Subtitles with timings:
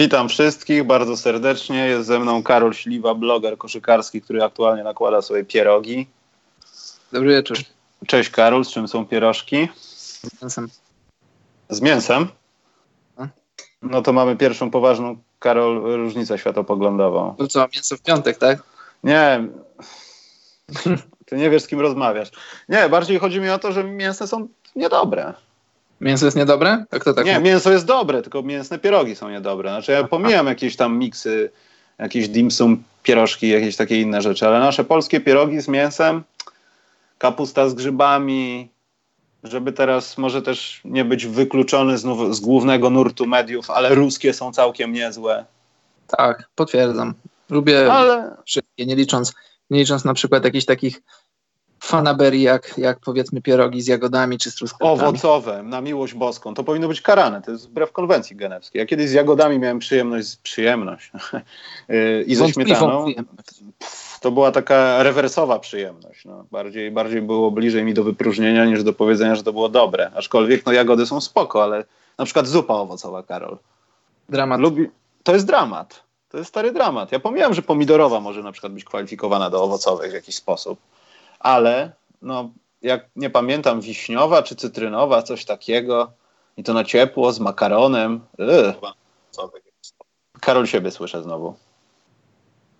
[0.00, 1.86] Witam wszystkich bardzo serdecznie.
[1.86, 6.06] Jest ze mną Karol Śliwa, bloger koszykarski, który aktualnie nakłada sobie pierogi.
[7.12, 7.56] Dobry wieczór.
[8.06, 9.68] Cześć Karol, z czym są pierożki?
[9.76, 10.68] Z mięsem.
[11.68, 12.28] Z mięsem?
[13.16, 13.26] A?
[13.82, 17.34] No to mamy pierwszą poważną, Karol, różnicę światopoglądową.
[17.38, 18.62] To co, mięso w piątek, tak?
[19.04, 19.48] Nie,
[21.26, 22.30] ty nie wiesz z kim rozmawiasz.
[22.68, 25.34] Nie, bardziej chodzi mi o to, że mięsne są niedobre.
[26.00, 26.84] Mięso jest niedobre?
[26.92, 27.44] Jak to tak Nie, mówi?
[27.44, 29.70] mięso jest dobre, tylko mięsne pierogi są niedobre.
[29.70, 31.50] Znaczy ja pomijam jakieś tam miksy,
[31.98, 36.22] jakieś dim sum, pierożki, jakieś takie inne rzeczy, ale nasze polskie pierogi z mięsem,
[37.18, 38.68] kapusta z grzybami,
[39.44, 44.52] żeby teraz może też nie być wykluczony znów z głównego nurtu mediów, ale ruskie są
[44.52, 45.44] całkiem niezłe.
[46.06, 47.14] Tak, potwierdzam.
[47.50, 49.34] Lubię Ale wszystkie, nie licząc,
[49.70, 51.02] nie licząc na przykład jakichś takich
[51.82, 55.08] fanaberii, jak, jak powiedzmy pierogi z jagodami czy z truskawkami.
[55.08, 57.42] owocowe, na miłość boską, to powinno być karane.
[57.42, 58.80] To jest wbrew konwencji genewskiej.
[58.80, 61.12] Ja kiedyś z jagodami miałem przyjemność, przyjemność
[62.26, 63.06] i ze śmietaną.
[64.20, 66.24] to była taka rewersowa przyjemność.
[66.24, 66.44] No.
[66.50, 70.10] Bardziej, bardziej było bliżej mi do wypróżnienia niż do powiedzenia, że to było dobre.
[70.14, 71.84] Aczkolwiek no, jagody są spoko, ale
[72.18, 73.58] na przykład zupa owocowa, Karol.
[74.28, 74.60] Dramat.
[74.60, 74.90] Lubi...
[75.22, 76.02] To jest dramat.
[76.28, 77.12] To jest stary dramat.
[77.12, 80.78] Ja pomijam, że pomidorowa może na przykład być kwalifikowana do owocowych w jakiś sposób,
[81.40, 82.50] ale no,
[82.82, 86.12] jak nie pamiętam, wiśniowa czy cytrynowa, coś takiego
[86.56, 88.20] i to na ciepło z makaronem.
[88.38, 88.94] Ugh.
[90.40, 91.54] Karol, siebie słyszę znowu.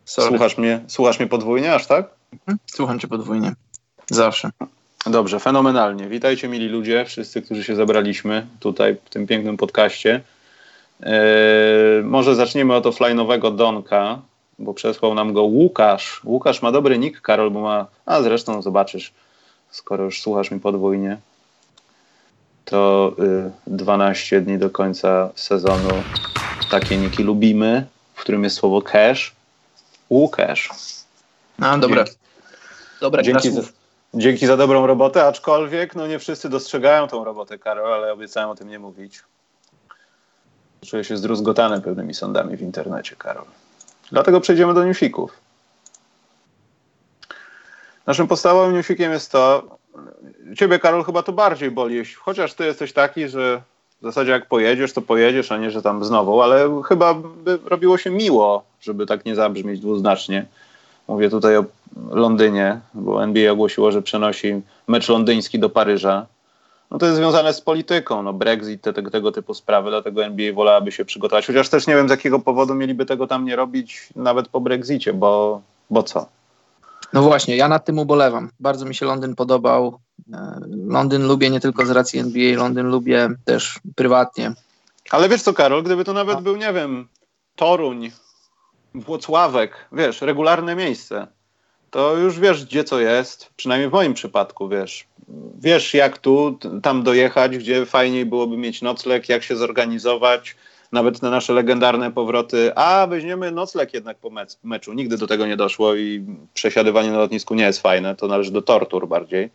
[0.04, 0.28] Sorry.
[0.28, 2.10] Słuchasz mnie, słuchasz mnie podwójnie aż tak?
[2.32, 2.58] Mhm.
[2.66, 3.52] Słucham cię podwójnie.
[4.10, 4.50] Zawsze.
[5.06, 6.08] Dobrze, fenomenalnie.
[6.08, 10.20] Witajcie mili ludzie, wszyscy, którzy się zebraliśmy tutaj w tym pięknym podcaście.
[11.02, 14.18] Eee, może zaczniemy od offline'owego Donka,
[14.60, 16.20] bo przesłał nam go Łukasz.
[16.24, 17.86] Łukasz ma dobry nick, Karol, bo ma...
[18.06, 19.12] A zresztą zobaczysz,
[19.70, 21.18] skoro już słuchasz mi podwójnie,
[22.64, 25.90] to y, 12 dni do końca sezonu
[26.70, 29.32] takie niki lubimy, w którym jest słowo cash.
[30.10, 30.68] Łukasz.
[31.58, 32.04] No dobra.
[32.04, 32.20] Dzięki.
[33.00, 33.62] Dobra, Dzięki za,
[34.14, 38.54] dzięki za dobrą robotę, aczkolwiek no nie wszyscy dostrzegają tą robotę, Karol, ale obiecałem o
[38.54, 39.22] tym nie mówić.
[40.86, 43.44] Czuję się zdruzgotany pewnymi sądami w internecie, Karol.
[44.12, 45.32] Dlatego przejdziemy do newsików.
[48.06, 49.62] Naszym podstawowym newsikiem jest to,
[50.56, 53.62] ciebie Karol chyba to bardziej boli, chociaż ty jesteś taki, że
[54.00, 57.98] w zasadzie jak pojedziesz, to pojedziesz, a nie, że tam znowu, ale chyba by robiło
[57.98, 60.46] się miło, żeby tak nie zabrzmieć dwuznacznie.
[61.08, 61.64] Mówię tutaj o
[62.10, 66.26] Londynie, bo NBA ogłosiło, że przenosi mecz londyński do Paryża.
[66.90, 70.52] No to jest związane z polityką, no Brexit, te, tego, tego typu sprawy, dlatego NBA
[70.52, 71.46] wolałaby się przygotować.
[71.46, 75.12] Chociaż też nie wiem z jakiego powodu mieliby tego tam nie robić nawet po Brexicie,
[75.12, 76.26] bo, bo co?
[77.12, 78.50] No właśnie, ja nad tym ubolewam.
[78.60, 79.98] Bardzo mi się Londyn podobał.
[80.32, 84.52] E, Londyn lubię nie tylko z racji NBA, Londyn lubię też prywatnie.
[85.10, 87.08] Ale wiesz co, Karol, gdyby to nawet był, nie wiem,
[87.56, 88.10] Toruń,
[88.94, 91.26] Włocławek, wiesz, regularne miejsce,
[91.90, 95.06] to już wiesz, gdzie co jest, przynajmniej w moim przypadku, wiesz.
[95.60, 100.56] Wiesz, jak tu, tam dojechać, gdzie fajniej byłoby mieć nocleg, jak się zorganizować,
[100.92, 102.72] nawet na nasze legendarne powroty.
[102.74, 104.92] A, weźmiemy nocleg jednak po mecz, meczu.
[104.92, 106.24] Nigdy do tego nie doszło i
[106.54, 109.50] przesiadywanie na lotnisku nie jest fajne, to należy do tortur bardziej.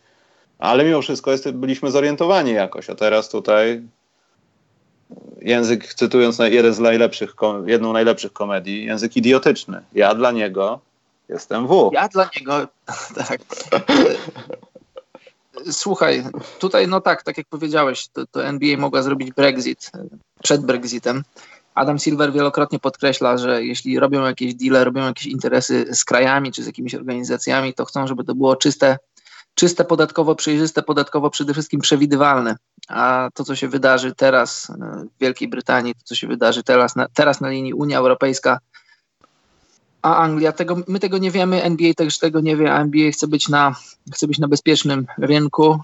[0.59, 3.81] Ale mimo wszystko jest, byliśmy zorientowani jakoś, a teraz tutaj
[5.41, 7.35] język, cytując jeden z najlepszych,
[7.65, 9.81] jedną z najlepszych komedii, język idiotyczny.
[9.93, 10.79] Ja dla niego
[11.29, 11.89] jestem W.
[11.93, 12.67] Ja dla niego,
[13.27, 13.41] tak.
[15.71, 16.23] Słuchaj,
[16.59, 19.91] tutaj no tak, tak jak powiedziałeś, to, to NBA mogła zrobić Brexit
[20.43, 21.23] przed Brexitem.
[21.75, 26.63] Adam Silver wielokrotnie podkreśla, że jeśli robią jakieś deale, robią jakieś interesy z krajami czy
[26.63, 28.97] z jakimiś organizacjami, to chcą, żeby to było czyste,
[29.55, 32.55] czyste podatkowo, przejrzyste podatkowo, przede wszystkim przewidywalne.
[32.87, 34.73] A to, co się wydarzy teraz e,
[35.17, 38.59] w Wielkiej Brytanii, to, co się wydarzy teraz na, teraz na linii Unia Europejska,
[40.05, 43.27] a Anglia, tego, my tego nie wiemy, NBA też tego nie wie, a NBA chce
[43.27, 43.75] być na,
[44.13, 45.79] chce być na bezpiecznym rynku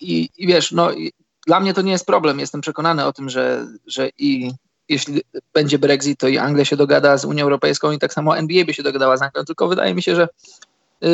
[0.00, 1.12] i, i wiesz, no i
[1.46, 4.50] dla mnie to nie jest problem, jestem przekonany o tym, że, że i
[4.88, 5.22] jeśli
[5.54, 8.74] będzie Brexit, to i Anglia się dogada z Unią Europejską i tak samo NBA by
[8.74, 10.28] się dogadała z Anglią, tylko wydaje mi się, że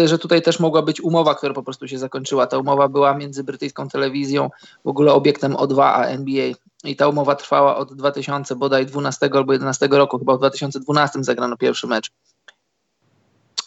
[0.06, 2.46] że tutaj też mogła być umowa, która po prostu się zakończyła.
[2.46, 4.50] Ta umowa była między brytyjską telewizją,
[4.84, 6.52] w ogóle obiektem O2, a NBA.
[6.84, 11.56] i ta umowa trwała od 2000 bodaj 12 albo 11 roku, chyba w 2012 zagrano
[11.56, 12.10] pierwszy mecz.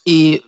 [0.06, 0.42] I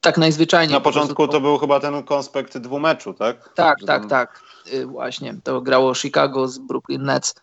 [0.00, 0.74] tak najzwyczajniej.
[0.74, 3.52] Na początku to był chyba ten konspekt dwumeczu, tak?
[3.54, 4.10] Tak, Że tak, tam...
[4.10, 4.42] tak.
[4.72, 5.34] Y, właśnie.
[5.44, 7.34] To grało Chicago z Brooklyn Nets.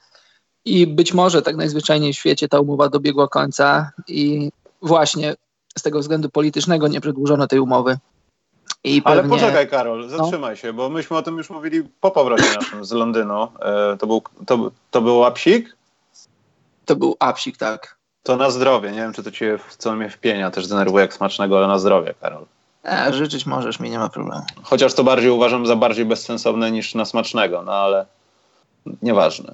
[0.65, 5.35] I być może tak najzwyczajniej w świecie ta umowa dobiegła końca i właśnie
[5.77, 7.97] z tego względu politycznego nie przedłużono tej umowy.
[9.03, 10.17] Ale poczekaj, Karol, no.
[10.17, 10.55] zatrzymaj no.
[10.55, 13.43] się, bo myśmy o tym już mówili po powrocie naszym z Londynu.
[13.43, 15.77] E, to, był, to, to był apsik?
[16.85, 17.96] To był apsik, tak.
[18.27, 18.91] To na zdrowie.
[18.91, 22.13] Nie wiem, czy to cię co mnie wpienia, też denerwuje jak smacznego, ale na zdrowie,
[22.21, 22.45] Karol.
[22.85, 24.41] E, życzyć możesz mi, nie ma problemu.
[24.63, 28.05] Chociaż to bardziej uważam za bardziej bezsensowne niż na smacznego, no ale
[29.01, 29.53] nieważne.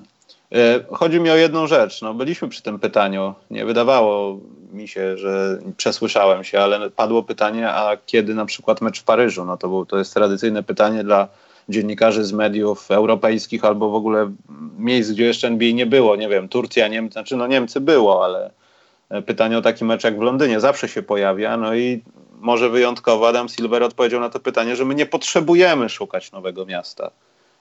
[0.52, 2.02] E, chodzi mi o jedną rzecz.
[2.02, 3.34] No, byliśmy przy tym pytaniu.
[3.52, 4.40] Nie wydawało
[4.72, 9.46] mi się, że przesłyszałem się, ale padło pytanie, a kiedy na przykład mecz w Paryżu?
[9.46, 11.28] No to, był, to jest tradycyjne pytanie dla
[11.70, 14.32] dziennikarzy z mediów europejskich albo w ogóle
[14.78, 16.16] miejsc, gdzie jeszcze NBA nie było.
[16.16, 18.63] Nie wiem, Turcja, Niemcy, znaczy no Niemcy było, ale
[19.22, 21.58] pytanie o taki mecz jak w Londynie zawsze się pojawia.
[21.58, 22.04] No i
[22.40, 27.12] może wyjątkowo Adam Silver odpowiedział na to pytanie, że my nie potrzebujemy szukać nowego miasta.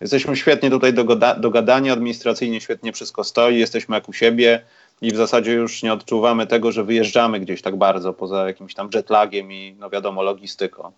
[0.01, 0.95] Jesteśmy świetnie tutaj
[1.37, 4.63] dogadani, administracyjnie świetnie wszystko stoi, jesteśmy jak u siebie
[5.03, 8.89] i w zasadzie już nie odczuwamy tego, że wyjeżdżamy gdzieś tak bardzo poza jakimś tam
[8.95, 10.93] jetlagiem i no wiadomo logistyką.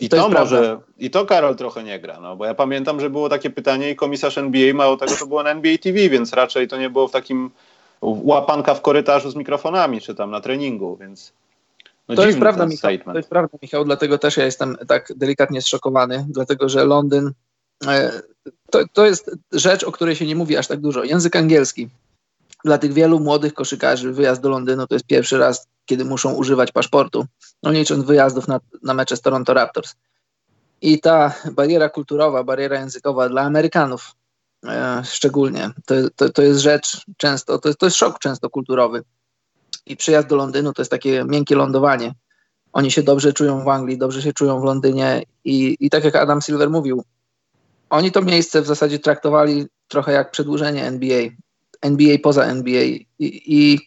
[0.00, 3.10] I to, to może, i to Karol trochę nie gra, no bo ja pamiętam, że
[3.10, 6.68] było takie pytanie i komisarz NBA mało tego, to było na NBA TV, więc raczej
[6.68, 7.50] to nie było w takim
[8.02, 11.32] łapanka w korytarzu z mikrofonami, czy tam na treningu, więc
[12.08, 15.62] no to, jest prawda, Michał, to jest prawda, Michał, dlatego też ja jestem tak delikatnie
[15.62, 17.32] zszokowany, dlatego że Londyn
[17.86, 18.22] e,
[18.70, 21.04] to, to jest rzecz, o której się nie mówi aż tak dużo.
[21.04, 21.88] Język angielski.
[22.64, 26.72] Dla tych wielu młodych koszykarzy wyjazd do Londynu to jest pierwszy raz, kiedy muszą używać
[26.72, 27.26] paszportu,
[27.62, 29.94] no nie licząc wyjazdów na, na mecze z Toronto Raptors.
[30.82, 34.14] I ta bariera kulturowa, bariera językowa dla Amerykanów
[35.04, 39.02] szczególnie, to, to, to jest rzecz często, to jest, to jest szok często kulturowy.
[39.86, 42.14] I przyjazd do Londynu to jest takie miękkie lądowanie.
[42.72, 46.16] Oni się dobrze czują w Anglii, dobrze się czują w Londynie i, i tak jak
[46.16, 47.04] Adam Silver mówił,
[47.90, 51.28] oni to miejsce w zasadzie traktowali trochę jak przedłużenie NBA,
[51.82, 53.78] NBA poza NBA i, i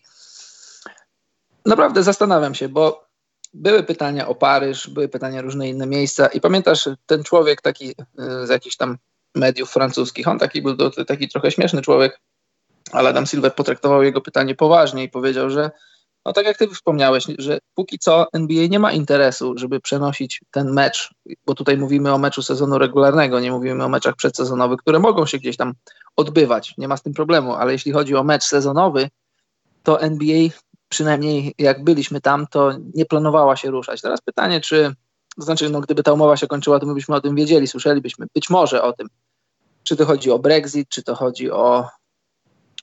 [1.66, 3.06] naprawdę zastanawiam się, bo
[3.54, 7.90] były pytania o Paryż, były pytania o różne inne miejsca i pamiętasz, ten człowiek taki
[7.90, 8.98] y, z jakichś tam
[9.36, 12.20] mediów francuskich, on taki był taki trochę śmieszny człowiek,
[12.92, 15.72] ale Adam Silver potraktował jego pytanie poważnie i powiedział, że
[16.26, 20.74] no tak jak ty wspomniałeś, że póki co NBA nie ma interesu, żeby przenosić ten
[20.74, 21.14] mecz,
[21.46, 25.38] bo tutaj mówimy o meczu sezonu regularnego, nie mówimy o meczach przedsezonowych, które mogą się
[25.38, 25.74] gdzieś tam
[26.16, 29.10] odbywać, nie ma z tym problemu, ale jeśli chodzi o mecz sezonowy,
[29.84, 30.50] to NBA
[30.90, 34.02] przynajmniej jak byliśmy tam, to nie planowała się ruszać.
[34.02, 34.96] Teraz pytanie, czy,
[35.36, 38.26] to znaczy, no, gdyby ta umowa się kończyła, to my byśmy o tym wiedzieli, słyszelibyśmy
[38.36, 39.08] być może o tym.
[39.86, 41.88] Czy to chodzi o Brexit, czy to chodzi o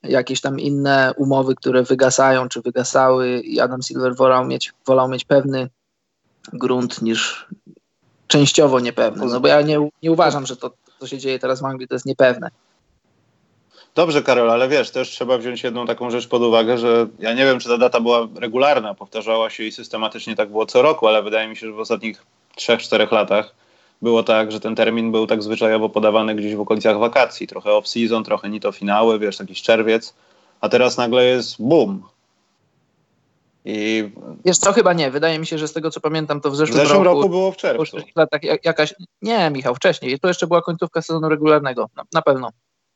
[0.03, 5.25] jakieś tam inne umowy, które wygasają czy wygasały i Adam Silver wolał mieć, wolał mieć
[5.25, 5.69] pewny
[6.53, 7.47] grunt niż
[8.27, 9.27] częściowo niepewny.
[9.27, 10.71] No bo ja nie, nie uważam, że to,
[11.01, 12.51] co się dzieje teraz w Anglii, to jest niepewne.
[13.95, 17.45] Dobrze, Karol, ale wiesz, też trzeba wziąć jedną taką rzecz pod uwagę, że ja nie
[17.45, 21.23] wiem, czy ta data była regularna, powtarzała się i systematycznie tak było co roku, ale
[21.23, 22.27] wydaje mi się, że w ostatnich
[22.57, 23.55] 3-4 latach
[24.03, 27.47] było tak, że ten termin był tak zwyczajowo podawany gdzieś w okolicach wakacji.
[27.47, 30.15] Trochę off-season, trochę ni to finały, wiesz, jakiś czerwiec,
[30.61, 32.03] a teraz nagle jest boom.
[33.65, 34.11] I...
[34.45, 35.11] Wiesz co, chyba nie.
[35.11, 37.31] Wydaje mi się, że z tego co pamiętam, to w zeszłym, w zeszłym roku, roku
[37.31, 37.97] było w czerwcu.
[38.17, 38.95] latach jakaś...
[39.23, 40.21] Nie, Michał, wcześniej.
[40.21, 41.89] To jeszcze była końcówka sezonu regularnego.
[41.97, 42.51] Na, na pewno.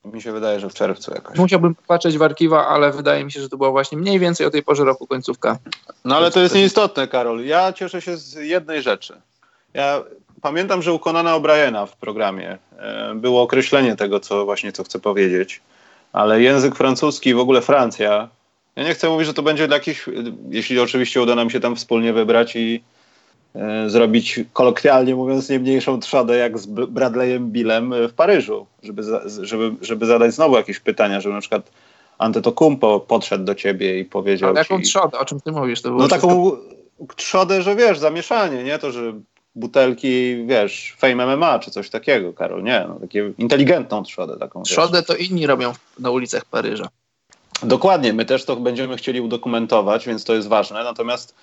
[0.05, 1.39] Mi się wydaje, że w czerwcu jakoś.
[1.39, 4.51] Musiałbym patrzeć w archiwa, ale wydaje mi się, że to była właśnie mniej więcej o
[4.51, 5.59] tej porze roku końcówka.
[6.05, 7.45] No ale to jest nieistotne, Karol.
[7.45, 9.21] Ja cieszę się z jednej rzeczy.
[9.75, 10.03] Ja
[10.43, 14.99] pamiętam, że u Conana O'Briena w programie e, było określenie tego, co właśnie co chcę
[14.99, 15.61] powiedzieć,
[16.13, 18.29] ale język francuski, w ogóle Francja,
[18.77, 20.09] ja nie chcę mówić, że to będzie dla jakichś,
[20.51, 22.83] jeśli oczywiście uda nam się tam wspólnie wybrać i
[23.55, 29.03] e, zrobić kolokwialnie mówiąc nie mniejszą trzodę jak z Bradleyem Billem w Paryżu, żeby,
[29.43, 31.71] żeby, żeby zadać znowu jakieś pytania, żeby na przykład
[32.19, 35.19] Antetokounmpo podszedł do ciebie i powiedział Ale jaką trzodę?
[35.19, 35.83] O czym ty mówisz?
[35.83, 36.53] No taką
[37.17, 38.79] trzodę, że wiesz, zamieszanie, nie?
[38.79, 39.13] To, że
[39.57, 44.63] butelki, wiesz, Fame MMA czy coś takiego, Karol, nie, no, takie inteligentną trzodę taką.
[44.63, 45.07] Trzodę wiesz.
[45.07, 46.89] to inni robią na ulicach Paryża.
[47.63, 51.35] Dokładnie, my też to będziemy chcieli udokumentować, więc to jest ważne, natomiast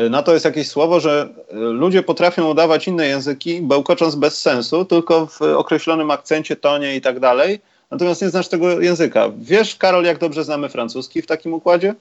[0.00, 4.40] y, na to jest jakieś słowo, że y, ludzie potrafią udawać inne języki, bełkocząc bez
[4.40, 7.60] sensu, tylko w określonym akcencie, tonie i tak dalej,
[7.90, 9.30] natomiast nie znasz tego języka.
[9.38, 11.94] Wiesz, Karol, jak dobrze znamy francuski w takim układzie?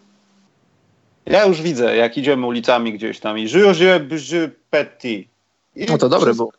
[1.26, 3.74] Ja już widzę, jak idziemy ulicami gdzieś tam i je,
[4.32, 5.31] je petit,
[5.76, 6.52] i no to dobre było.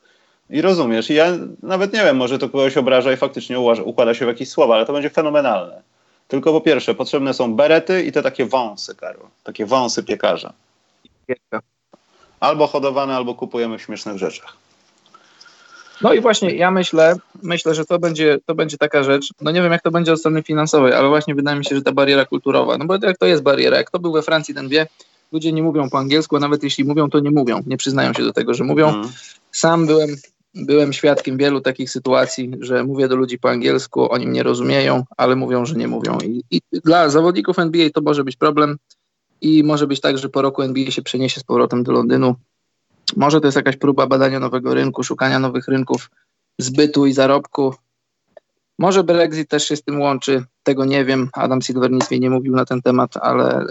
[0.50, 1.11] I rozumiesz.
[1.11, 1.26] I ja
[1.62, 4.87] nawet nie wiem, może to kogoś obraża i faktycznie układa się w jakieś słowa, ale
[4.87, 5.83] to będzie fenomenalne.
[6.28, 9.26] Tylko po pierwsze, potrzebne są berety i te takie wąsy, Karol.
[9.45, 10.52] Takie wąsy piekarza.
[12.40, 14.57] Albo hodowane, albo kupujemy w śmiesznych rzeczach.
[16.02, 19.62] No i właśnie ja myślę, myślę, że to będzie, to będzie taka rzecz, no nie
[19.62, 22.25] wiem jak to będzie od strony finansowej, ale właśnie wydaje mi się, że ta bariera
[22.25, 24.87] kulturowa, no bo jak to jest bariera, jak to był we Francji, ten wie,
[25.32, 28.22] ludzie nie mówią po angielsku, a nawet jeśli mówią, to nie mówią, nie przyznają się
[28.22, 28.86] do tego, że mówią.
[28.86, 29.08] Mhm.
[29.52, 30.10] Sam byłem,
[30.54, 35.36] byłem świadkiem wielu takich sytuacji, że mówię do ludzi po angielsku, oni mnie rozumieją, ale
[35.36, 36.18] mówią, że nie mówią.
[36.24, 38.76] I, i dla zawodników NBA to może być problem
[39.40, 42.34] i może być tak, że po roku NBA się przeniesie z powrotem do Londynu.
[43.16, 46.10] Może to jest jakaś próba badania nowego rynku, szukania nowych rynków
[46.58, 47.74] zbytu i zarobku.
[48.78, 51.28] Może Brexit też się z tym łączy, tego nie wiem.
[51.32, 53.66] Adam Silver nic mi nie mówił na ten temat, ale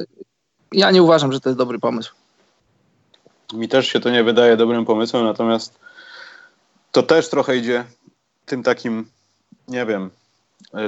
[0.72, 2.14] ja nie uważam, że to jest dobry pomysł.
[3.54, 5.80] Mi też się to nie wydaje dobrym pomysłem, natomiast
[6.92, 7.84] to też trochę idzie
[8.46, 9.06] tym takim,
[9.68, 10.10] nie wiem,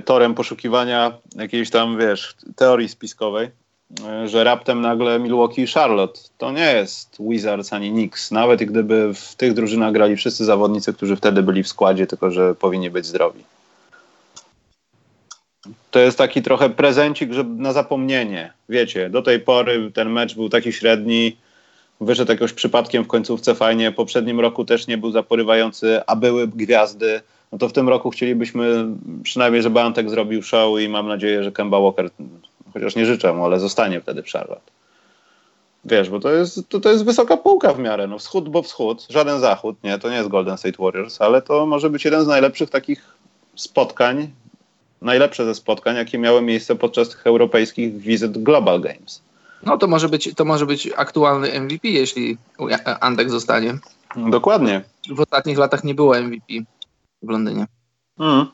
[0.06, 3.50] torem poszukiwania jakiejś tam, wiesz, teorii spiskowej,
[4.25, 9.36] że raptem nagle Milwaukee i Charlotte to nie jest Wizards ani Knicks, nawet gdyby w
[9.36, 13.44] tych drużynach grali wszyscy zawodnicy, którzy wtedy byli w składzie, tylko że powinni być zdrowi
[15.94, 18.54] to jest taki trochę prezencik że na zapomnienie.
[18.70, 21.38] Wiecie, do tej pory ten mecz był taki średni,
[22.02, 23.92] wyszedł jakoś przypadkiem w końcówce fajnie.
[23.92, 27.22] W poprzednim roku też nie był zaporywający, a były gwiazdy.
[27.52, 28.86] No to w tym roku chcielibyśmy
[29.24, 32.10] przynajmniej, żeby Antek zrobił show i mam nadzieję, że Kemba Walker,
[32.74, 34.72] chociaż nie życzę mu, ale zostanie wtedy w Charlotte.
[35.86, 38.08] Wiesz, bo to jest, to, to jest wysoka półka w miarę.
[38.08, 41.66] No wschód, bo wschód, żaden zachód, nie, to nie jest Golden State Warriors, ale to
[41.66, 43.16] może być jeden z najlepszych takich
[43.56, 44.32] spotkań
[45.04, 49.22] najlepsze ze spotkań, jakie miały miejsce podczas tych europejskich wizyt Global Games.
[49.64, 52.38] No to może być, to może być aktualny MVP, jeśli
[53.00, 53.78] Andek zostanie.
[54.16, 54.82] Dokładnie.
[55.10, 56.54] W ostatnich latach nie było MVP
[57.22, 57.66] w Londynie.
[58.20, 58.46] Mm.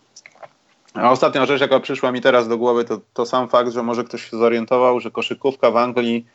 [0.94, 4.03] A ostatnia rzecz, jaka przyszła mi teraz do głowy, to, to sam fakt, że może
[4.03, 6.25] ktoś się zorientował, że koszykówka w Anglii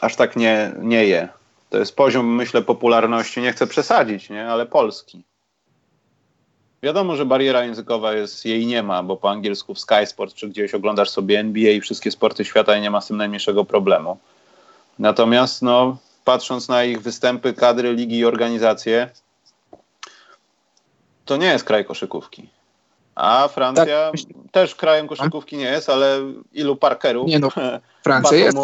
[0.00, 1.28] aż tak nie, nie je.
[1.70, 4.46] To jest poziom, myślę, popularności, nie chcę przesadzić, nie?
[4.48, 5.24] ale polski.
[6.84, 10.48] Wiadomo, że bariera językowa jest, jej nie ma, bo po angielsku w Sky Sport czy
[10.48, 14.18] gdzieś oglądasz sobie NBA i wszystkie sporty świata i nie ma z tym najmniejszego problemu.
[14.98, 19.10] Natomiast no, patrząc na ich występy, kadry, ligi i organizacje,
[21.24, 22.48] to nie jest kraj koszykówki.
[23.14, 24.20] A Francja tak.
[24.52, 26.20] też krajem koszykówki nie jest, ale
[26.52, 27.28] ilu parkerów?
[27.28, 27.48] Nie no,
[28.04, 28.58] Francja jest.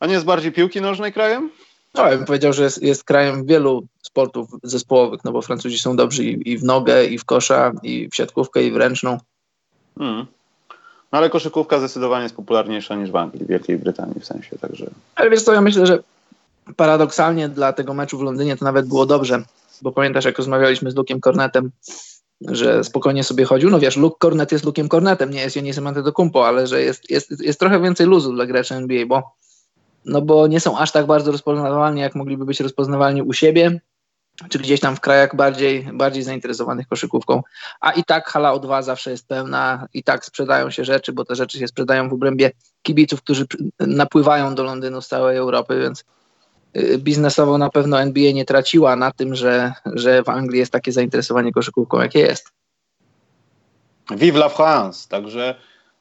[0.00, 1.50] A nie jest bardziej piłki nożnej krajem?
[1.94, 5.96] No, ja bym powiedział, że jest, jest krajem wielu sportów zespołowych, no bo Francuzi są
[5.96, 9.18] dobrzy i, i w nogę, i w kosza, i w siatkówkę, i w ręczną.
[9.98, 10.26] Hmm.
[11.12, 14.90] No ale koszykówka zdecydowanie jest popularniejsza niż w Anglii, w Wielkiej Brytanii w sensie, także...
[15.14, 16.02] Ale wiesz co, ja myślę, że
[16.76, 19.42] paradoksalnie dla tego meczu w Londynie to nawet było dobrze,
[19.82, 21.70] bo pamiętasz, jak rozmawialiśmy z Lukiem Cornetem,
[22.40, 23.70] że spokojnie sobie chodził.
[23.70, 27.40] No wiesz, Luke Cornet jest Lukiem Cornetem, nie jest Janisem Antetokounmpo, ale że jest, jest,
[27.40, 29.34] jest trochę więcej luzu dla graczy NBA, bo
[30.04, 33.80] no bo nie są aż tak bardzo rozpoznawalni, jak mogliby być rozpoznawalni u siebie,
[34.48, 37.42] czy gdzieś tam w krajach bardziej, bardziej zainteresowanych koszykówką.
[37.80, 41.34] A i tak hala O2 zawsze jest pełna, i tak sprzedają się rzeczy, bo te
[41.34, 42.50] rzeczy się sprzedają w obrębie
[42.82, 43.46] kibiców, którzy
[43.80, 46.04] napływają do Londynu z całej Europy, więc
[46.76, 50.92] y, biznesowo na pewno NBA nie traciła na tym, że, że w Anglii jest takie
[50.92, 52.52] zainteresowanie koszykówką, jakie jest.
[54.10, 55.08] Vive la France!
[55.08, 55.54] Także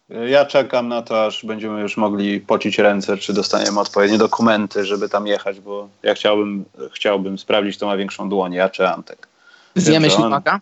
[0.09, 5.09] ja czekam na to, aż będziemy już mogli pocić ręce, czy dostaniemy odpowiednie dokumenty, żeby
[5.09, 9.27] tam jechać, bo ja chciałbym, chciałbym sprawdzić, kto ma większą dłoń, ja czy Antek.
[9.75, 10.59] Zjemy ślimaka?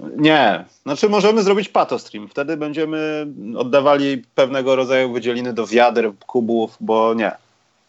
[0.00, 0.64] Nie.
[0.82, 2.28] Znaczy możemy zrobić patostream.
[2.28, 3.26] Wtedy będziemy
[3.56, 7.32] oddawali pewnego rodzaju wydzieliny do wiader, kubów, bo nie.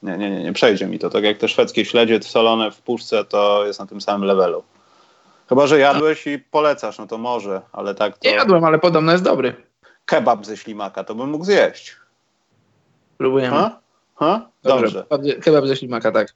[0.03, 1.09] Nie, nie, nie, nie przejdzie mi to.
[1.09, 4.63] Tak jak te szwedzkie śledzie solone w puszce, to jest na tym samym levelu.
[5.49, 8.29] Chyba, że jadłeś i polecasz, no to może, ale tak to...
[8.29, 9.55] Nie jadłem, ale podobno jest dobry
[10.05, 11.95] kebab ze ślimaka, to bym mógł zjeść.
[13.17, 13.55] Próbujemy.
[13.55, 13.79] Ha?
[14.15, 14.49] Ha?
[14.63, 15.05] Dobrze.
[15.09, 15.33] Dobrze.
[15.33, 16.27] Kebab ze ślimaka, tak.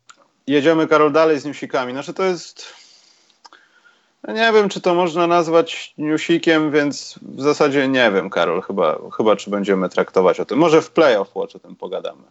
[0.47, 1.93] Jedziemy, Karol, dalej z newsikami.
[1.93, 2.65] Znaczy to jest...
[4.27, 8.99] Ja nie wiem, czy to można nazwać newsikiem, więc w zasadzie nie wiem, Karol, chyba,
[9.17, 10.59] chyba czy będziemy traktować o tym.
[10.59, 12.23] Może w playoff watch o tym pogadamy.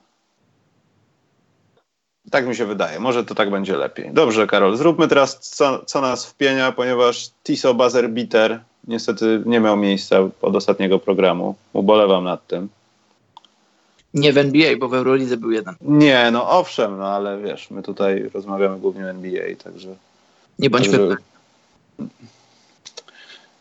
[2.31, 3.01] Tak mi się wydaje.
[3.01, 4.11] Może to tak będzie lepiej.
[4.13, 9.77] Dobrze, Karol, zróbmy teraz co, co nas wpienia, ponieważ Tiso Buzzer Bitter niestety nie miał
[9.77, 11.55] miejsca od ostatniego programu.
[11.73, 12.69] Ubolewam nad tym.
[14.15, 15.75] Nie w NBA, bo w Eurolidze był jeden.
[15.81, 19.89] Nie, no owszem, no ale wiesz, my tutaj rozmawiamy głównie o NBA, także...
[20.59, 20.99] Nie bądźmy...
[20.99, 21.17] Także...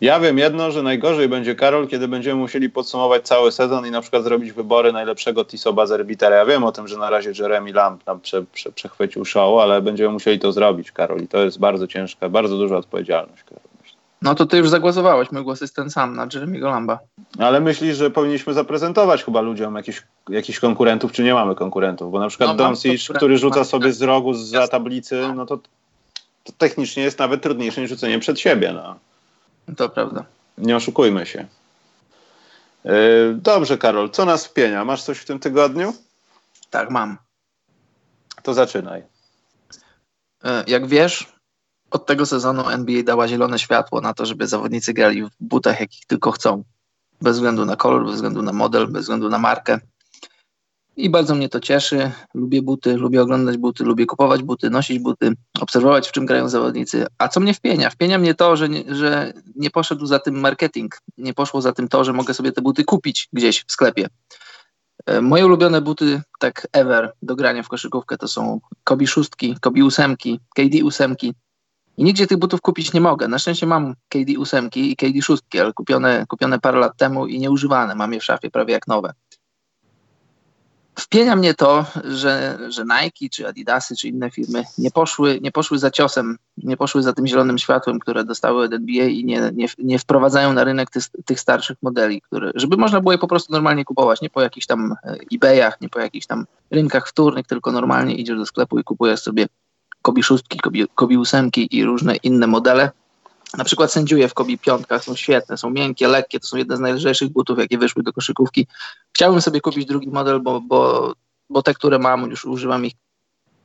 [0.02, 4.02] Ja wiem jedno, że najgorzej będzie Karol, kiedy będziemy musieli podsumować cały sezon i na
[4.02, 6.36] przykład zrobić wybory najlepszego Tiso Bazerbitera.
[6.36, 9.82] Ja wiem o tym, że na razie Jeremy Lamb nam prze, prze, przechwycił show, ale
[9.82, 11.22] będziemy musieli to zrobić, Karol.
[11.22, 13.67] I to jest bardzo ciężka, bardzo duża odpowiedzialność, Karol.
[14.22, 17.00] No to ty już zagłosowałeś, mój głos jest ten sam na Jeremy'ego Lamba.
[17.40, 22.12] Ale myślisz, że powinniśmy zaprezentować chyba ludziom jakichś, jakichś konkurentów, czy nie mamy konkurentów?
[22.12, 25.58] Bo na przykład no, Doncic, który rzuca sobie z rogu za tablicy, no to,
[26.44, 28.74] to technicznie jest nawet trudniejsze niż rzucenie przed siebie.
[28.74, 28.96] No.
[29.76, 30.26] To prawda.
[30.58, 31.46] Nie oszukujmy się.
[32.86, 32.92] Yy,
[33.36, 34.86] dobrze, Karol, co nas wpienia?
[34.86, 35.94] Masz coś w tym tygodniu?
[36.70, 37.18] Tak, mam.
[38.44, 39.04] To zaczynaj.
[40.44, 41.37] Yy, jak wiesz,
[41.92, 46.06] od tego sezonu NBA dała zielone światło na to, żeby zawodnicy grali w butach, jakich
[46.06, 46.64] tylko chcą.
[47.22, 49.80] Bez względu na kolor, bez względu na model, bez względu na markę.
[50.98, 52.12] I bardzo mnie to cieszy.
[52.34, 57.06] Lubię buty, lubię oglądać buty, lubię kupować buty, nosić buty, obserwować, w czym grają zawodnicy.
[57.18, 57.90] A co mnie wpienia?
[57.90, 60.98] Wpienia mnie to, że nie, że nie poszedł za tym marketing.
[61.18, 64.08] Nie poszło za tym to, że mogę sobie te buty kupić gdzieś w sklepie.
[65.06, 69.84] E, moje ulubione buty, tak ever, do grania w koszykówkę to są Kobi szóstki, Kobi
[69.84, 71.34] ósemki, KD ósemki.
[71.98, 73.28] I nigdzie tych butów kupić nie mogę.
[73.28, 77.40] Na szczęście mam KD ósemki i KD szóstki, ale kupione, kupione parę lat temu i
[77.40, 77.96] nieużywane.
[77.96, 79.14] Mam je w szafie prawie jak nowe.
[81.00, 85.80] Wpienia mnie to, że, że Nike, czy Adidasy, czy inne firmy nie poszły, nie poszły
[85.80, 89.68] za ciosem, nie poszły za tym zielonym światłem, które dostały od NBA i nie, nie,
[89.78, 93.54] nie wprowadzają na rynek tych, tych starszych modeli, które, żeby można było je po prostu
[93.54, 97.72] normalnie kupować, nie po jakichś tam e, eBayach, nie po jakichś tam rynkach wtórnych, tylko
[97.72, 99.48] normalnie idziesz do sklepu i kupujesz sobie
[100.08, 102.92] Kobi szóstki, Kobi, Kobi ósemki i różne inne modele.
[103.58, 106.80] Na przykład sędziuje w Kobi piątkach są świetne, są miękkie, lekkie, to są jedne z
[106.80, 108.68] najlżejszych butów, jakie wyszły do koszykówki.
[109.14, 111.14] Chciałbym sobie kupić drugi model, bo, bo,
[111.50, 112.94] bo te, które mam, już używam ich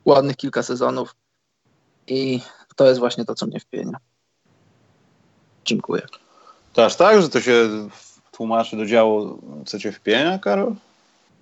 [0.05, 1.15] ładnych kilka sezonów
[2.07, 2.41] i
[2.75, 3.97] to jest właśnie to, co mnie wpienia.
[5.65, 6.01] Dziękuję.
[6.73, 7.69] To aż tak, że to się
[8.31, 10.75] tłumaczy do działu, co cię wpienia, Karol?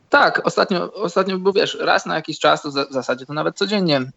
[0.09, 4.11] Tak, ostatnio, ostatnio, bo wiesz, raz na jakiś czas, to w zasadzie to nawet codziennie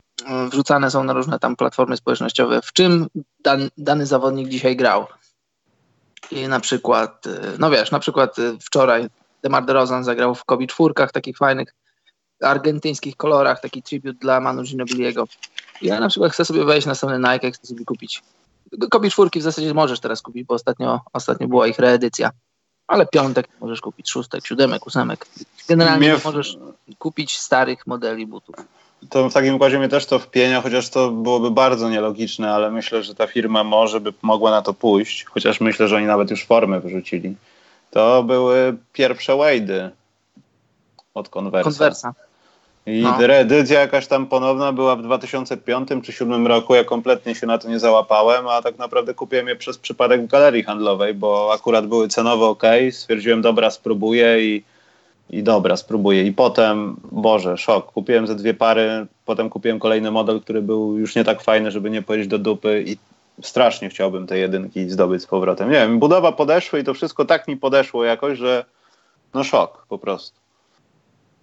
[0.51, 3.07] wrzucane są na różne tam platformy społecznościowe, w czym
[3.41, 5.07] dan, dany zawodnik dzisiaj grał.
[6.31, 9.09] I na przykład, y, no wiesz, na przykład y, wczoraj
[9.43, 11.75] Demar DeRozan zagrał w Kobi czwórkach, takich fajnych
[12.43, 15.25] argentyńskich kolorach, taki tribute dla Manu Ginobiliego.
[15.83, 18.23] Ja na przykład chcę sobie wejść na stronę Nike, chcę sobie kupić
[18.91, 22.31] Kobi czwórki w zasadzie możesz teraz kupić, bo ostatnio, ostatnio była ich reedycja.
[22.87, 25.27] Ale piątek możesz kupić, szóstek, siódemek, ósemek.
[25.69, 26.59] Generalnie możesz
[26.99, 28.57] kupić starych modeli butów
[29.11, 33.03] to w takim układzie mnie też to wpienia, chociaż to byłoby bardzo nielogiczne, ale myślę,
[33.03, 36.45] że ta firma może by mogła na to pójść, chociaż myślę, że oni nawet już
[36.45, 37.37] formy wyrzucili.
[37.91, 39.91] To były pierwsze Wade'y
[41.15, 41.71] od Conversa.
[41.71, 42.15] Conversa.
[42.87, 43.17] I no.
[43.27, 46.75] reedycja jakaś tam ponowna była w 2005 czy 2007 roku.
[46.75, 50.27] Ja kompletnie się na to nie załapałem, a tak naprawdę kupiłem je przez przypadek w
[50.27, 52.63] galerii handlowej, bo akurat były cenowo ok.
[52.91, 54.65] Stwierdziłem, dobra, spróbuję i
[55.31, 56.25] i dobra, spróbuję.
[56.25, 57.93] I potem, Boże, szok.
[57.93, 61.91] Kupiłem ze dwie pary, potem kupiłem kolejny model, który był już nie tak fajny, żeby
[61.91, 62.97] nie powiedzieć do dupy i
[63.43, 65.71] strasznie chciałbym te jedynki zdobyć z powrotem.
[65.71, 68.65] Nie wiem, budowa podeszła i to wszystko tak mi podeszło jakoś, że
[69.35, 70.41] no szok po prostu.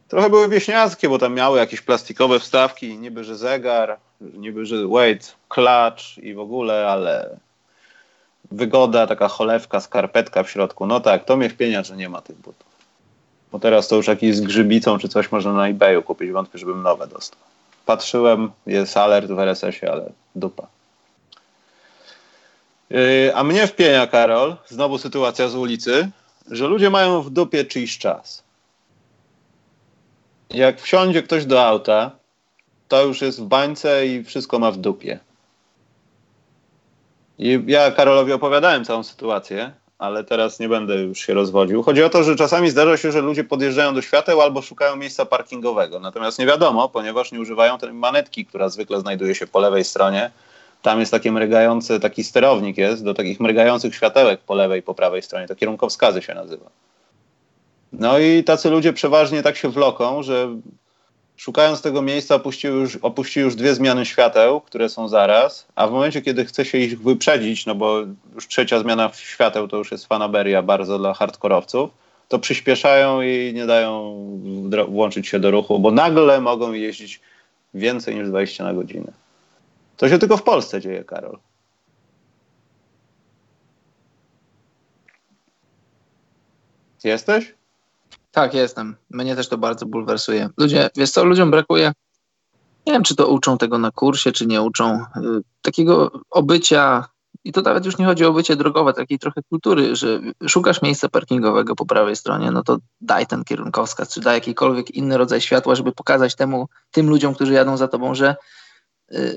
[0.08, 5.36] Trochę były wieśniackie, bo tam miały jakieś plastikowe wstawki, niby że zegar, niby że wait,
[5.50, 7.38] klacz i w ogóle, ale
[8.52, 10.88] wygoda, taka cholewka, skarpetka w środku.
[10.88, 12.70] No tak, to mnie wpienia, że nie ma tych butów.
[13.52, 16.32] Bo teraz to już jakiś z grzybicą czy coś można na eBayu kupić.
[16.32, 17.40] Wątpię, żebym nowe dostał.
[17.86, 20.68] Patrzyłem, jest alert w RSS-ie, ale dupa.
[22.90, 26.10] Yy, a mnie wpienia, Karol, znowu sytuacja z ulicy,
[26.52, 28.44] że ludzie mają w dupie czyjś czas.
[30.50, 32.12] Jak wsiądzie ktoś do auta,
[32.88, 35.20] to już jest w bańce i wszystko ma w dupie.
[37.40, 41.84] I ja Karolowi opowiadałem całą sytuację ale teraz nie będę już się rozwodził.
[41.84, 45.26] Chodzi o to, że czasami zdarza się, że ludzie podjeżdżają do świateł albo szukają miejsca
[45.26, 46.00] parkingowego.
[46.00, 50.32] Natomiast nie wiadomo, ponieważ nie używają tej manetki, która zwykle znajduje się po lewej stronie.
[50.82, 55.22] Tam jest taki mrygający, taki sterownik jest do takich mrygających światełek po lewej po prawej
[55.22, 55.48] stronie.
[55.48, 56.70] To kierunkowskazy się nazywa.
[57.94, 60.50] No i tacy ludzie przeważnie tak się wloką, że
[61.41, 65.91] szukając tego miejsca opuściły już, opuściły już dwie zmiany świateł, które są zaraz, a w
[65.91, 67.99] momencie, kiedy chce się ich wyprzedzić, no bo
[68.36, 71.89] już trzecia zmiana świateł to już jest fanaberia bardzo dla hardkorowców,
[72.27, 74.15] to przyspieszają i nie dają
[74.88, 77.21] włączyć się do ruchu, bo nagle mogą jeździć
[77.73, 79.12] więcej niż 20 na godzinę.
[79.97, 81.38] To się tylko w Polsce dzieje, Karol.
[87.04, 87.61] Jesteś?
[88.32, 88.96] Tak, jestem.
[89.10, 90.50] Mnie też to bardzo bulwersuje.
[90.58, 91.94] Ludzie, wiesz co, ludziom brakuje,
[92.88, 95.20] nie wiem, czy to uczą tego na kursie, czy nie uczą, y,
[95.62, 97.06] takiego obycia
[97.44, 101.10] i to nawet już nie chodzi o bycie drogowe, takiej trochę kultury, że szukasz miejsca
[101.10, 105.76] parkingowego po prawej stronie, no to daj ten kierunkowskaz, czy daj jakikolwiek inny rodzaj światła,
[105.76, 108.36] żeby pokazać temu, tym ludziom, którzy jadą za tobą, że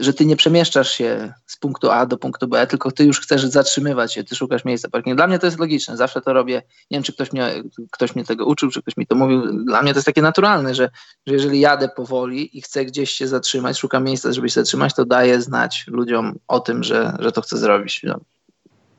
[0.01, 3.45] że ty nie przemieszczasz się z punktu A do punktu B, tylko ty już chcesz
[3.45, 5.17] zatrzymywać się, ty szukasz miejsca parkingu.
[5.17, 6.55] Dla mnie to jest logiczne, zawsze to robię.
[6.91, 9.65] Nie wiem, czy ktoś mnie, ktoś mnie tego uczył, czy ktoś mi to mówił.
[9.65, 10.91] Dla mnie to jest takie naturalne, że,
[11.27, 15.05] że jeżeli jadę powoli i chcę gdzieś się zatrzymać, szukam miejsca, żeby się zatrzymać, to
[15.05, 18.01] daję znać ludziom o tym, że, że to chcę zrobić.
[18.05, 18.21] No,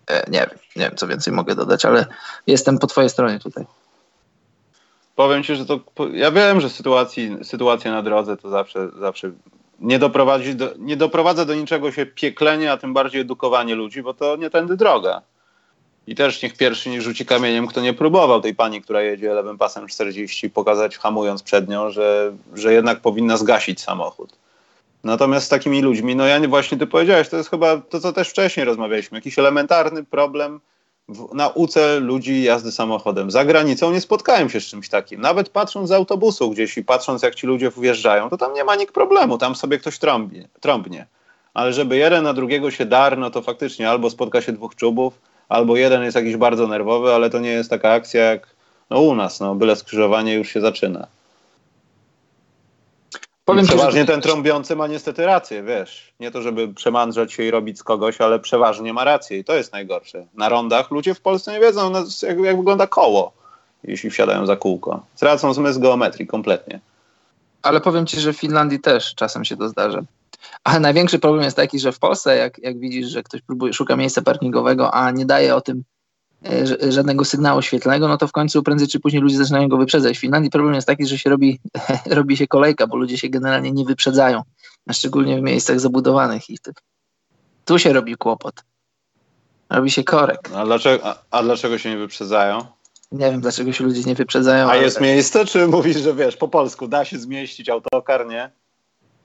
[0.08, 2.06] e, nie wiem, nie wiem, co więcej mogę dodać, ale
[2.48, 3.66] jestem po twojej stronie tutaj.
[5.16, 5.80] Powiem ci, że to.
[6.14, 9.32] Ja wiem, że sytuacji, sytuacja na drodze to zawsze, zawsze
[9.80, 14.14] nie, doprowadzi do, nie doprowadza do niczego się pieklenie, a tym bardziej edukowanie ludzi, bo
[14.14, 15.22] to nie tędy droga.
[16.08, 19.58] I też niech pierwszy nie rzuci kamieniem, kto nie próbował tej pani, która jedzie lewym
[19.58, 24.38] pasem 40, pokazać hamując przed nią, że, że jednak powinna zgasić samochód.
[25.04, 28.14] Natomiast z takimi ludźmi, no ja nie, właśnie ty powiedziałeś, to jest chyba to, co
[28.14, 30.60] też wcześniej rozmawialiśmy, jakiś elementarny problem
[31.10, 33.32] w nauce ludzi jazdy samochodem.
[33.32, 35.22] Za granicą nie spotkałem się z czymś takim.
[35.22, 38.76] Nawet patrząc z autobusu gdzieś i patrząc, jak ci ludzie wjeżdżają, to tam nie ma
[38.76, 40.48] nikt problemu, tam sobie ktoś trąbnie.
[40.60, 41.08] trąbnie.
[41.54, 45.20] Ale żeby jeden na drugiego się dar, no to faktycznie albo spotka się dwóch czubów,
[45.50, 48.56] albo jeden jest jakiś bardzo nerwowy, ale to nie jest taka akcja jak
[48.90, 51.08] no, u nas, no, byle skrzyżowanie już się zaczyna.
[53.46, 56.14] Powiem przeważnie ci, ten trąbiący ma niestety rację, wiesz.
[56.20, 59.56] Nie to, żeby przemandrzać się i robić z kogoś, ale przeważnie ma rację i to
[59.56, 60.26] jest najgorsze.
[60.34, 63.32] Na rondach ludzie w Polsce nie wiedzą, jak, jak wygląda koło,
[63.84, 65.06] jeśli wsiadają za kółko.
[65.20, 66.80] Tracą zmysł geometrii kompletnie.
[67.62, 70.02] Ale powiem ci, że w Finlandii też czasem się to zdarza.
[70.64, 73.96] Ale największy problem jest taki, że w Polsce, jak, jak widzisz, że ktoś próbuje, szuka
[73.96, 75.84] miejsca parkingowego, a nie daje o tym
[76.90, 80.18] żadnego sygnału świetlnego, no to w końcu prędzej czy później ludzie zaczynają go wyprzedzać.
[80.18, 81.60] W Finlandii problem jest taki, że się robi,
[82.06, 84.42] robi się kolejka, bo ludzie się generalnie nie wyprzedzają,
[84.88, 86.58] a szczególnie w miejscach zabudowanych i
[87.66, 88.64] tu się robi kłopot.
[89.70, 90.50] Robi się korek.
[90.56, 92.66] A dlaczego, a, a dlaczego się nie wyprzedzają?
[93.12, 94.70] Nie wiem, dlaczego się ludzie nie wyprzedzają.
[94.70, 98.52] A jest miejsce, czy mówisz, że wiesz, po polsku da się zmieścić autokar, nie?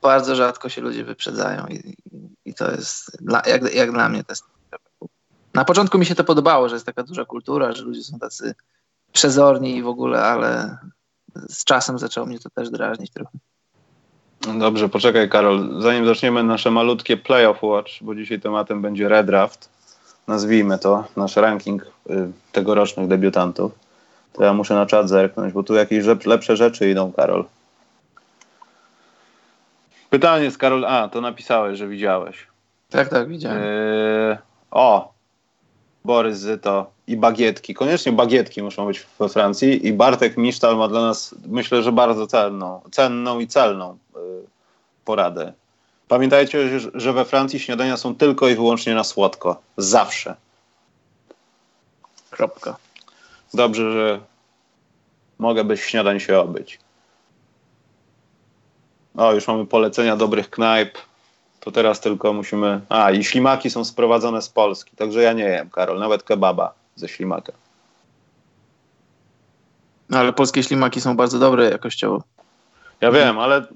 [0.02, 1.96] Bardzo rzadko się ludzie wyprzedzają i,
[2.44, 4.44] i to jest, dla, jak, jak dla mnie, to jest
[5.54, 8.54] na początku mi się to podobało, że jest taka duża kultura, że ludzie są tacy
[9.12, 10.78] przezorni i w ogóle, ale
[11.48, 13.38] z czasem zaczęło mnie to też drażnić trochę.
[14.58, 19.68] Dobrze, poczekaj Karol, zanim zaczniemy nasze malutkie playoff watch, bo dzisiaj tematem będzie redraft,
[20.26, 23.72] nazwijmy to, nasz ranking y, tegorocznych debiutantów,
[24.32, 27.44] to ja muszę na czat zerknąć, bo tu jakieś lepsze rzeczy idą, Karol.
[30.10, 32.46] Pytanie z Karol, a to napisałeś, że widziałeś.
[32.90, 33.62] Tak, tak, widziałem.
[33.62, 34.38] Yy,
[34.70, 35.12] o,
[36.04, 37.74] Borys Zyto i bagietki.
[37.74, 42.26] Koniecznie bagietki muszą być we Francji i Bartek Misztal ma dla nas, myślę, że bardzo
[42.26, 44.18] cenną, cenną i celną y,
[45.04, 45.52] poradę.
[46.08, 49.62] Pamiętajcie, że we Francji śniadania są tylko i wyłącznie na słodko.
[49.76, 50.36] Zawsze.
[52.30, 52.76] Kropka.
[53.54, 54.20] Dobrze, że
[55.38, 56.78] mogę bez śniadań się obyć.
[59.16, 60.98] O, już mamy polecenia dobrych knajp
[61.60, 62.80] to teraz tylko musimy.
[62.88, 67.08] A, i ślimaki są sprowadzone z Polski, także ja nie jem, Karol, nawet kebaba ze
[67.08, 67.52] ślimaka.
[70.10, 72.22] No, ale polskie ślimaki są bardzo dobre jakościowo.
[73.00, 73.66] Ja wiem, ale,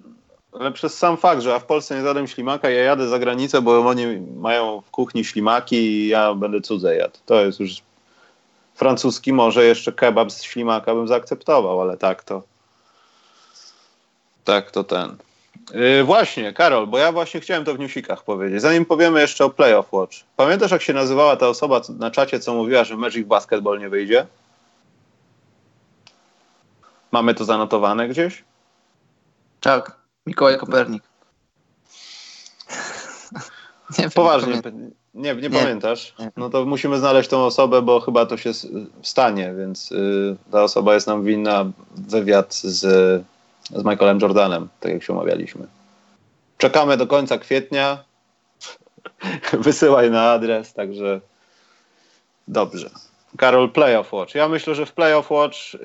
[0.53, 3.63] ale przez sam fakt, że ja w Polsce nie zadam ślimaka, ja jadę za granicę,
[3.63, 7.19] bo oni mają w kuchni ślimaki i ja będę cudze jadł.
[7.27, 7.71] To jest już
[8.75, 12.43] francuski, może jeszcze kebab z ślimaka bym zaakceptował, ale tak to
[14.45, 15.17] tak to ten.
[15.73, 18.61] Yy, właśnie, Karol, bo ja właśnie chciałem to w newsikach powiedzieć.
[18.61, 20.17] Zanim powiemy jeszcze o Playoff Watch.
[20.37, 24.27] Pamiętasz, jak się nazywała ta osoba na czacie, co mówiła, że Magic Basketball nie wyjdzie?
[27.13, 28.45] Mamy to zanotowane gdzieś?
[29.61, 29.97] Tak,
[30.27, 31.03] Mikołaj Kopernik.
[33.99, 34.61] nie Poważnie,
[35.15, 36.15] nie, nie, nie, pamiętasz?
[36.37, 38.51] No to musimy znaleźć tą osobę, bo chyba to się
[39.03, 41.65] stanie, więc y, ta osoba jest nam winna
[41.97, 43.25] wywiad z
[43.71, 45.67] z Michaelem Jordanem, tak jak się umawialiśmy.
[46.59, 48.05] Czekamy do końca kwietnia.
[49.53, 51.21] Wysyłaj na adres, także
[52.49, 52.91] dobrze.
[53.37, 54.35] Karol, Playoff Watch.
[54.35, 55.81] Ja myślę, że w Playoff Watch yy,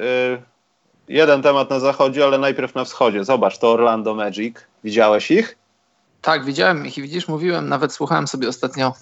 [1.08, 3.24] jeden temat na zachodzie, ale najpierw na wschodzie.
[3.24, 4.58] Zobacz, to Orlando Magic.
[4.84, 5.58] Widziałeś ich?
[6.22, 8.94] Tak, widziałem ich i widzisz, mówiłem, nawet słuchałem sobie ostatnio,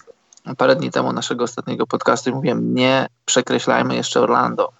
[0.56, 4.72] parę dni temu naszego ostatniego podcastu i mówiłem, nie przekreślajmy jeszcze Orlando.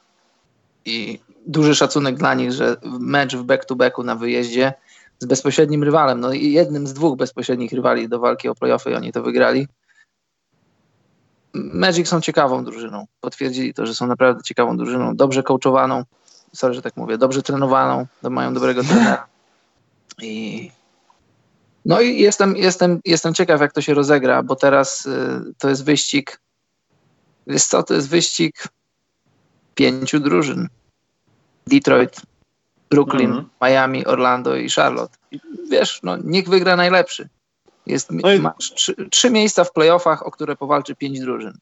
[0.84, 4.72] I duży szacunek dla nich, że mecz w back-to-backu na wyjeździe
[5.18, 9.12] z bezpośrednim rywalem, no i jednym z dwóch bezpośrednich rywali do walki o playoffy oni
[9.12, 9.68] to wygrali.
[11.54, 13.06] Magic są ciekawą drużyną.
[13.20, 16.04] Potwierdzili to, że są naprawdę ciekawą drużyną, dobrze coachowaną,
[16.54, 19.26] sorry, że tak mówię, dobrze trenowaną, mają dobrego trenera.
[20.22, 20.70] I
[21.84, 25.84] No i jestem, jestem, jestem ciekaw, jak to się rozegra, bo teraz y, to jest
[25.84, 26.40] wyścig.
[27.46, 28.68] Wiesz co, to jest wyścig
[29.74, 30.68] pięciu drużyn.
[31.68, 32.20] Detroit,
[32.90, 33.66] Brooklyn, mm -hmm.
[33.66, 35.16] Miami, Orlando i Charlotte.
[35.30, 37.28] I wiesz, no, niech wygra najlepszy.
[37.86, 38.40] Jest, no i...
[38.40, 41.58] Masz trzy, trzy, miejsca w playoffach, o które powalczy pięć drużyn.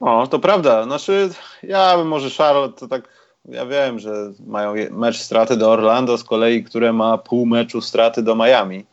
[0.00, 0.84] O, to prawda.
[0.84, 1.30] Znaczy,
[1.62, 3.08] ja bym może Charlotte to tak,
[3.44, 8.22] ja wiem, że mają mecz straty do Orlando z kolei, które ma pół meczu straty
[8.22, 8.84] do Miami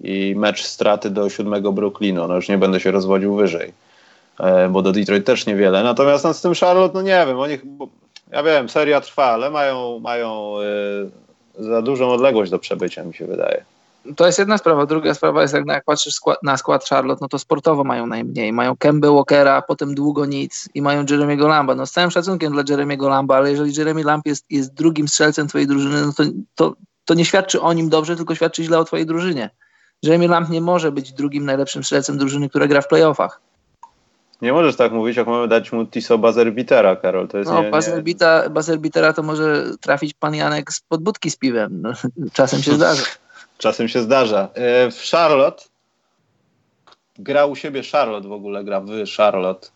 [0.00, 2.28] i mecz straty do siódmego Brooklynu.
[2.28, 3.72] No już nie będę się rozwodził wyżej,
[4.40, 5.82] e, bo do Detroit też niewiele.
[5.82, 7.58] Natomiast no, z tym Charlotte, no nie wiem, oni,
[8.32, 10.56] ja wiem, seria trwa, ale mają, mają
[11.58, 13.64] y, za dużą odległość do przebycia, mi się wydaje.
[14.16, 14.86] To jest jedna sprawa.
[14.86, 18.52] Druga sprawa jest, jak, jak patrzysz skład, na skład Charlotte, no to sportowo mają najmniej.
[18.52, 21.74] Mają Kemba Walkera, potem długo nic i mają Jeremiego Lamba.
[21.74, 25.48] No z całym szacunkiem dla Jeremiego Lamba, ale jeżeli Jeremy Lamb jest, jest drugim strzelcem
[25.48, 26.22] twojej drużyny, no to,
[26.54, 29.50] to, to nie świadczy o nim dobrze, tylko świadczy źle o twojej drużynie.
[30.02, 33.40] Jeremy Lamb nie może być drugim najlepszym strzelcem drużyny, która gra w playoffach.
[34.42, 37.28] Nie możesz tak mówić, jak mamy dać mu Tiso Bazerbitera, Karol.
[37.28, 37.70] To jest no, nie,
[38.50, 41.82] Bazerbitera to może trafić pan Janek z podbudki z piwem.
[41.82, 41.92] No,
[42.32, 43.02] czasem się zdarza.
[43.58, 44.48] Czasem się zdarza.
[44.90, 45.64] W Charlotte
[47.18, 49.68] gra u siebie Charlotte w ogóle, gra w Charlotte.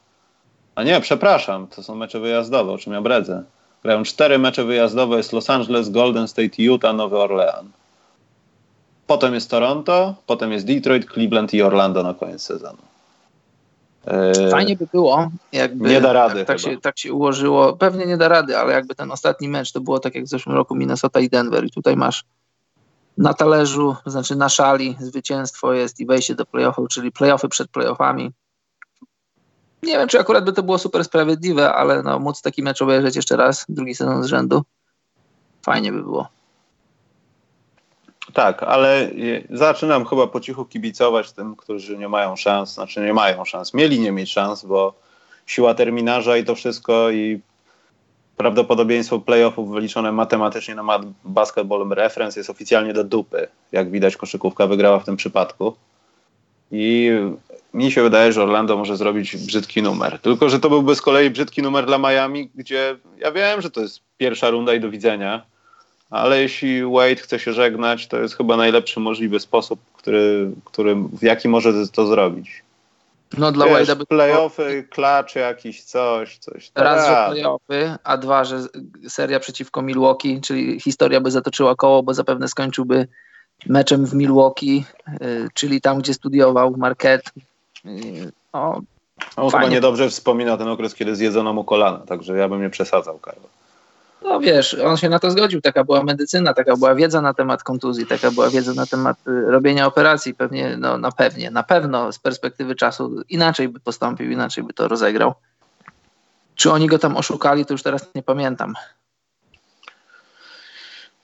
[0.74, 3.44] A nie, przepraszam, to są mecze wyjazdowe, o czym ja bredzę.
[3.82, 7.70] Grają cztery mecze wyjazdowe, jest Los Angeles, Golden State, Utah, Nowy Orlean.
[9.06, 12.89] Potem jest Toronto, potem jest Detroit, Cleveland i Orlando na koniec sezonu.
[14.06, 17.76] E, Fajnie by było, jakby nie da rady tak, się, tak się ułożyło.
[17.76, 20.54] Pewnie nie da rady, ale jakby ten ostatni mecz to było tak jak w zeszłym
[20.54, 22.24] roku Minnesota i Denver i tutaj masz
[23.18, 27.70] na talerzu, to znaczy na szali zwycięstwo jest i wejście do playoffów, czyli playoffy przed
[27.70, 28.32] playoffami.
[29.82, 33.16] Nie wiem, czy akurat by to było super sprawiedliwe, ale no, móc taki mecz obejrzeć
[33.16, 34.62] jeszcze raz, drugi sezon z rzędu,
[35.62, 36.28] fajnie by było.
[38.32, 39.10] Tak, ale
[39.50, 44.00] zaczynam chyba po cichu kibicować tym, którzy nie mają szans, znaczy nie mają szans, mieli
[44.00, 44.94] nie mieć szans, bo
[45.46, 47.40] siła terminarza i to wszystko i
[48.36, 53.48] prawdopodobieństwo playoffów wyliczone matematycznie na Basketball Reference jest oficjalnie do dupy.
[53.72, 55.76] Jak widać, koszykówka wygrała w tym przypadku.
[56.72, 57.10] I
[57.74, 60.18] mi się wydaje, że Orlando może zrobić brzydki numer.
[60.18, 63.80] Tylko, że to byłby z kolei brzydki numer dla Miami, gdzie ja wiem, że to
[63.80, 65.42] jest pierwsza runda i do widzenia,
[66.10, 71.22] ale jeśli Wade chce się żegnać, to jest chyba najlepszy możliwy sposób, który, który, w
[71.22, 72.62] jaki może to zrobić.
[73.38, 76.72] No dla Wiesz, Wade'a by playoffy, klacz jakiś, coś, coś.
[76.74, 78.60] Raz, że playoffy, a dwa, że
[79.08, 83.08] seria przeciwko Milwaukee, czyli historia by zatoczyła koło, bo zapewne skończyłby
[83.66, 84.84] meczem w Milwaukee,
[85.22, 87.30] y, czyli tam, gdzie studiował Marquette.
[87.86, 88.80] Y, no,
[89.36, 93.18] On chyba niedobrze wspomina ten okres, kiedy zjedzono mu kolana, także ja bym nie przesadzał,
[93.18, 93.59] Karlo.
[94.22, 97.62] No wiesz, on się na to zgodził, taka była medycyna, taka była wiedza na temat
[97.62, 102.12] kontuzji, taka była wiedza na temat y, robienia operacji, pewnie, no na pewnie, na pewno
[102.12, 105.34] z perspektywy czasu inaczej by postąpił, inaczej by to rozegrał.
[106.54, 108.74] Czy oni go tam oszukali, to już teraz nie pamiętam.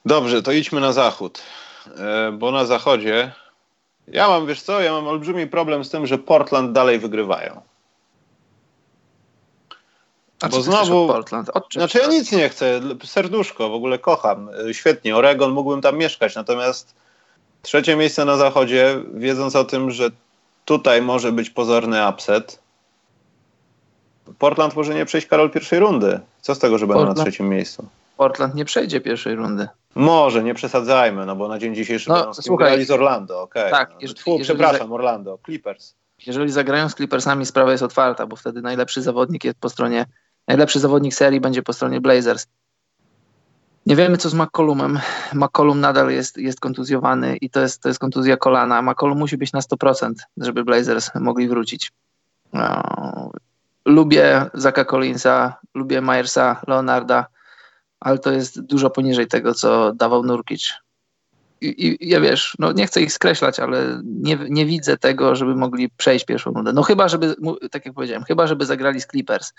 [0.05, 1.41] Dobrze, to idźmy na zachód,
[1.97, 3.31] e, bo na zachodzie
[4.07, 7.61] ja mam, wiesz co, ja mam olbrzymi problem z tym, że Portland dalej wygrywają.
[10.41, 11.07] A bo znowu.
[11.07, 11.49] Portland?
[11.73, 12.81] znaczy, ja nic nie chcę.
[13.03, 14.49] Serduszko, w ogóle kocham.
[14.71, 15.15] Świetnie.
[15.15, 16.35] Oregon mógłbym tam mieszkać.
[16.35, 16.95] Natomiast
[17.61, 20.09] trzecie miejsce na zachodzie, wiedząc o tym, że
[20.65, 22.59] tutaj może być pozorny upset.
[24.39, 26.19] Portland może nie przejść Karol pierwszej rundy.
[26.41, 27.87] Co z tego, że będą na trzecim miejscu?
[28.17, 29.67] Portland nie przejdzie pierwszej rundy.
[29.95, 33.61] Może, nie przesadzajmy, no bo na dzień dzisiejszy no, słuchaj, z Orlando, okej.
[33.61, 33.71] Okay.
[33.71, 33.97] Tak, no.
[34.01, 35.95] jeżeli, przepraszam, Orlando, Clippers.
[36.25, 40.05] Jeżeli zagrają z Clippersami, sprawa jest otwarta, bo wtedy najlepszy zawodnik jest po stronie
[40.47, 42.47] najlepszy zawodnik serii będzie po stronie Blazers.
[43.85, 44.99] Nie wiemy, co z McCollumem.
[45.33, 48.81] McCollum nadal jest, jest kontuzjowany i to jest, to jest kontuzja kolana.
[48.81, 51.91] McCollum musi być na 100%, żeby Blazers mogli wrócić.
[52.53, 52.83] No,
[53.85, 57.27] lubię Zaka Collinsa, lubię Myersa, Leonarda,
[57.99, 60.73] ale to jest dużo poniżej tego, co dawał Nurkic.
[61.61, 65.55] I, i ja wiesz, no nie chcę ich skreślać, ale nie, nie widzę tego, żeby
[65.55, 66.73] mogli przejść pierwszą rundę.
[66.73, 67.35] No chyba, żeby,
[67.71, 69.53] tak jak powiedziałem, chyba, żeby zagrali z Clippers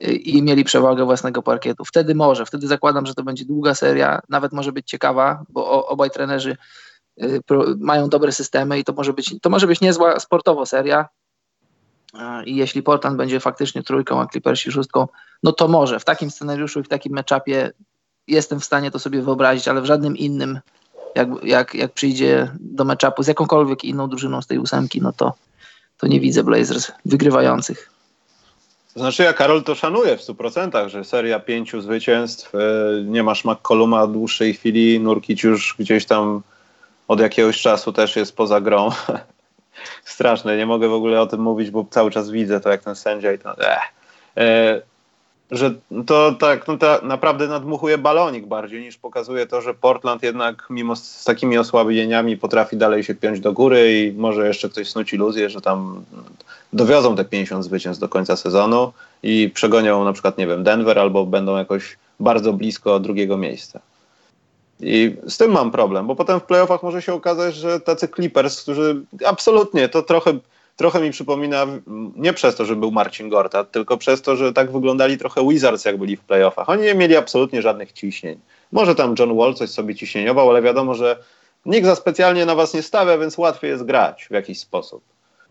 [0.00, 1.84] i mieli przewagę własnego parkietu.
[1.84, 6.10] Wtedy może, wtedy zakładam, że to będzie długa seria, nawet może być ciekawa, bo obaj
[6.10, 6.56] trenerzy
[7.22, 7.42] y,
[7.78, 11.08] mają dobre systemy i to może być, to może być niezła sportowo seria.
[12.44, 15.08] I jeśli Portland będzie faktycznie trójką, a Clippersi szóstką,
[15.42, 16.00] no to może.
[16.00, 17.72] W takim scenariuszu i w takim meczapie
[18.26, 20.60] jestem w stanie to sobie wyobrazić, ale w żadnym innym,
[21.14, 25.34] jak, jak, jak przyjdzie do meczapu z jakąkolwiek inną drużyną z tej ósemki, no to,
[25.98, 27.97] to nie widzę Blazers wygrywających.
[28.98, 32.58] Znaczy ja Karol to szanuję w 100%, że seria pięciu zwycięstw, e,
[33.04, 36.42] nie masz McColluma w dłuższej chwili, Nurkic już gdzieś tam
[37.08, 38.90] od jakiegoś czasu też jest poza grą.
[40.04, 42.94] Straszne, nie mogę w ogóle o tym mówić, bo cały czas widzę to, jak ten
[42.94, 43.54] sędzia i to...
[44.36, 44.82] E,
[45.50, 45.74] że
[46.06, 50.96] to tak no to naprawdę nadmuchuje balonik bardziej niż pokazuje to, że Portland jednak mimo
[50.96, 55.50] z takimi osłabieniami potrafi dalej się piąć do góry i może jeszcze ktoś snuć iluzję,
[55.50, 56.04] że tam
[56.72, 61.26] dowiozą te 50 zwycięstw do końca sezonu i przegonią na przykład, nie wiem, Denver albo
[61.26, 63.80] będą jakoś bardzo blisko drugiego miejsca.
[64.80, 68.62] I z tym mam problem, bo potem w playoffach może się okazać, że tacy Clippers,
[68.62, 70.38] którzy absolutnie to trochę
[70.78, 71.66] trochę mi przypomina,
[72.16, 75.84] nie przez to, że był Marcin Gorta, tylko przez to, że tak wyglądali trochę Wizards,
[75.84, 76.68] jak byli w playoffach.
[76.68, 78.40] Oni nie mieli absolutnie żadnych ciśnień.
[78.72, 81.16] Może tam John Wall coś sobie ciśnieniował, ale wiadomo, że
[81.66, 85.02] nikt za specjalnie na was nie stawia, więc łatwiej jest grać w jakiś sposób.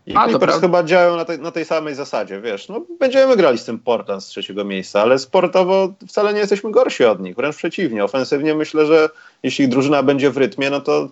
[0.08, 3.58] I A, Clippers chyba działają na, te, na, tej samej zasadzie, wiesz, no będziemy grali
[3.58, 7.56] z tym Portland z trzeciego miejsca, ale sportowo wcale nie jesteśmy gorsi od nich, wręcz
[7.56, 8.04] przeciwnie.
[8.04, 9.08] Ofensywnie myślę, że
[9.42, 11.08] jeśli drużyna będzie w rytmie, no to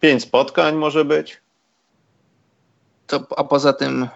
[0.00, 1.40] pięć spotkań może być,
[3.06, 4.08] to, a poza tym y,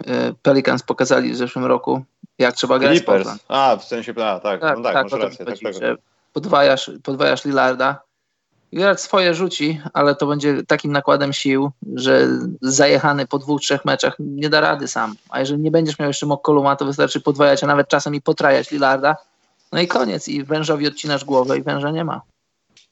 [0.43, 2.05] Pelicans pokazali w zeszłym roku,
[2.39, 3.29] jak trzeba grać Clippers.
[3.49, 5.47] A, w sensie, a, tak, tak, no tak, tak masz rację.
[5.47, 5.97] Tak, tak,
[6.33, 8.06] podwajasz, podwajasz Lillarda.
[8.73, 12.29] Lillard swoje rzuci, ale to będzie takim nakładem sił, że
[12.61, 15.15] zajechany po dwóch, trzech meczach nie da rady sam.
[15.31, 18.71] A jeżeli nie będziesz miał jeszcze Mokkoluma, to wystarczy podwajać, a nawet czasem i potrajać
[18.71, 19.17] Lillarda.
[19.73, 20.29] No i koniec.
[20.29, 22.21] I wężowi odcinasz głowę i węża nie ma.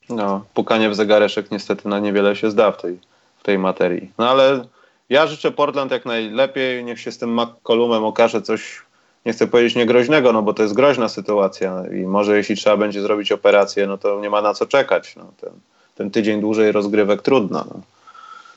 [0.08, 3.00] No, pukanie w zegareszek niestety na niewiele się zda w tej,
[3.38, 4.12] w tej materii.
[4.18, 4.64] No ale
[5.08, 8.82] ja życzę Portland jak najlepiej, niech się z tym McCollumem okaże coś,
[9.26, 13.02] nie chcę powiedzieć niegroźnego, no bo to jest groźna sytuacja i może jeśli trzeba będzie
[13.02, 15.16] zrobić operację, no to nie ma na co czekać.
[15.16, 15.50] No, ten,
[15.94, 17.64] ten tydzień dłużej rozgrywek trudno.
[17.68, 17.80] No,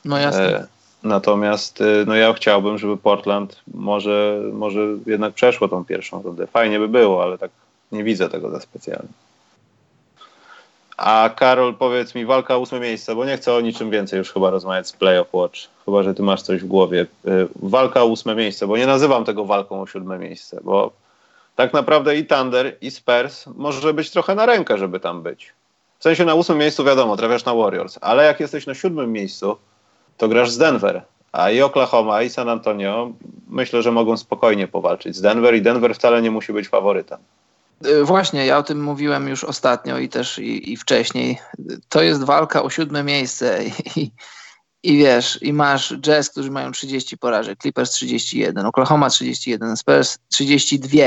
[0.04, 0.58] no jasne.
[0.58, 0.66] E,
[1.02, 6.46] natomiast y, no ja chciałbym, żeby Portland może, może jednak przeszło tą pierwszą rundę.
[6.46, 7.50] Fajnie by było, ale tak
[7.92, 9.08] nie widzę tego za specjalnie.
[10.98, 14.32] A Karol, powiedz mi, walka o ósme miejsce, bo nie chcę o niczym więcej już
[14.32, 15.58] chyba rozmawiać z Playoff Watch.
[15.84, 17.06] Chyba, że ty masz coś w głowie.
[17.28, 20.90] Y, walka o ósme miejsce, bo nie nazywam tego walką o siódme miejsce, bo
[21.56, 25.52] tak naprawdę i Thunder, i Spurs może być trochę na rękę, żeby tam być.
[25.98, 29.56] W sensie na ósmym miejscu wiadomo, trafiasz na Warriors, ale jak jesteś na siódmym miejscu,
[30.16, 31.02] to grasz z Denver.
[31.32, 33.12] A i Oklahoma, i San Antonio
[33.48, 37.18] myślę, że mogą spokojnie powalczyć z Denver i Denver wcale nie musi być faworytem.
[37.86, 41.38] Y, właśnie, ja o tym mówiłem już ostatnio i też i, i wcześniej.
[41.88, 43.64] To jest walka o siódme miejsce
[43.96, 44.12] i,
[44.82, 50.98] i wiesz, i masz Jazz, którzy mają 30 porażek, Clippers 31, Oklahoma 31, Spurs 32.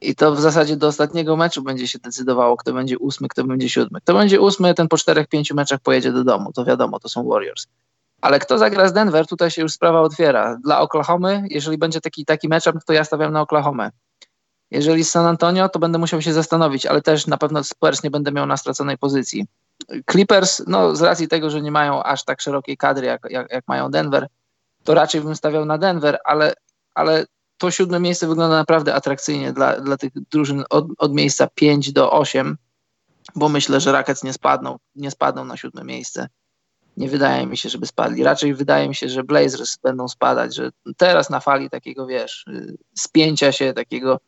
[0.00, 3.68] I to w zasadzie do ostatniego meczu będzie się decydowało, kto będzie ósmy, kto będzie
[3.68, 4.00] siódmy.
[4.00, 6.52] Kto będzie ósmy, ten po czterech, pięciu meczach pojedzie do domu.
[6.52, 7.66] To wiadomo, to są Warriors.
[8.20, 10.56] Ale kto zagra z Denver, tutaj się już sprawa otwiera.
[10.64, 13.90] Dla Oklahomy, jeżeli będzie taki, taki matchup, to ja stawiam na Oklahomę.
[14.72, 18.32] Jeżeli San Antonio, to będę musiał się zastanowić, ale też na pewno Spurs nie będę
[18.32, 19.46] miał na straconej pozycji.
[20.10, 23.68] Clippers, no z racji tego, że nie mają aż tak szerokiej kadry, jak, jak, jak
[23.68, 24.26] mają Denver,
[24.84, 26.54] to raczej bym stawiał na Denver, ale,
[26.94, 27.26] ale
[27.58, 32.12] to siódme miejsce wygląda naprawdę atrakcyjnie dla, dla tych drużyn od, od miejsca 5 do
[32.12, 32.56] 8,
[33.34, 36.28] bo myślę, że Rockets nie spadną, nie spadną na siódme miejsce.
[36.96, 38.24] Nie wydaje mi się, żeby spadli.
[38.24, 42.76] Raczej wydaje mi się, że Blazers będą spadać, że teraz na fali takiego, wiesz, y,
[42.94, 44.20] spięcia się, takiego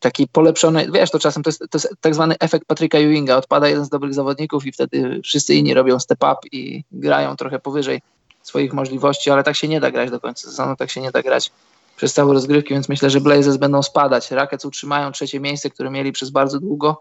[0.00, 3.68] taki polepszony, wiesz, to czasem to jest, to jest tak zwany efekt Patryka Ewinga, odpada
[3.68, 8.02] jeden z dobrych zawodników i wtedy wszyscy inni robią step up i grają trochę powyżej
[8.42, 11.22] swoich możliwości, ale tak się nie da grać do końca sezonu, tak się nie da
[11.22, 11.52] grać
[11.96, 14.30] przez całe rozgrywki, więc myślę, że Blazers będą spadać.
[14.30, 16.98] Rockets utrzymają trzecie miejsce, które mieli przez bardzo długo,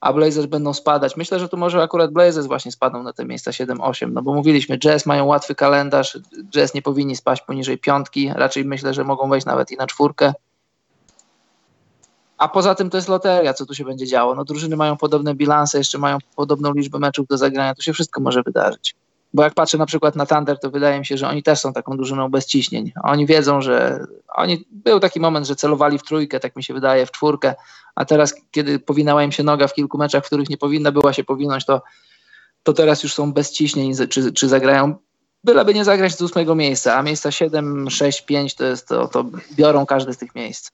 [0.00, 1.16] a Blazers będą spadać.
[1.16, 4.78] Myślę, że tu może akurat Blazers właśnie spadną na te miejsca 7-8, no bo mówiliśmy,
[4.78, 6.18] Jazz mają łatwy kalendarz,
[6.50, 10.32] Jazz nie powinni spaść poniżej piątki, raczej myślę, że mogą wejść nawet i na czwórkę.
[12.44, 14.34] A poza tym to jest loteria, co tu się będzie działo.
[14.34, 18.20] No drużyny mają podobne bilanse, jeszcze mają podobną liczbę meczów do zagrania, tu się wszystko
[18.20, 18.94] może wydarzyć.
[19.34, 21.72] Bo jak patrzę na przykład na Thunder, to wydaje mi się, że oni też są
[21.72, 22.92] taką drużyną bez ciśnień.
[23.02, 27.06] Oni wiedzą, że oni był taki moment, że celowali w trójkę, tak mi się wydaje,
[27.06, 27.54] w czwórkę,
[27.94, 31.12] a teraz, kiedy powinęła im się noga w kilku meczach, w których nie powinna była
[31.12, 31.82] się powinąć, to,
[32.62, 34.94] to teraz już są bez ciśnień, czy, czy zagrają
[35.44, 39.24] byleby nie zagrać z ósmego miejsca, a miejsca 7, 6, 5 to jest to, to
[39.56, 40.70] biorą każde z tych miejsc.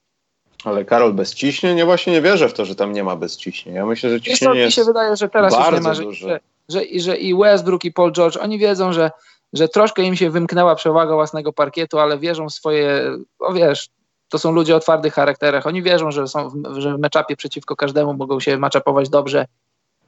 [0.65, 1.79] Ale Karol bez ciśnień?
[1.79, 3.39] Ja właśnie nie wierzę w to, że tam nie ma bez.
[3.67, 6.41] Ja myślę, że ciśnienie jest mi się wydaje, że teraz już nie ma, że, że,
[6.69, 9.11] że, że, i Westbrook i Paul George, oni wiedzą, że,
[9.53, 13.89] że troszkę im się wymknęła przewaga własnego parkietu, ale wierzą w swoje, o wiesz,
[14.29, 15.67] to są ludzie o twardych charakterach.
[15.67, 19.47] Oni wierzą, że, są w, że w meczapie przeciwko każdemu mogą się maczapować dobrze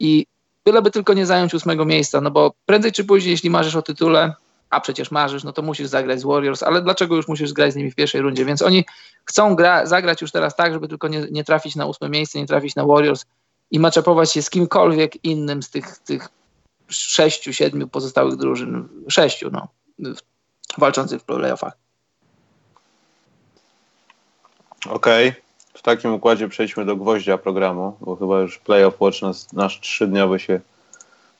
[0.00, 0.26] i
[0.64, 4.34] byleby tylko nie zająć ósmego miejsca, no bo prędzej czy później, jeśli marzysz o tytule,
[4.72, 7.76] a przecież marzysz, no to musisz zagrać z Warriors, ale dlaczego już musisz grać z
[7.76, 8.44] nimi w pierwszej rundzie?
[8.44, 8.84] Więc oni
[9.24, 12.46] chcą gra, zagrać już teraz tak, żeby tylko nie, nie trafić na ósme miejsce, nie
[12.46, 13.24] trafić na Warriors
[13.70, 16.28] i maczapować się z kimkolwiek innym z tych, tych
[16.88, 19.68] sześciu, siedmiu pozostałych drużyn, sześciu, no,
[20.78, 21.72] walczących w playoffach.
[24.86, 25.28] Okej.
[25.28, 25.42] Okay.
[25.74, 30.38] W takim układzie przejdźmy do gwoździa programu, bo chyba już Playoff Watch nas, nasz trzydniowy
[30.38, 30.60] się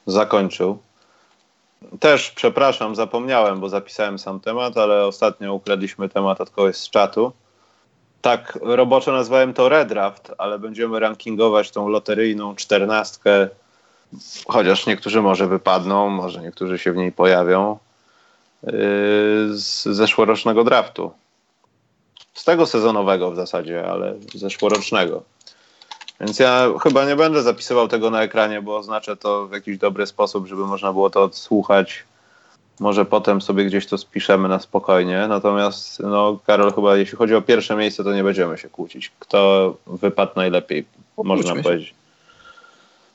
[0.05, 0.77] zakończył.
[1.99, 7.31] Też przepraszam, zapomniałem, bo zapisałem sam temat, ale ostatnio ukradliśmy temat od kogoś z czatu.
[8.21, 13.49] Tak, roboczo nazwałem to redraft, ale będziemy rankingować tą loteryjną czternastkę,
[14.47, 17.77] chociaż niektórzy może wypadną, może niektórzy się w niej pojawią,
[18.63, 18.71] yy,
[19.51, 21.11] z zeszłorocznego draftu.
[22.33, 25.23] Z tego sezonowego w zasadzie, ale zeszłorocznego.
[26.19, 30.07] Więc ja chyba nie będę zapisywał tego na ekranie, bo oznaczę to w jakiś dobry
[30.07, 32.03] sposób, żeby można było to odsłuchać.
[32.79, 35.25] Może potem sobie gdzieś to spiszemy na spokojnie.
[35.27, 39.11] Natomiast, no, Karol, chyba jeśli chodzi o pierwsze miejsce, to nie będziemy się kłócić.
[39.19, 40.85] Kto wypadł najlepiej,
[41.17, 41.63] można się.
[41.63, 41.93] powiedzieć.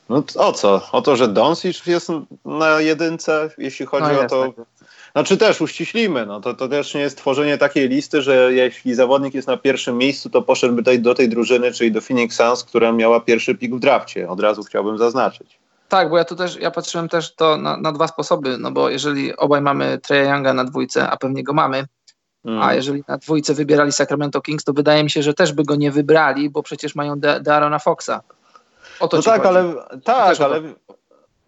[0.09, 0.81] No o co?
[0.93, 2.09] O to, że Doncic jest
[2.45, 4.53] na jedynce, jeśli chodzi no, o to.
[5.13, 9.35] Znaczy też uściślimy, no to, to też nie jest tworzenie takiej listy, że jeśli zawodnik
[9.35, 12.93] jest na pierwszym miejscu, to poszedłby tutaj do tej drużyny, czyli do Phoenix Suns, która
[12.93, 14.29] miała pierwszy pik w drafcie.
[14.29, 15.59] Od razu chciałbym zaznaczyć.
[15.89, 18.91] Tak, bo ja tu też, ja patrzyłem też to na, na dwa sposoby, no bo
[18.91, 21.85] jeżeli obaj mamy Treya Younga na dwójce, a pewnie go mamy,
[22.45, 22.63] hmm.
[22.63, 25.77] a jeżeli na dwójce wybierali Sacramento Kings, to wydaje mi się, że też by go
[25.77, 28.21] nie wybrali, bo przecież mają Darona Foxa.
[29.01, 29.49] O to no tak, chodzi.
[29.49, 30.63] ale tak, ale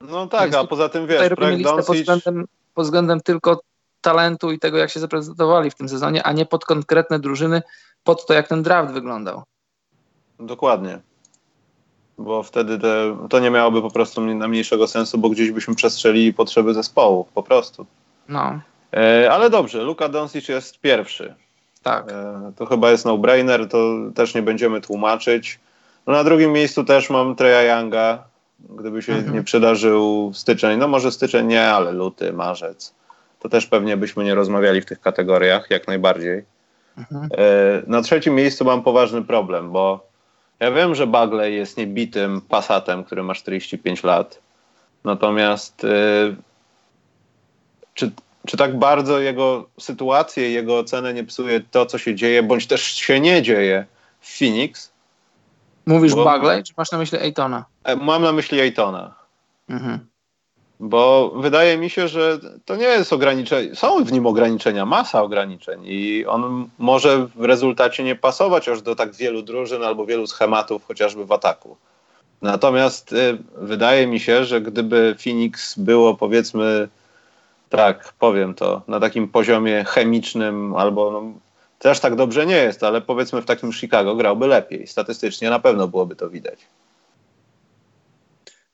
[0.00, 1.86] no tak, a poza tym wiesz, projekt Doncic...
[1.86, 3.60] pod względem pod względem tylko
[4.00, 7.62] talentu i tego, jak się zaprezentowali w tym sezonie, a nie pod konkretne drużyny,
[8.04, 9.42] pod to, jak ten draft wyglądał.
[10.38, 10.98] Dokładnie.
[12.18, 16.74] Bo wtedy te, to nie miałoby po prostu najmniejszego sensu, bo gdzieś byśmy przestrzelili potrzeby
[16.74, 17.86] zespołu, po prostu.
[18.28, 18.60] No.
[18.92, 21.34] E, ale dobrze, Luka Doncic jest pierwszy.
[21.82, 22.12] Tak.
[22.12, 25.60] E, to chyba jest no-brainer, to też nie będziemy tłumaczyć.
[26.06, 28.24] No na drugim miejscu też mam Treya Younga,
[28.68, 29.34] gdyby się mhm.
[29.34, 32.94] nie przydarzył styczeń, no może styczeń nie, ale luty, marzec,
[33.40, 36.44] to też pewnie byśmy nie rozmawiali w tych kategoriach, jak najbardziej.
[36.98, 37.28] Mhm.
[37.32, 40.10] E, na trzecim miejscu mam poważny problem, bo
[40.60, 44.38] ja wiem, że Bagley jest niebitym pasatem, który ma 45 lat.
[45.04, 45.88] Natomiast e,
[47.94, 48.10] czy,
[48.46, 52.82] czy tak bardzo jego sytuację, jego ocenę nie psuje to, co się dzieje, bądź też
[52.82, 53.86] się nie dzieje
[54.20, 54.90] w Phoenix?
[55.86, 57.64] Mówisz bo, Bagley, czy masz na myśli Ejtona?
[57.84, 59.14] E, mam na myśli Ejtona.
[59.68, 59.98] Mhm.
[60.80, 63.76] Bo wydaje mi się, że to nie jest ograniczenie.
[63.76, 68.96] Są w nim ograniczenia, masa ograniczeń, i on może w rezultacie nie pasować już do
[68.96, 71.76] tak wielu drużyn albo wielu schematów, chociażby w ataku.
[72.42, 76.88] Natomiast y, wydaje mi się, że gdyby Phoenix było powiedzmy,
[77.68, 81.22] tak powiem to, na takim poziomie chemicznym albo no,
[81.78, 84.86] też tak dobrze nie jest, ale powiedzmy w takim Chicago grałby lepiej.
[84.86, 86.58] Statystycznie na pewno byłoby to widać.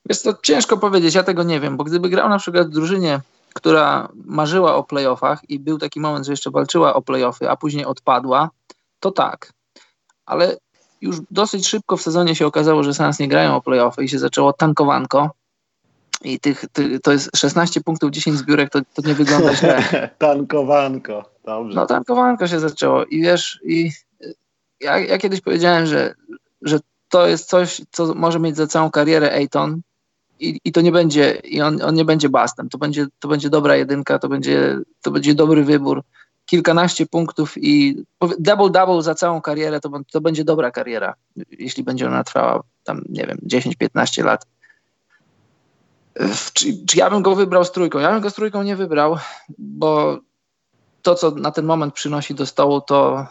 [0.09, 3.21] Jest to ciężko powiedzieć, ja tego nie wiem, bo gdyby grał na przykład w drużynie,
[3.55, 7.85] która marzyła o playoffach i był taki moment, że jeszcze walczyła o playoffy, a później
[7.85, 8.51] odpadła,
[9.01, 9.53] to tak.
[10.27, 10.57] Ale
[11.01, 14.19] już dosyć szybko w sezonie się okazało, że Suns nie grają o playoffy i się
[14.19, 15.31] zaczęło tankowanko.
[16.23, 19.83] I tych, ty, to jest 16 punktów, 10 zbiórek, to, to nie wygląda źle.
[20.19, 21.75] tankowanko, dobrze.
[21.75, 23.91] No tankowanko się zaczęło i wiesz, i
[24.81, 26.15] ja, ja kiedyś powiedziałem, że,
[26.63, 26.79] że
[27.09, 29.81] to jest coś, co może mieć za całą karierę Ayton,
[30.41, 32.69] i, i to nie będzie, i on, on nie będzie bastem.
[32.69, 36.03] To będzie, to będzie dobra jedynka, to będzie, to będzie dobry wybór.
[36.47, 41.15] Kilkanaście punktów i double-double za całą karierę, to, to będzie dobra kariera,
[41.51, 44.47] jeśli będzie ona trwała tam, nie wiem, 10-15 lat.
[46.53, 47.99] Czy, czy ja bym go wybrał z trójką?
[47.99, 49.17] Ja bym go z trójką nie wybrał,
[49.59, 50.19] bo
[51.03, 53.27] to, co na ten moment przynosi do stołu, to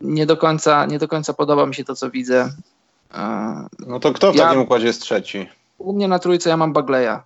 [0.00, 2.52] nie do końca, nie do końca podoba mi się to, co widzę.
[3.78, 5.48] No to kto w ja, takim układzie jest trzeci?
[5.82, 7.20] U mnie na trójce ja mam Bagleya.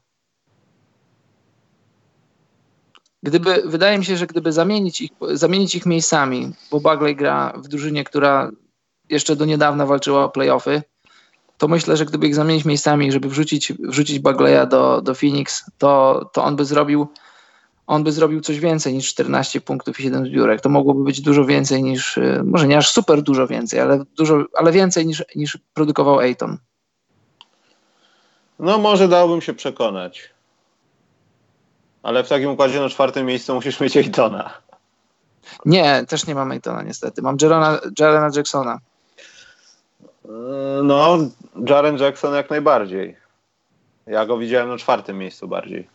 [3.22, 7.68] Gdyby, wydaje mi się, że gdyby zamienić ich, zamienić ich miejscami, bo Bagley gra w
[7.68, 8.50] drużynie, która
[9.10, 10.82] jeszcze do niedawna walczyła o playoffy,
[11.58, 16.30] to myślę, że gdyby ich zamienić miejscami, żeby wrzucić, wrzucić Bagleya do, do Phoenix, to,
[16.32, 17.08] to on by zrobił
[17.86, 20.60] on by zrobił coś więcej niż 14 punktów i 7 zbiórek.
[20.60, 24.72] To mogłoby być dużo więcej niż, może nie aż super dużo więcej, ale, dużo, ale
[24.72, 26.58] więcej niż, niż produkował Ayton.
[28.58, 30.30] No może dałbym się przekonać.
[32.02, 34.50] Ale w takim układzie na czwartym miejscu musisz mieć Aytona.
[35.64, 37.22] Nie, też nie mam Aytona niestety.
[37.22, 38.78] Mam Jarena, Jarena Jacksona.
[40.82, 41.18] No,
[41.68, 43.16] Jaren Jackson jak najbardziej.
[44.06, 45.88] Ja go widziałem na czwartym miejscu bardziej.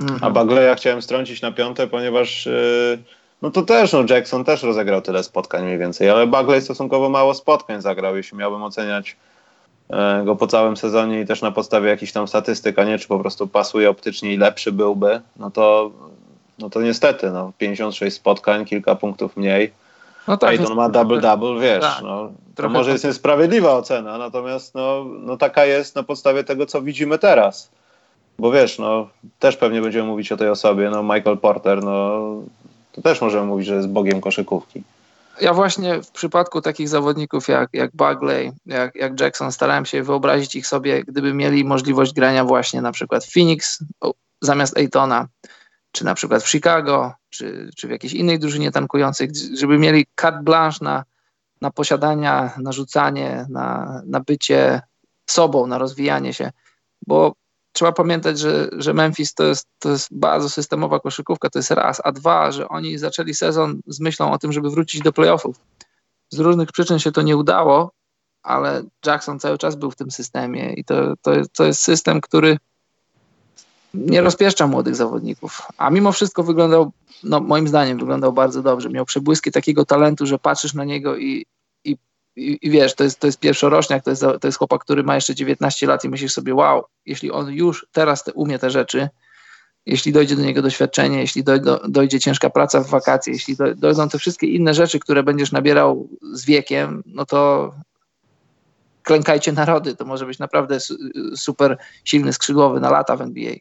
[0.00, 0.24] Mhm.
[0.24, 2.98] A Bagleya chciałem strącić na piąte, ponieważ yy,
[3.42, 7.34] no to też, no Jackson też rozegrał tyle spotkań mniej więcej, ale Bagley stosunkowo mało
[7.34, 9.16] spotkań zagrał, jeśli miałbym oceniać
[10.24, 13.18] go po całym sezonie i też na podstawie jakichś tam statystyk, a nie czy po
[13.18, 15.90] prostu pasuje optycznie i lepszy byłby, no to,
[16.58, 19.72] no to niestety, no, 56 spotkań, kilka punktów mniej.
[20.28, 25.04] No tak, Peyton ma double-double, wiesz, tak, no, to może jest niesprawiedliwa ocena, natomiast no,
[25.04, 27.70] no taka jest na podstawie tego, co widzimy teraz.
[28.38, 29.08] Bo wiesz, no
[29.38, 32.20] też pewnie będziemy mówić o tej osobie, no Michael Porter, no
[32.92, 34.82] to też możemy mówić, że jest bogiem koszykówki.
[35.40, 40.54] Ja właśnie w przypadku takich zawodników jak, jak Bagley, jak, jak Jackson, starałem się wyobrazić
[40.54, 43.84] ich sobie, gdyby mieli możliwość grania właśnie na przykład w Phoenix
[44.42, 45.28] zamiast Aytona,
[45.92, 50.42] czy na przykład w Chicago, czy, czy w jakiejś innej drużynie tankującej, żeby mieli carte
[50.42, 51.04] blanche na,
[51.60, 54.80] na posiadania, na rzucanie, na, na bycie
[55.30, 56.50] sobą, na rozwijanie się,
[57.06, 57.34] bo
[57.74, 62.00] trzeba pamiętać, że, że Memphis to jest, to jest bardzo systemowa koszykówka, to jest raz,
[62.04, 65.56] a dwa, że oni zaczęli sezon z myślą o tym, żeby wrócić do playoffów.
[66.30, 67.92] Z różnych przyczyn się to nie udało,
[68.42, 72.58] ale Jackson cały czas był w tym systemie i to, to, to jest system, który
[73.94, 75.62] nie rozpieszcza młodych zawodników.
[75.76, 78.90] A mimo wszystko wyglądał, no moim zdaniem wyglądał bardzo dobrze.
[78.90, 81.46] Miał przebłyski takiego talentu, że patrzysz na niego i,
[82.36, 85.14] i, i, wiesz, to jest, to jest pierwszoroczniak, to jest, to jest chłopak, który ma
[85.14, 89.08] jeszcze 19 lat i myślisz sobie, wow, jeśli on już teraz te, umie te rzeczy,
[89.86, 94.18] jeśli dojdzie do niego doświadczenie, jeśli dojdzie, dojdzie ciężka praca w wakacje, jeśli dojdą te
[94.18, 97.72] wszystkie inne rzeczy, które będziesz nabierał z wiekiem, no to
[99.02, 99.96] klękajcie narody.
[99.96, 100.78] To może być naprawdę
[101.36, 103.54] super silny skrzydłowy na lata w NBA.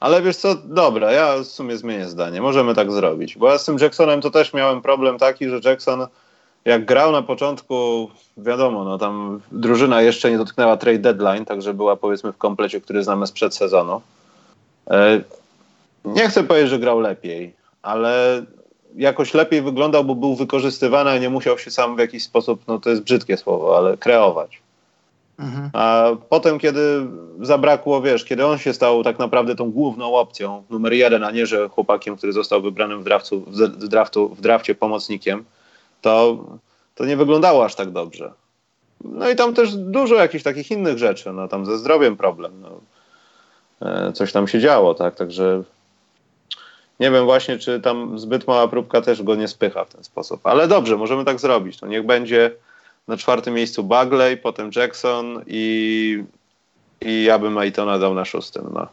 [0.00, 2.40] Ale wiesz co, dobra, ja w sumie zmienię zdanie.
[2.40, 3.36] Możemy tak zrobić.
[3.36, 6.06] Bo ja z tym Jacksonem to też miałem problem taki, że Jackson
[6.68, 11.96] jak grał na początku, wiadomo, no tam drużyna jeszcze nie dotknęła trade deadline, także była
[11.96, 14.00] powiedzmy w komplecie, który znamy sprzed sezonu.
[14.90, 15.20] E,
[16.04, 18.42] nie chcę powiedzieć, że grał lepiej, ale
[18.96, 22.78] jakoś lepiej wyglądał, bo był wykorzystywany, a nie musiał się sam w jakiś sposób, no
[22.78, 24.60] to jest brzydkie słowo, ale kreować.
[25.38, 25.70] Mhm.
[25.72, 27.06] A potem, kiedy
[27.40, 31.46] zabrakło, wiesz, kiedy on się stał tak naprawdę tą główną opcją, numer jeden, a nie,
[31.46, 35.44] że chłopakiem, który został wybranym w, draftu, w, draftu, w drafcie pomocnikiem,
[36.00, 36.44] to,
[36.94, 38.32] to nie wyglądało aż tak dobrze.
[39.04, 42.80] No i tam też dużo jakichś takich innych rzeczy, no tam ze zdrowiem problem, no.
[43.82, 45.62] E, coś tam się działo, tak, także
[47.00, 50.46] nie wiem właśnie, czy tam zbyt mała próbka też go nie spycha w ten sposób,
[50.46, 52.50] ale dobrze, możemy tak zrobić, no niech będzie
[53.08, 56.24] na czwartym miejscu Bagley, potem Jackson i,
[57.00, 58.70] i ja bym Aitona dał na szóstym.
[58.74, 58.86] No.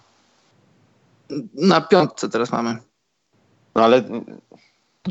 [1.54, 2.78] Na piątce teraz mamy.
[3.76, 4.04] No ale...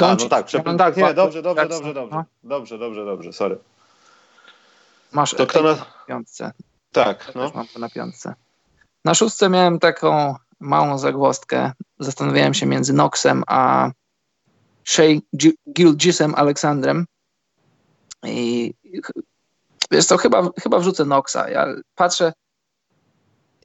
[0.01, 2.25] A, no tak, przepra- tak, nie, dobrze, dobrze, dobrze, dobrze, no.
[2.45, 3.59] dobrze, dobrze, dobrze, sorry.
[5.13, 6.53] Masz to kto na piątce.
[6.93, 7.53] Tak, no.
[7.55, 8.35] Mam to na piątce.
[9.05, 11.73] Na szóstce miałem taką małą zagwozdkę.
[11.99, 13.91] Zastanawiałem się między Noxem a
[14.85, 15.21] Shea
[15.73, 17.07] Gilgisem Aleksandrem.
[18.23, 18.75] I
[19.91, 21.49] wiesz co, chyba, chyba wrzucę Noxa.
[21.51, 22.33] Ja patrzę,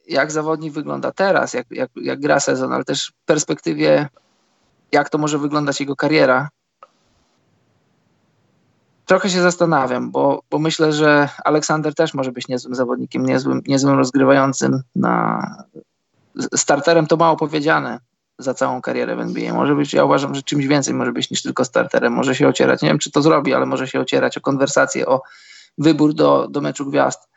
[0.06, 4.08] jak zawodnik wygląda teraz, jak, jak, jak gra sezon, ale też w perspektywie,
[4.92, 6.48] jak to może wyglądać jego kariera.
[9.06, 13.98] Trochę się zastanawiam, bo, bo myślę, że Aleksander też może być niezłym zawodnikiem, niezłym, niezłym
[13.98, 15.46] rozgrywającym na
[16.54, 17.98] starterem to mało powiedziane
[18.38, 19.54] za całą karierę w NBA.
[19.54, 22.12] Może być, ja uważam, że czymś więcej może być niż tylko starterem.
[22.12, 25.22] Może się ocierać, nie wiem czy to zrobi, ale może się ocierać o konwersację, o
[25.78, 27.28] wybór do, do meczu gwiazd.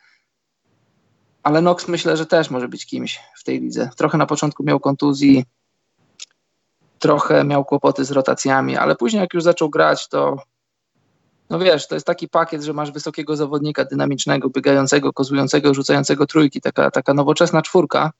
[1.43, 3.89] Ale Nox myślę, że też może być kimś w tej lidze.
[3.95, 5.45] Trochę na początku miał kontuzji,
[7.03, 10.37] trochę miał kłopoty z rotacjami, ale później jak już zaczął grać, to
[11.49, 16.61] no wiesz, to jest taki pakiet, że masz wysokiego zawodnika, dynamicznego, biegającego, kozującego, rzucającego trójki,
[16.61, 18.11] taka, taka nowoczesna czwórka,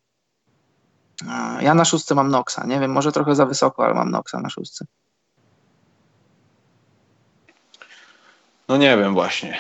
[1.62, 2.64] ja na szóstce mam Noxa.
[2.68, 4.86] Nie wiem, może trochę za wysoko, ale mam Noxa na szóstce.
[8.68, 9.58] No nie wiem właśnie.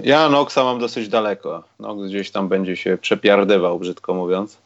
[0.00, 1.64] Ja Noxa mam dosyć daleko.
[1.78, 4.58] Nox gdzieś tam będzie się przepiardywał, brzydko mówiąc.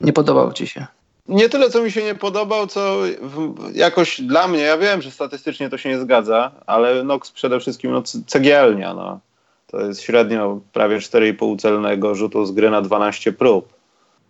[0.00, 0.86] Nie podobał ci się?
[1.28, 2.96] Nie tyle, co mi się nie podobał, co
[3.74, 7.92] jakoś dla mnie, ja wiem, że statystycznie to się nie zgadza, ale Nox przede wszystkim
[7.92, 8.94] no, cegielnia.
[8.94, 9.20] No.
[9.66, 13.72] To jest średnio prawie 4,5 celnego rzutu z gry na 12 prób.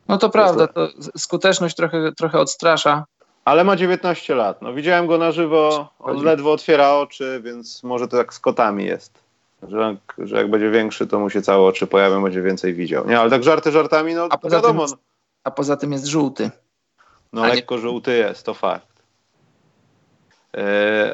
[0.09, 3.05] No to prawda, to skuteczność trochę, trochę odstrasza.
[3.45, 4.63] Ale ma 19 lat.
[4.63, 8.85] No, widziałem go na żywo, on ledwo otwiera oczy, więc może to jak z kotami
[8.85, 9.13] jest.
[9.69, 13.09] Że, że jak będzie większy, to mu się całe oczy pojawią, będzie więcej widział.
[13.09, 14.87] Nie, ale tak żarty żartami, no a poza wiadomo.
[14.87, 14.97] Tym,
[15.45, 16.51] a poza tym jest żółty.
[17.33, 17.81] No a lekko nie...
[17.81, 18.87] żółty jest, to fakt.
[20.55, 20.63] Yy,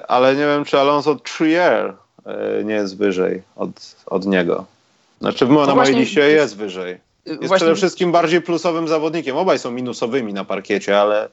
[0.06, 1.94] ale nie wiem, czy Alonso Trier
[2.26, 3.70] yy, nie jest wyżej od,
[4.06, 4.64] od niego.
[5.20, 7.00] Znaczy, na mojej liście jest wyżej.
[7.26, 7.56] Jest Właśnie...
[7.56, 9.36] przede wszystkim bardziej plusowym zawodnikiem.
[9.36, 11.28] Obaj są minusowymi na parkiecie, ale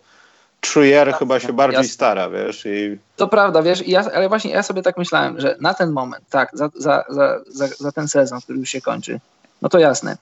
[0.62, 1.94] Trier tak, chyba się bardziej jasne.
[1.94, 2.66] stara, wiesz.
[2.66, 2.98] I...
[3.16, 6.50] To prawda, wiesz, ja, ale właśnie ja sobie tak myślałem, że na ten moment, tak,
[6.54, 9.20] za, za, za, za, za ten sezon, który już się kończy,
[9.62, 10.18] no to jasne.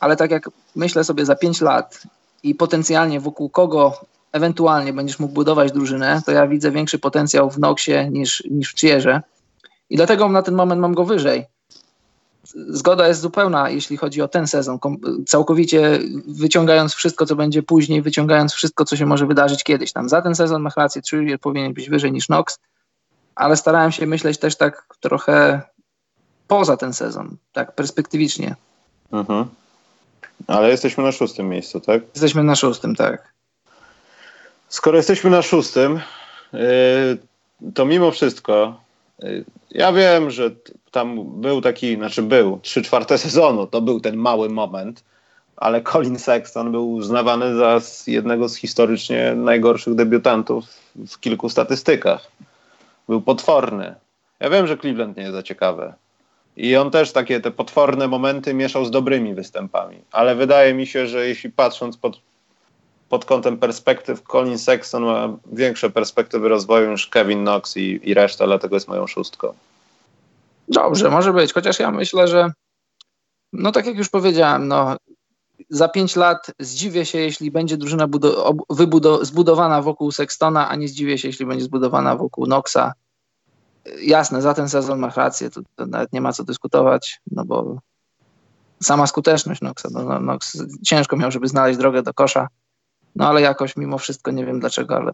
[0.00, 2.02] Ale tak jak myślę sobie za 5 lat
[2.42, 3.92] i potencjalnie wokół kogo
[4.32, 8.74] ewentualnie będziesz mógł budować drużynę, to ja widzę większy potencjał w Noxie niż, niż w
[8.74, 9.22] Cierze.
[9.90, 11.46] I dlatego na ten moment mam go wyżej.
[12.68, 14.78] Zgoda jest zupełna, jeśli chodzi o ten sezon.
[15.26, 19.92] Całkowicie wyciągając wszystko, co będzie później, wyciągając wszystko, co się może wydarzyć kiedyś.
[19.92, 22.58] Tam za ten sezon masz rację, Trier powinien być wyżej niż Nox,
[23.34, 25.62] ale starałem się myśleć też tak trochę
[26.48, 28.56] poza ten sezon, tak perspektywicznie.
[29.12, 29.46] Mhm.
[30.46, 32.02] Ale jesteśmy na szóstym miejscu, tak?
[32.14, 33.32] Jesteśmy na szóstym, tak.
[34.68, 36.00] Skoro jesteśmy na szóstym,
[36.54, 37.18] y,
[37.74, 38.80] to mimo wszystko,
[39.22, 40.50] y, ja wiem, że
[40.90, 45.04] tam był taki, znaczy był, trzy czwarte sezonu, to był ten mały moment,
[45.56, 50.64] ale Colin Sexton był uznawany za jednego z historycznie najgorszych debiutantów
[51.08, 52.30] w kilku statystykach.
[53.08, 53.94] Był potworny.
[54.40, 55.94] Ja wiem, że Cleveland nie jest za ciekawe.
[56.56, 60.00] I on też takie te potworne momenty mieszał z dobrymi występami.
[60.12, 62.20] Ale wydaje mi się, że jeśli patrząc pod
[63.08, 68.46] pod kątem perspektyw Colin Sexton ma większe perspektywy rozwoju niż Kevin Knox i, i reszta,
[68.46, 69.54] dlatego jest moją szóstką.
[70.68, 72.50] Dobrze, może być, chociaż ja myślę, że
[73.52, 74.96] no tak jak już powiedziałem, no
[75.70, 78.08] za pięć lat zdziwię się, jeśli będzie drużyna
[79.22, 82.92] zbudowana wokół Sextona, a nie zdziwię się, jeśli będzie zbudowana wokół Knoxa.
[84.02, 87.78] Jasne, za ten sezon masz rację, to, to nawet nie ma co dyskutować, no bo
[88.82, 92.48] sama skuteczność Knoxa, no, no, Knox ciężko miał, żeby znaleźć drogę do kosza.
[93.16, 95.12] No ale jakoś mimo wszystko nie wiem dlaczego, ale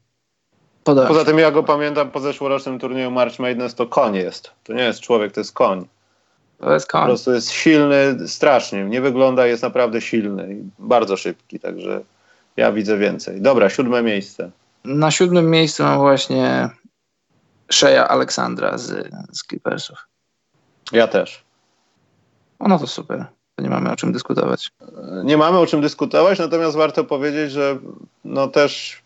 [0.85, 4.51] podoba Poza tym ja go pamiętam po zeszłorocznym turnieju March Madness, to koń jest.
[4.64, 5.87] To nie jest człowiek, to jest koń.
[6.59, 7.01] To jest koń.
[7.01, 8.85] Po prostu jest silny strasznie.
[8.85, 12.01] Nie wygląda, jest naprawdę silny i bardzo szybki, także
[12.57, 13.41] ja widzę więcej.
[13.41, 14.51] Dobra, siódme miejsce.
[14.85, 16.70] Na siódmym miejscu mam właśnie
[17.70, 20.08] Szeja Aleksandra z, z Clippersów.
[20.92, 21.44] Ja też.
[22.58, 23.26] O, no to super
[23.58, 24.70] nie mamy o czym dyskutować.
[25.24, 27.78] Nie mamy o czym dyskutować, natomiast warto powiedzieć, że
[28.24, 29.02] no też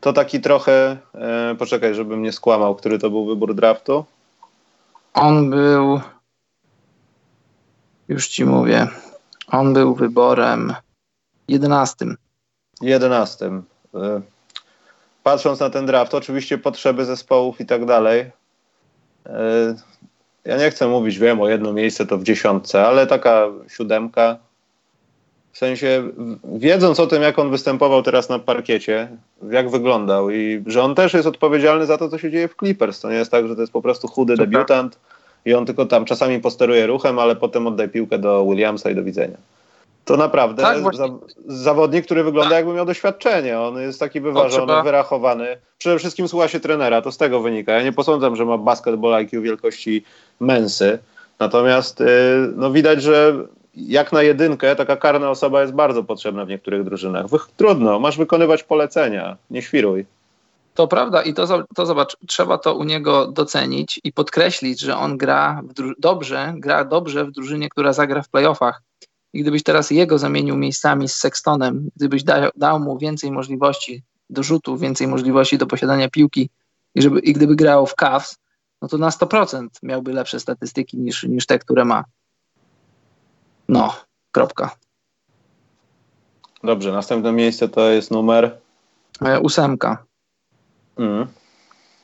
[0.00, 4.04] to taki trochę, e, poczekaj, żebym nie skłamał, który to był wybór draftu?
[5.14, 6.00] On był,
[8.08, 8.88] już ci mówię,
[9.46, 10.74] on był wyborem
[11.48, 12.16] jedenastym.
[12.80, 13.62] Jedenastym.
[13.94, 14.20] E,
[15.26, 18.30] patrząc na ten draft, oczywiście potrzeby zespołów i tak dalej,
[19.26, 19.74] e,
[20.44, 24.36] ja nie chcę mówić, wiem, o jedno miejsce to w dziesiątce, ale taka siódemka.
[25.52, 26.10] W sensie,
[26.44, 29.08] wiedząc o tym, jak on występował teraz na parkiecie,
[29.50, 33.00] jak wyglądał i że on też jest odpowiedzialny za to, co się dzieje w Clippers.
[33.00, 34.98] To nie jest tak, że to jest po prostu chudy debiutant
[35.44, 39.04] i on tylko tam czasami posteruje ruchem, ale potem oddaje piłkę do Williamsa i do
[39.04, 39.36] widzenia
[40.06, 41.08] to naprawdę tak, za,
[41.46, 42.56] zawodnik, który wygląda tak.
[42.56, 43.60] jakby miał doświadczenie.
[43.60, 45.56] On jest taki wyważony, o, wyrachowany.
[45.78, 47.72] Przede wszystkim słucha się trenera, to z tego wynika.
[47.72, 50.04] Ja nie posądzam, że ma basketball IQ wielkości
[50.40, 50.98] mensy.
[51.38, 52.06] Natomiast yy,
[52.56, 53.34] no widać, że
[53.74, 57.26] jak na jedynkę taka karna osoba jest bardzo potrzebna w niektórych drużynach.
[57.56, 60.06] Trudno, masz wykonywać polecenia, nie świruj.
[60.74, 65.16] To prawda i to, to zobacz, trzeba to u niego docenić i podkreślić, że on
[65.16, 65.60] gra
[65.98, 68.82] dobrze, gra dobrze w drużynie, która zagra w playoffach
[69.36, 74.42] i gdybyś teraz jego zamienił miejscami z Sextonem, gdybyś da, dał mu więcej możliwości do
[74.42, 76.50] rzutu, więcej możliwości do posiadania piłki
[76.94, 78.38] i, żeby, i gdyby grał w Cavs,
[78.82, 82.04] no to na 100% miałby lepsze statystyki niż, niż te, które ma.
[83.68, 83.94] No,
[84.32, 84.76] kropka.
[86.64, 88.58] Dobrze, następne miejsce to jest numer?
[89.22, 90.04] E, ósemka.
[90.98, 91.26] Mm.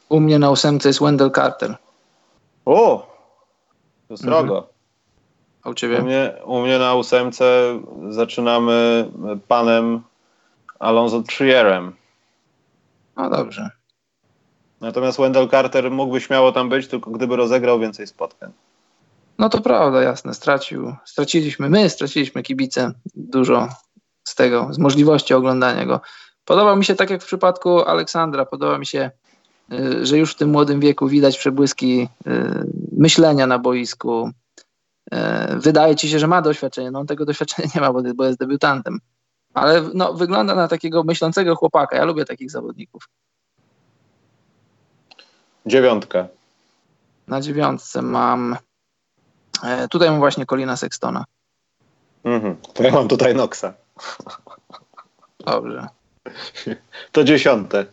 [0.09, 1.77] U mnie na ósemce jest Wendell Carter.
[2.65, 3.13] O!
[4.09, 4.59] To srogo.
[4.59, 4.72] Mhm.
[5.63, 5.99] A u ciebie?
[5.99, 7.45] U mnie, u mnie na ósemce
[8.09, 9.09] zaczynamy
[9.49, 10.03] panem
[10.79, 11.93] Alonso Trierem.
[13.17, 13.71] No dobrze.
[14.81, 18.53] Natomiast Wendell Carter mógłby śmiało tam być, tylko gdyby rozegrał więcej spotkań.
[19.39, 20.35] No to prawda, jasne.
[20.35, 23.69] Stracił, straciliśmy, my straciliśmy kibice dużo
[24.25, 26.01] z tego, z możliwości oglądania go.
[26.45, 29.11] Podoba mi się, tak jak w przypadku Aleksandra, podoba mi się,
[29.73, 34.31] y, że już w tym młodym wieku widać przebłyski y, myślenia na boisku,
[35.57, 36.91] wydaje ci się, że ma doświadczenie.
[36.91, 38.99] No on tego doświadczenia nie ma, bo, jest debiutantem.
[39.55, 41.97] Ale no, wygląda na takiego myślącego chłopaka.
[41.97, 43.09] Ja lubię takich zawodników.
[45.67, 46.27] Dziewiątka.
[47.29, 48.57] Na dziewiątce mam.
[49.65, 51.25] E, tutaj mam właśnie Colina Sextona.
[52.25, 52.57] Mhm.
[52.75, 53.75] To ja mam tutaj Noxa.
[55.47, 55.89] Dobrze.
[57.13, 57.87] To dziesiąte.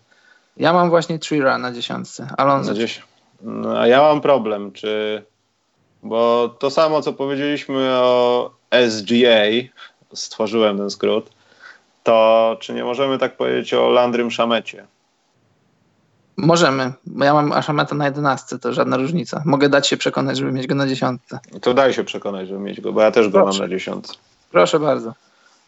[0.58, 2.28] Ja mam właśnie Trira na dziesiątce.
[2.38, 2.72] Alonso.
[2.72, 3.02] Na dzies-
[3.42, 5.24] no, a ja mam problem, czy
[6.04, 8.52] bo to samo, co powiedzieliśmy o
[8.90, 9.70] SGA,
[10.14, 11.30] stworzyłem ten skrót,
[12.04, 14.88] to czy nie możemy tak powiedzieć o Landrym Szamecie?
[16.38, 19.44] Możemy, bo ja mam Ashameta na 11, to żadna różnica.
[19.46, 21.22] Mogę dać się przekonać, żeby mieć go na 10.
[21.62, 23.60] To daj się przekonać, żeby mieć go, bo ja też go Proszę.
[23.60, 24.06] mam na 10.
[24.52, 25.14] Proszę bardzo.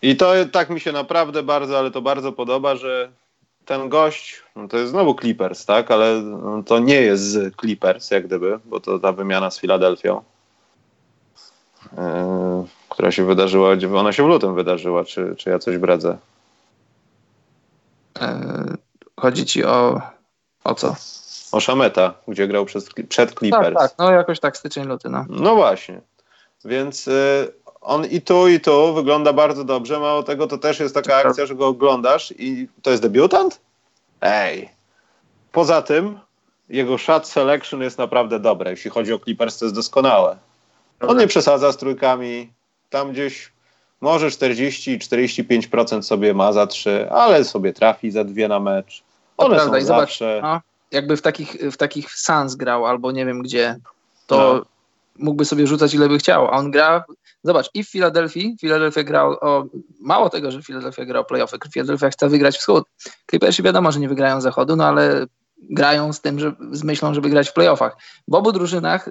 [0.02, 3.12] I to tak mi się naprawdę bardzo, ale to bardzo podoba, że
[3.66, 8.12] ten gość, no to jest znowu Clippers, tak, ale no to nie jest z Clippers,
[8.12, 10.22] jak gdyby, bo to ta wymiana z Filadelfią,
[11.92, 12.00] yy,
[12.90, 16.18] która się wydarzyła, ona się w lutym wydarzyła, czy, czy ja coś bredzę?
[18.22, 18.28] Yy,
[19.20, 20.02] chodzi ci o,
[20.64, 20.96] o co?
[21.52, 23.78] O Szameta, gdzie grał przez, przed Clippers.
[23.78, 25.26] Tak, tak, no jakoś tak styczeń, luty, no.
[25.30, 26.02] No właśnie,
[26.66, 27.08] więc...
[27.08, 30.00] Yy, on i tu, i tu wygląda bardzo dobrze.
[30.00, 33.62] Mało tego, to też jest taka akcja, że go oglądasz i to jest debiutant?
[34.22, 34.70] Ej.
[35.52, 36.20] Poza tym,
[36.70, 38.72] jego shot selection jest naprawdę dobre.
[38.72, 40.38] Jeśli chodzi o Clippers, to jest doskonałe.
[41.02, 42.52] On nie przesadza z trójkami.
[42.90, 43.52] Tam gdzieś
[44.02, 49.04] może 40-45% sobie ma za trzy, ale sobie trafi za dwie na mecz.
[49.38, 49.88] One to są prawda.
[49.88, 50.36] zawsze...
[50.36, 50.62] Zobacz, no,
[50.92, 53.76] jakby w takich, w takich Suns grał albo nie wiem gdzie,
[54.28, 54.66] to no.
[55.22, 57.04] Mógłby sobie rzucać ile by chciał, a on gra
[57.44, 59.66] Zobacz, i w Filadelfii, Filadelfia grał o,
[60.00, 62.84] mało tego, że Filadelfia grał playoffy, Filadelfia chce wygrać wschód.
[63.30, 65.26] Clippersi wiadomo, że nie wygrają zachodu, no ale
[65.58, 67.98] grają z tym, że, z myślą, żeby grać w playoffach.
[68.28, 69.10] W obu drużynach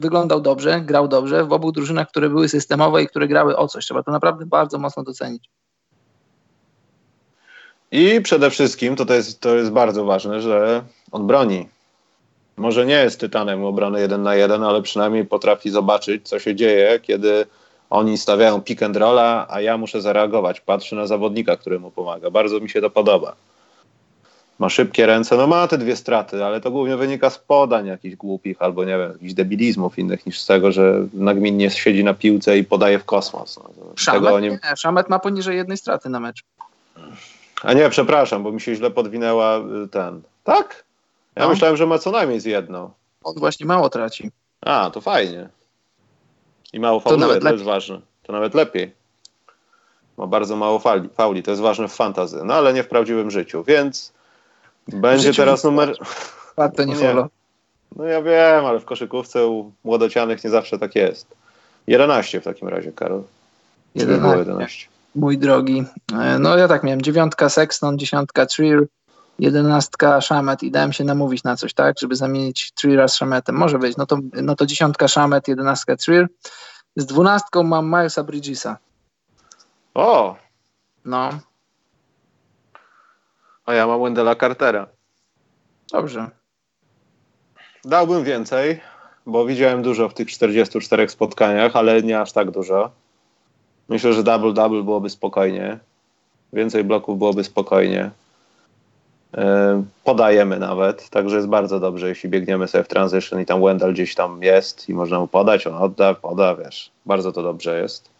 [0.00, 3.84] wyglądał dobrze, grał dobrze, w obu drużynach, które były systemowe i które grały o coś.
[3.84, 5.50] Trzeba to naprawdę bardzo mocno docenić.
[7.90, 11.68] I przede wszystkim, to, to, jest, to jest bardzo ważne, że on broni
[12.56, 17.00] może nie jest tytanem obrony jeden na jeden, ale przynajmniej potrafi zobaczyć, co się dzieje,
[17.02, 17.46] kiedy
[17.90, 20.60] oni stawiają pick and rolla, a ja muszę zareagować.
[20.60, 22.30] Patrzy na zawodnika, który mu pomaga.
[22.30, 23.34] Bardzo mi się to podoba.
[24.58, 28.16] Ma szybkie ręce, no ma te dwie straty, ale to głównie wynika z podań jakichś
[28.16, 32.58] głupich albo nie wiem, jakichś debilizmów innych niż z tego, że nagminnie siedzi na piłce
[32.58, 33.58] i podaje w kosmos.
[33.58, 36.44] No, Szamet, nie, Szamet ma poniżej jednej straty na mecz.
[37.62, 40.22] A nie, przepraszam, bo mi się źle podwinęła y, ten.
[40.44, 40.84] Tak?
[41.36, 41.48] Ja no.
[41.48, 42.90] myślałem, że ma co najmniej z jedną.
[43.24, 44.30] On właśnie mało traci.
[44.60, 45.48] A, to fajnie.
[46.72, 48.00] I mało fauluje, to, to jest ważne.
[48.22, 48.94] To nawet lepiej.
[50.16, 53.30] Ma bardzo mało fauli, fauli, to jest ważne w fantazy, no ale nie w prawdziwym
[53.30, 54.12] życiu, więc
[54.88, 55.96] będzie teraz numer...
[56.56, 57.28] Warto nie follow.
[57.96, 61.26] No ja wiem, ale w koszykówce u młodocianych nie zawsze tak jest.
[61.86, 63.22] 11 w takim razie, Karol.
[63.94, 64.38] 11.
[64.38, 64.86] 11.
[65.14, 65.84] Mój drogi.
[66.20, 67.02] E, no ja tak miałem.
[67.02, 68.86] Dziewiątka Sexton, dziesiątka Trier,
[69.38, 73.56] jedenastka Shamet i dałem się namówić na coś, tak, żeby zamienić Triera z Shametem.
[73.56, 76.28] Może być, no to, no to dziesiątka Shamet, jedenastka Trier.
[76.96, 78.78] Z dwunastką mam Milesa Bridgesa.
[79.94, 80.36] O!
[81.04, 81.30] No.
[83.66, 84.86] A ja mam Wendela Cartera.
[85.92, 86.30] Dobrze.
[87.84, 88.80] Dałbym więcej,
[89.26, 92.90] bo widziałem dużo w tych 44 spotkaniach, ale nie aż tak dużo.
[93.88, 95.78] Myślę, że double-double byłoby spokojnie.
[96.52, 98.10] Więcej bloków byłoby spokojnie.
[99.34, 103.92] E, podajemy nawet, także jest bardzo dobrze, jeśli biegniemy sobie w transition i tam Wendell
[103.92, 108.10] gdzieś tam jest i można mu podać, on odda, poda, wiesz, bardzo to dobrze jest.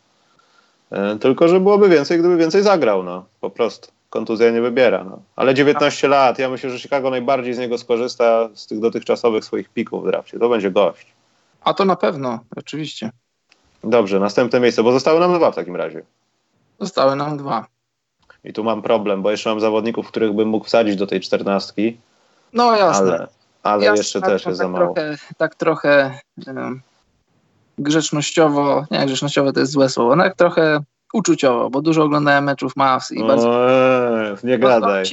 [0.90, 3.88] E, tylko, że byłoby więcej, gdyby więcej zagrał, no, po prostu.
[4.10, 5.18] Kontuzja nie wybiera, no.
[5.36, 9.68] Ale 19 lat, ja myślę, że Chicago najbardziej z niego skorzysta z tych dotychczasowych swoich
[9.68, 10.38] pików w drafcie.
[10.38, 11.06] To będzie gość.
[11.64, 13.10] A to na pewno, oczywiście.
[13.84, 16.02] Dobrze, następne miejsce, bo zostały nam dwa w takim razie.
[16.80, 17.66] Zostały nam dwa.
[18.44, 21.96] I tu mam problem, bo jeszcze mam zawodników, których bym mógł wsadzić do tej czternastki.
[22.52, 23.12] No jasne.
[23.12, 23.28] Ale,
[23.62, 24.94] ale jasne, jeszcze tak, też jest tak za mało.
[24.94, 26.80] Trochę, tak trochę um,
[27.78, 30.80] grzecznościowo, nie grzecznościowo to jest złe słowo, no jak trochę
[31.12, 33.70] uczuciowo, bo dużo oglądałem meczów Mavs i bardzo...
[33.70, 35.04] Eee, nie gadaj.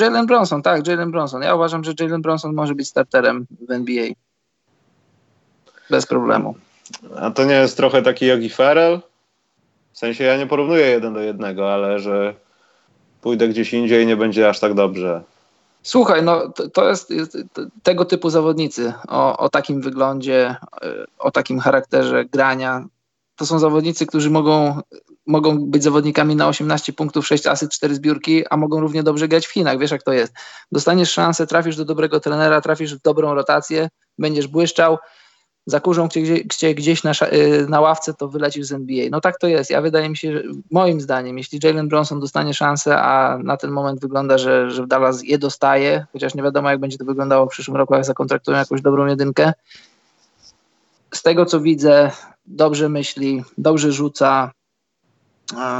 [0.00, 1.42] Jalen Bronson, tak, Jalen Bronson.
[1.42, 4.06] Ja uważam, że Jalen Bronson może być starterem w NBA.
[5.90, 6.54] Bez problemu.
[7.16, 9.00] A to nie jest trochę taki Yogi Ferrell?
[9.92, 12.34] W sensie ja nie porównuję jeden do jednego, ale że
[13.22, 15.22] pójdę gdzieś indziej i nie będzie aż tak dobrze.
[15.82, 17.38] Słuchaj, no to, jest, jest,
[17.82, 20.56] tego typu zawodnicy o, o takim wyglądzie,
[21.18, 22.84] o takim charakterze grania.
[23.36, 24.80] To są zawodnicy, którzy mogą,
[25.26, 29.46] mogą być zawodnikami na 18 punktów, 6 asyst, 4 zbiórki, a mogą równie dobrze grać
[29.46, 29.78] w Chinach.
[29.78, 30.32] Wiesz, jak to jest.
[30.72, 34.98] Dostaniesz szansę, trafisz do dobrego trenera, trafisz w dobrą rotację, będziesz błyszczał
[35.66, 39.06] zakurzą cię, gdzieś na, y, na ławce, to wylecisz z NBA.
[39.10, 39.70] No tak to jest.
[39.70, 43.70] Ja wydaje mi się, że moim zdaniem, jeśli Jalen Bronson dostanie szansę, a na ten
[43.70, 47.50] moment wygląda, że, że Dallas je dostaje, chociaż nie wiadomo, jak będzie to wyglądało w
[47.50, 49.52] przyszłym roku, jak zakontraktują jakąś dobrą jedynkę.
[51.14, 52.10] Z tego, co widzę,
[52.46, 54.50] dobrze myśli, dobrze rzuca,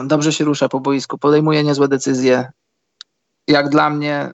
[0.04, 2.52] dobrze się rusza po boisku, podejmuje niezłe decyzje.
[3.48, 4.30] Jak dla mnie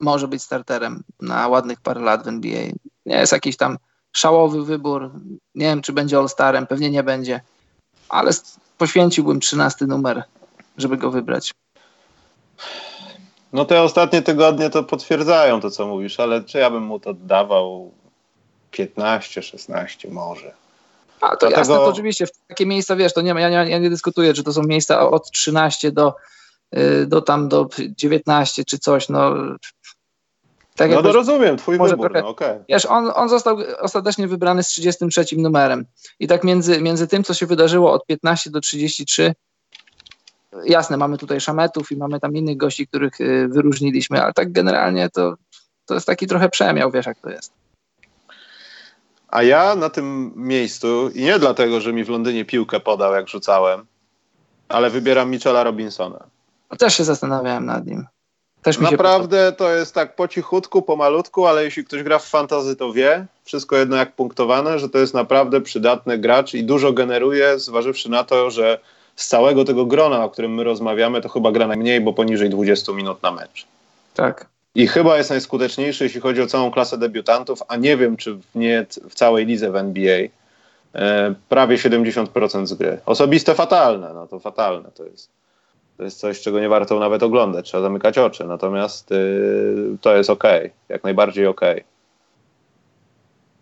[0.00, 2.62] może być starterem na ładnych parę lat w NBA.
[3.06, 3.78] Nie jest jakiś tam
[4.16, 5.10] szałowy wybór.
[5.54, 7.40] Nie wiem, czy będzie All-Starem, pewnie nie będzie,
[8.08, 8.32] ale
[8.78, 10.22] poświęciłbym 13 numer,
[10.76, 11.54] żeby go wybrać.
[13.52, 17.14] No te ostatnie tygodnie to potwierdzają to, co mówisz, ale czy ja bym mu to
[17.14, 17.92] dawał
[18.70, 20.52] 15, 16 może.
[21.20, 21.58] A to Dlatego...
[21.58, 24.34] jasne, to oczywiście w takie miejsca, wiesz, to nie ma, ja, nie, ja nie dyskutuję,
[24.34, 26.14] czy to są miejsca od 13 do,
[26.76, 29.34] y, do tam do 19 czy coś, no
[30.76, 32.64] tak no to rozumiem, twój wybór, trochę, no okay.
[32.68, 35.84] Wiesz, on, on został ostatecznie wybrany z 33 numerem
[36.20, 39.34] i tak między, między tym, co się wydarzyło od 15 do 33,
[40.64, 45.10] jasne, mamy tutaj szametów i mamy tam innych gości, których y, wyróżniliśmy, ale tak generalnie
[45.10, 45.34] to,
[45.86, 47.52] to jest taki trochę przemiał, wiesz jak to jest.
[49.28, 53.28] A ja na tym miejscu, i nie dlatego, że mi w Londynie piłkę podał, jak
[53.28, 53.86] rzucałem,
[54.68, 56.24] ale wybieram Michela Robinsona.
[56.78, 58.06] Też się zastanawiałem nad nim.
[58.64, 62.76] Też mi Naprawdę to jest tak po cichutku, pomalutku, ale jeśli ktoś gra w fantazy,
[62.76, 67.58] to wie, wszystko jedno jak punktowane, że to jest naprawdę przydatny gracz i dużo generuje,
[67.58, 68.78] zważywszy na to, że
[69.16, 72.92] z całego tego grona, o którym my rozmawiamy, to chyba gra najmniej, bo poniżej 20
[72.92, 73.66] minut na mecz.
[74.14, 74.46] Tak.
[74.74, 78.42] I chyba jest najskuteczniejszy, jeśli chodzi o całą klasę debiutantów, a nie wiem, czy w,
[78.54, 80.18] nie w całej lidze w NBA.
[80.94, 82.98] E, prawie 70% z gry.
[83.06, 85.28] Osobiste fatalne, no to fatalne to jest.
[85.96, 88.44] To jest coś, czego nie warto nawet oglądać, trzeba zamykać oczy.
[88.44, 90.44] Natomiast y, to jest ok,
[90.88, 91.60] jak najbardziej ok.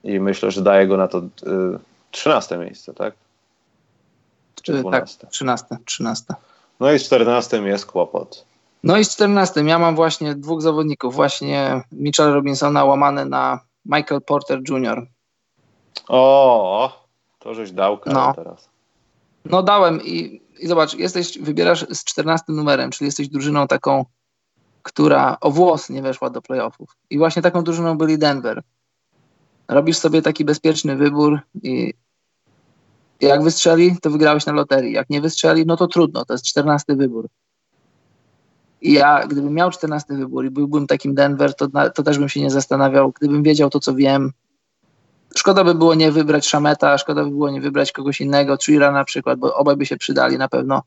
[0.05, 1.22] I myślę, że daje go na to y,
[2.11, 3.14] 13 miejsce, tak?
[4.62, 5.20] Czy 12?
[5.20, 6.35] Tak, 13, 13.
[6.80, 8.45] No i z 14 jest kłopot.
[8.83, 14.20] No i z 14 ja mam właśnie dwóch zawodników, właśnie Mitchell Robinsona łamany na Michael
[14.22, 15.07] Porter Jr.
[16.09, 17.07] O,
[17.39, 18.35] to żeś dał no.
[18.37, 18.72] teraz.
[19.45, 24.05] No dałem i, i zobacz, jesteś, wybierasz z 14 numerem, czyli jesteś drużyną taką,
[24.82, 26.97] która o włos nie weszła do playoffów.
[27.11, 28.62] I właśnie taką drużyną byli Denver.
[29.68, 31.95] Robisz sobie taki bezpieczny wybór i
[33.20, 34.93] jak wystrzeli, to wygrałeś na loterii.
[34.93, 37.28] Jak nie wystrzeli, no to trudno, to jest 14 wybór.
[38.80, 42.40] I ja, gdybym miał 14 wybór i byłbym takim Denver, to, to też bym się
[42.40, 43.12] nie zastanawiał.
[43.12, 44.32] Gdybym wiedział to, co wiem,
[45.37, 49.05] szkoda by było nie wybrać Szameta, szkoda by było nie wybrać kogoś innego, Trira na
[49.05, 50.83] przykład, bo obaj by się przydali na pewno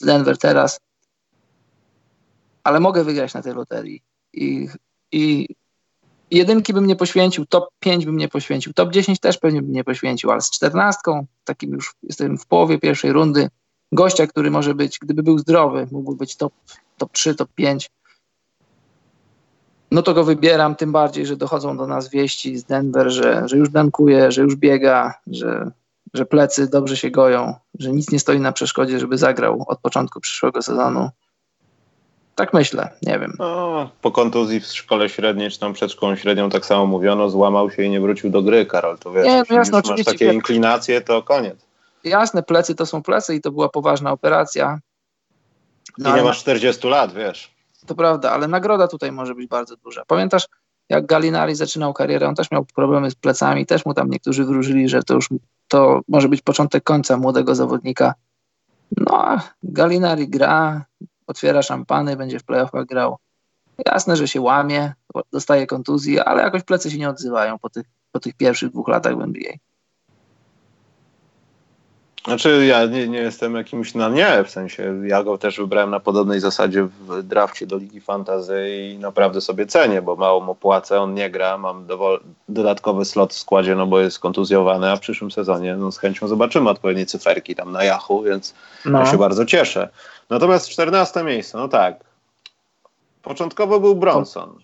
[0.00, 0.80] Denver teraz.
[2.64, 4.02] Ale mogę wygrać na tej loterii.
[4.32, 4.68] I,
[5.12, 5.48] i
[6.30, 9.84] jedynki bym nie poświęcił, top 5 bym nie poświęcił, top 10 też pewnie bym nie
[9.84, 11.00] poświęcił, ale z 14,
[11.44, 13.48] takim już jestem w połowie pierwszej rundy,
[13.92, 16.52] gościa, który może być, gdyby był zdrowy, mógłby być top,
[16.98, 17.90] top 3, top 5,
[19.90, 23.56] no to go wybieram, tym bardziej, że dochodzą do nas wieści z Denver, że, że
[23.56, 25.70] już dankuje, że już biega, że,
[26.14, 30.20] że plecy dobrze się goją, że nic nie stoi na przeszkodzie, żeby zagrał od początku
[30.20, 31.10] przyszłego sezonu.
[32.34, 33.32] Tak myślę, nie wiem.
[33.38, 37.70] No, po kontuzji w szkole średniej, czy tam przed szkołą średnią tak samo mówiono, złamał
[37.70, 38.98] się i nie wrócił do gry, Karol.
[38.98, 41.56] To wiesz, nie, no jasne, masz takie inklinacje, to koniec.
[42.04, 44.78] Jasne, plecy to są plecy i to była poważna operacja.
[45.98, 47.57] No, I nie masz 40 lat, wiesz.
[47.88, 50.04] To prawda, ale nagroda tutaj może być bardzo duża.
[50.06, 50.48] Pamiętasz,
[50.88, 54.88] jak Galinari zaczynał karierę, on też miał problemy z plecami, też mu tam niektórzy wróżyli,
[54.88, 55.28] że to już
[55.68, 58.14] to może być początek końca młodego zawodnika.
[58.96, 60.84] No, Galinari gra,
[61.26, 63.16] otwiera szampany, będzie w playoffach grał.
[63.86, 64.94] Jasne, że się łamie,
[65.32, 69.16] dostaje kontuzji, ale jakoś plecy się nie odzywają po tych, po tych pierwszych dwóch latach
[69.16, 69.52] w NBA.
[72.28, 76.00] Znaczy ja nie, nie jestem jakimś na nie, w sensie ja go też wybrałem na
[76.00, 81.00] podobnej zasadzie w drafcie do Ligi Fantazy i naprawdę sobie cenię, bo mało mu płacę,
[81.00, 85.00] on nie gra, mam dowol- dodatkowy slot w składzie, no bo jest kontuzjowany, a w
[85.00, 88.54] przyszłym sezonie no z chęcią zobaczymy odpowiednie cyferki tam na Yahoo, więc
[88.84, 88.98] no.
[88.98, 89.88] ja się bardzo cieszę.
[90.30, 92.04] Natomiast 14 miejsce, no tak.
[93.22, 94.58] Początkowo był Bronson.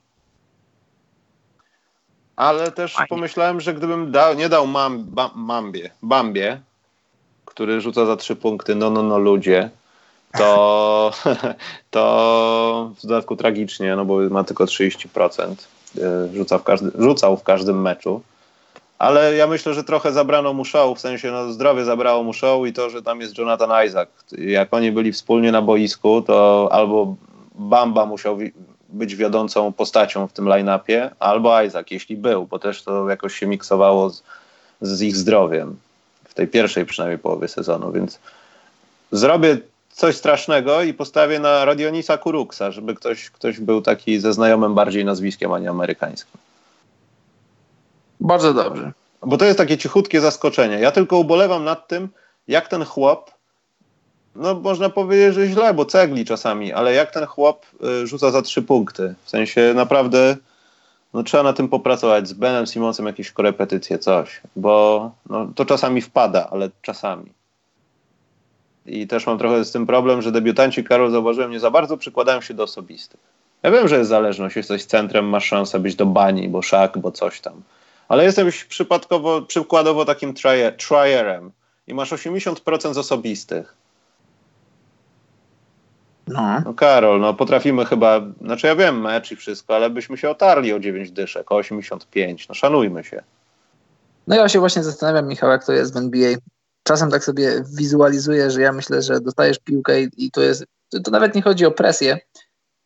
[2.37, 3.09] Ale też Fajnie.
[3.09, 6.61] pomyślałem, że gdybym dał, nie dał mam, bam, Mambie, Bambie,
[7.55, 9.71] który rzuca za trzy punkty, no, no, no ludzie,
[10.39, 11.13] to,
[11.91, 15.55] to w dodatku tragicznie, no bo ma tylko 30%.
[15.99, 18.23] Y, rzuca w każdy, rzucał w każdym meczu.
[18.99, 22.67] Ale ja myślę, że trochę zabrano mu show, w sensie no, zdrowie zabrało mu show
[22.67, 24.09] i to, że tam jest Jonathan Isaac.
[24.39, 27.17] Jak oni byli wspólnie na boisku, to albo
[27.55, 28.39] Bamba musiał
[28.89, 33.47] być wiodącą postacią w tym line-upie, albo Isaac, jeśli był, bo też to jakoś się
[33.47, 34.23] miksowało z,
[34.81, 35.77] z ich zdrowiem
[36.35, 38.18] w tej pierwszej przynajmniej połowie sezonu, więc
[39.12, 39.59] zrobię
[39.91, 45.05] coś strasznego i postawię na Radionisa Kuruksa, żeby ktoś, ktoś był taki ze znajomym bardziej
[45.05, 46.41] nazwiskiem, a nie amerykańskim.
[48.20, 48.93] Bardzo dobrze.
[49.22, 50.78] Bo to jest takie cichutkie zaskoczenie.
[50.78, 52.09] Ja tylko ubolewam nad tym,
[52.49, 53.30] jak ten chłop,
[54.35, 57.66] no można powiedzieć, że źle, bo cegli czasami, ale jak ten chłop
[58.03, 59.14] y, rzuca za trzy punkty.
[59.24, 60.37] W sensie naprawdę
[61.15, 62.29] no trzeba na tym popracować.
[62.29, 67.33] Z Benem Simonsem jakieś korepetycje, coś, bo no, to czasami wpada, ale czasami.
[68.87, 72.41] I też mam trochę z tym problem, że debiutanci, Karol, zauważyłem, nie za bardzo przykładają
[72.41, 73.21] się do osobistych.
[73.62, 77.12] Ja wiem, że jest zależność, jesteś centrem, masz szansę być do bani, bo szak, bo
[77.12, 77.62] coś tam.
[78.09, 80.35] Ale jesteś przypadkowo, przykładowo takim
[80.79, 81.51] tryerem
[81.87, 83.75] i masz 80% z osobistych.
[86.27, 86.61] No.
[86.64, 86.75] no.
[86.75, 90.79] Karol, no potrafimy chyba, znaczy ja wiem mecz i wszystko, ale byśmy się otarli o
[90.79, 93.22] 9 dyszek, o 85, no szanujmy się.
[94.27, 96.37] No ja się właśnie zastanawiam, Michał, jak to jest w NBA.
[96.83, 101.01] Czasem tak sobie wizualizuję, że ja myślę, że dostajesz piłkę i, i to jest, to,
[101.01, 102.18] to nawet nie chodzi o presję,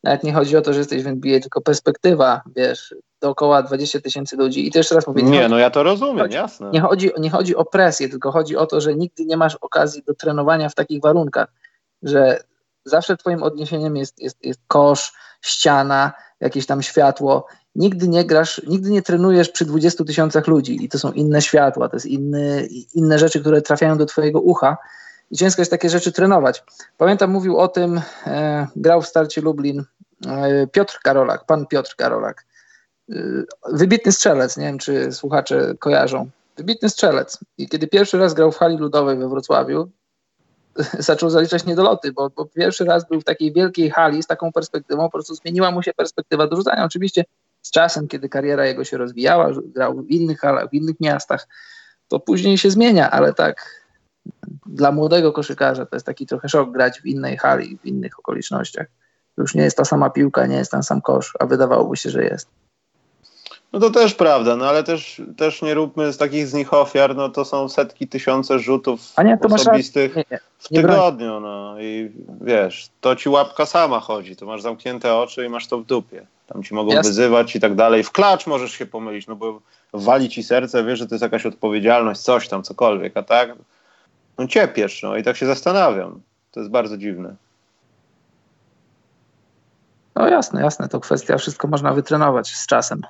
[0.05, 4.37] nawet nie chodzi o to, że jesteś w NBA, tylko perspektywa, wiesz, dookoła 20 tysięcy
[4.37, 4.67] ludzi.
[4.67, 5.23] I to jeszcze raz mówię.
[5.23, 6.71] Nie, nie no ja to rozumiem, chodzi, jasne.
[6.71, 10.03] Nie chodzi, nie chodzi o presję, tylko chodzi o to, że nigdy nie masz okazji
[10.03, 11.49] do trenowania w takich warunkach,
[12.03, 12.41] że
[12.89, 17.47] zawsze twoim odniesieniem jest, jest, jest kosz, ściana, jakieś tam światło.
[17.75, 21.89] Nigdy nie grasz, nigdy nie trenujesz przy 20 tysiącach ludzi i to są inne światła,
[21.89, 24.77] to inny, inne rzeczy, które trafiają do twojego ucha
[25.31, 26.65] i ciężko jest takie rzeczy trenować.
[26.97, 29.85] Pamiętam, mówił o tym, e, grał w starcie Lublin
[30.27, 32.47] e, Piotr Karolak, pan Piotr Karolak.
[33.11, 33.15] E,
[33.73, 36.31] wybitny strzelec, nie wiem czy słuchacze kojarzą.
[36.57, 37.39] Wybitny strzelec.
[37.59, 39.91] I kiedy pierwszy raz grał w hali ludowej we Wrocławiu,
[40.99, 45.03] zaczął zaliczać niedoloty, bo, bo pierwszy raz był w takiej wielkiej hali z taką perspektywą,
[45.03, 46.85] po prostu zmieniła mu się perspektywa do rzucania.
[46.85, 47.25] Oczywiście
[47.63, 51.49] z czasem, kiedy kariera jego się rozwijała, grał w innych halach, w innych miastach,
[52.09, 53.85] to później się zmienia, ale tak
[54.67, 58.87] dla młodego koszykarza to jest taki trochę szok grać w innej hali, w innych okolicznościach.
[59.37, 62.25] Już nie jest ta sama piłka, nie jest ten sam kosz, a wydawałoby się, że
[62.25, 62.49] jest.
[63.73, 67.17] No to też prawda, no ale też, też nie róbmy z takich z nich ofiar,
[67.17, 71.81] no to są setki, tysiące rzutów a nie, to osobistych nie, nie, w tygodniu, no
[71.81, 72.11] i
[72.41, 76.27] wiesz, to ci łapka sama chodzi, to masz zamknięte oczy i masz to w dupie.
[76.47, 77.11] Tam ci mogą Jasne.
[77.11, 78.05] wyzywać i tak dalej.
[78.05, 79.61] W klacz możesz się pomylić, no bo
[79.93, 83.55] wali ci serce, wiesz, że to jest jakaś odpowiedzialność, coś tam, cokolwiek, a tak,
[84.39, 86.21] no ciepiesz, no i tak się zastanawiam.
[86.53, 87.35] To jest bardzo dziwne.
[90.17, 93.03] No jasne, jasne, to kwestia, wszystko można wytrenować z czasem.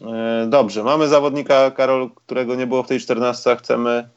[0.00, 3.56] E, dobrze, mamy zawodnika, Karol, którego nie było w tej 14.
[3.56, 4.08] Chcemy,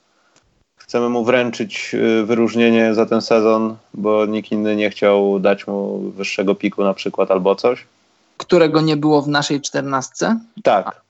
[0.76, 6.00] chcemy mu wręczyć e, wyróżnienie za ten sezon, bo nikt inny nie chciał dać mu
[6.00, 7.86] wyższego piku na przykład albo coś.
[8.38, 10.40] Którego nie było w naszej 14?
[10.64, 11.02] Tak,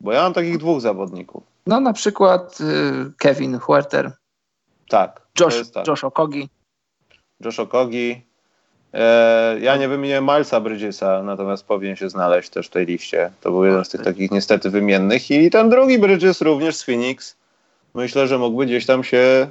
[0.00, 1.42] bo ja mam takich dwóch zawodników.
[1.66, 4.12] No na przykład y, Kevin Huerter.
[4.88, 5.20] Tak.
[5.40, 5.86] Josh, tak.
[5.86, 6.48] Josh Okogi.
[7.44, 8.22] Josh Okogi.
[8.94, 13.30] E, ja nie wymieniłem Milesa Bridgesa, natomiast powinien się znaleźć też w tej liście.
[13.40, 15.30] To był jeden z tych takich niestety wymiennych.
[15.30, 17.36] I ten drugi Bridges również z Phoenix.
[17.94, 19.48] Myślę, że mógłby gdzieś tam się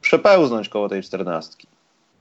[0.00, 1.66] przepełznąć koło tej czternastki.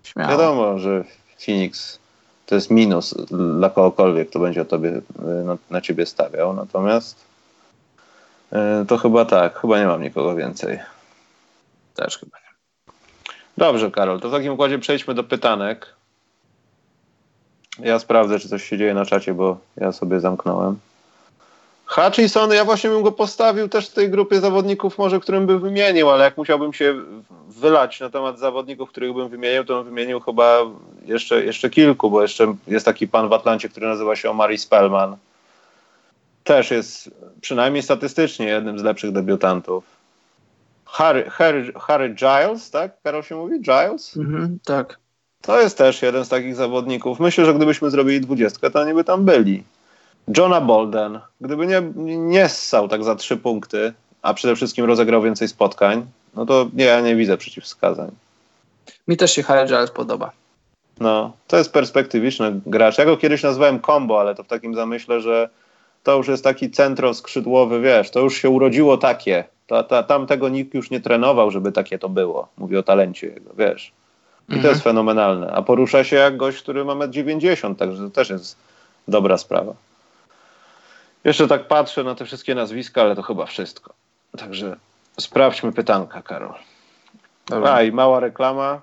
[0.03, 0.31] Śmiało.
[0.31, 1.03] Wiadomo, że
[1.45, 1.99] Phoenix
[2.45, 3.13] to jest minus
[3.57, 5.01] dla kogokolwiek, kto będzie o tobie,
[5.45, 6.53] na, na ciebie stawiał.
[6.53, 7.25] Natomiast
[8.51, 10.79] e, to chyba tak, chyba nie mam nikogo więcej.
[11.95, 12.93] Też chyba nie.
[13.57, 15.96] Dobrze, Karol, to w takim układzie przejdźmy do pytanek.
[17.79, 20.79] Ja sprawdzę, czy coś się dzieje na czacie, bo ja sobie zamknąłem.
[21.85, 26.09] Hutchison, ja właśnie bym go postawił też w tej grupie zawodników, może którym bym wymienił,
[26.09, 26.95] ale jak musiałbym się
[27.47, 30.59] wylać na temat zawodników, których bym wymienił, to bym wymienił chyba
[31.05, 35.17] jeszcze, jeszcze kilku, bo jeszcze jest taki pan w Atlancie, który nazywa się Omari Spellman.
[36.43, 37.09] Też jest
[37.41, 39.83] przynajmniej statystycznie jednym z lepszych debiutantów.
[40.85, 43.01] Harry, Harry, Harry Giles, tak?
[43.03, 43.61] Karol się mówi?
[43.61, 44.17] Giles?
[44.17, 44.99] Mhm, tak.
[45.41, 47.19] To jest też jeden z takich zawodników.
[47.19, 49.63] Myślę, że gdybyśmy zrobili dwudziestkę, to oni by tam byli.
[50.37, 51.81] Johna Bolden, gdyby nie,
[52.17, 56.85] nie ssał tak za trzy punkty, a przede wszystkim rozegrał więcej spotkań, no to nie,
[56.85, 58.11] ja nie widzę przeciwwskazań.
[59.07, 60.31] Mi też się Harry Giles podoba.
[60.99, 62.97] No, to jest perspektywiczny gracz.
[62.97, 65.49] Ja go kiedyś nazwałem combo, ale to w takim zamyśle, że
[66.03, 69.43] to już jest taki centro skrzydłowy, wiesz, to już się urodziło takie.
[69.67, 72.47] Ta, ta, tam tego nikt już nie trenował, żeby takie to było.
[72.57, 73.91] Mówię o talencie jego, wiesz.
[74.49, 74.61] I mhm.
[74.61, 75.51] to jest fenomenalne.
[75.51, 78.57] A porusza się jak gość, który ma 1,90 także to też jest
[79.07, 79.73] dobra sprawa.
[81.23, 83.93] Jeszcze tak patrzę na te wszystkie nazwiska, ale to chyba wszystko.
[84.37, 84.75] Także
[85.19, 86.53] sprawdźmy pytanka, Karol.
[87.47, 87.73] Dobra.
[87.73, 88.81] A i mała reklama.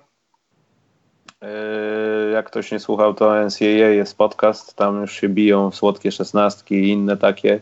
[1.41, 4.75] Yy, jak ktoś nie słuchał, to NCAA jest podcast.
[4.75, 7.59] Tam już się biją słodkie szesnastki i inne takie.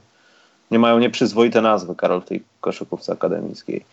[0.72, 3.86] Nie mają nieprzyzwoite nazwy, Karol, w tej koszykówce akademickiej.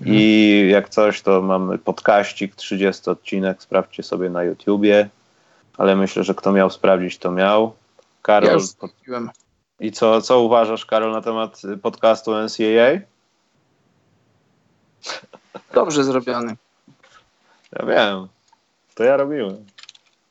[0.00, 0.16] Mhm.
[0.16, 5.08] I jak coś, to mamy podkaścik, 30 odcinek, sprawdźcie sobie na YouTubie.
[5.78, 7.74] Ale myślę, że kto miał sprawdzić, to miał.
[8.22, 8.50] Karol.
[8.50, 8.90] Ja pod...
[9.80, 13.00] I co, co uważasz, Karol, na temat podcastu NCAA?
[15.74, 16.56] Dobrze zrobiony.
[17.72, 18.28] Ja wiem.
[18.94, 19.64] To ja robiłem.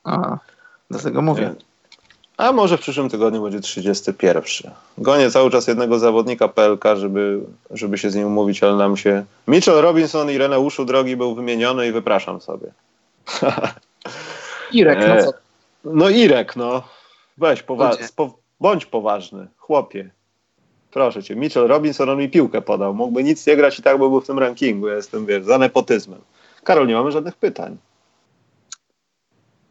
[0.04, 0.38] A,
[0.90, 1.56] dlatego mówię.
[2.38, 4.72] A może w przyszłym tygodniu będzie 31.
[4.98, 7.40] Gonię cały czas jednego zawodnika PLK, żeby,
[7.72, 9.26] żeby się z nim umówić, ale nam się...
[9.48, 12.68] Mitchell Robinson i Reneuszu Drogi był wymieniony i wypraszam sobie.
[14.72, 15.32] Irek, no co?
[15.84, 16.84] No Irek, no.
[17.38, 20.10] Weź, powa- po- bądź poważny, chłopie.
[20.92, 22.94] Proszę cię, Mitchell Robinson on mi piłkę podał.
[22.94, 24.88] Mógłby nic nie grać i tak byłby w tym rankingu.
[24.88, 26.20] Ja jestem, wiesz, za nepotyzmem.
[26.64, 27.78] Karol, nie mamy żadnych pytań.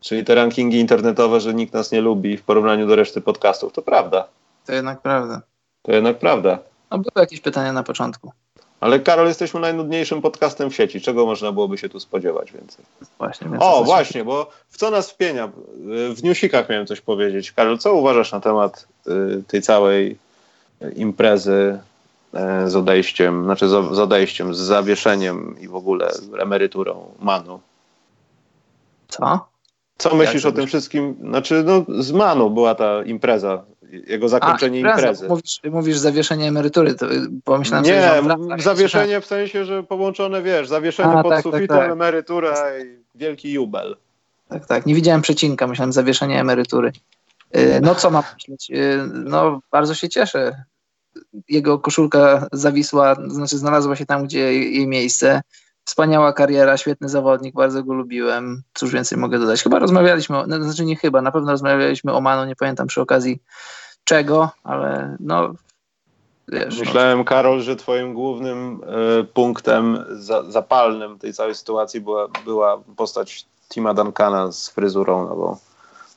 [0.02, 3.82] Czyli te rankingi internetowe, że nikt nas nie lubi w porównaniu do reszty podcastów, to
[3.82, 4.28] prawda.
[4.66, 5.42] To jednak prawda.
[5.82, 6.58] To jednak prawda.
[6.90, 8.32] No były jakieś pytania na początku.
[8.80, 11.00] Ale Karol, jesteśmy najnudniejszym podcastem w sieci.
[11.00, 12.84] Czego można byłoby się tu spodziewać więcej?
[13.18, 13.48] Właśnie.
[13.60, 15.48] O, właśnie, bo w co nas wpienia?
[16.14, 17.52] W newsikach miałem coś powiedzieć.
[17.52, 20.18] Karol, co uważasz na temat y, tej całej
[20.96, 21.78] imprezy
[22.64, 27.60] y, z odejściem, znaczy z, z odejściem, z zawieszeniem i w ogóle emeryturą Manu?
[29.08, 29.51] Co?
[30.02, 31.16] Co myślisz o tym wszystkim?
[31.20, 33.64] Znaczy, no, z Manu była ta impreza,
[34.06, 35.28] jego zakończenie A, imprezy.
[35.28, 37.06] Mówisz, mówisz zawieszenie emerytury, to
[37.44, 41.68] pomyślałem Nie, sobie, zawieszenie w sensie, że połączone, wiesz, zawieszenie A, pod tak, tak sufitem,
[41.68, 41.90] tak, tak.
[41.90, 42.84] emerytura i
[43.14, 43.96] wielki jubel.
[44.48, 44.86] Tak, tak.
[44.86, 46.92] Nie widziałem przecinka, myślałem zawieszenie emerytury.
[47.56, 48.70] Y, no co mam myśleć?
[48.70, 50.64] Y, no bardzo się cieszę.
[51.48, 55.42] Jego koszulka zawisła, znaczy znalazła się tam, gdzie jej miejsce.
[55.84, 58.62] Wspaniała kariera, świetny zawodnik, bardzo go lubiłem.
[58.74, 59.62] Cóż więcej mogę dodać?
[59.62, 63.00] Chyba rozmawialiśmy, o, no, znaczy nie chyba, na pewno rozmawialiśmy o Manu, nie pamiętam przy
[63.00, 63.42] okazji
[64.04, 65.54] czego, ale no
[66.48, 66.78] wiesz.
[66.78, 66.84] No.
[66.84, 67.24] Myślałem.
[67.24, 68.80] Karol, że twoim głównym
[69.20, 75.56] y, punktem za, zapalnym tej całej sytuacji była, była postać Tima Duncana z fryzurą nową.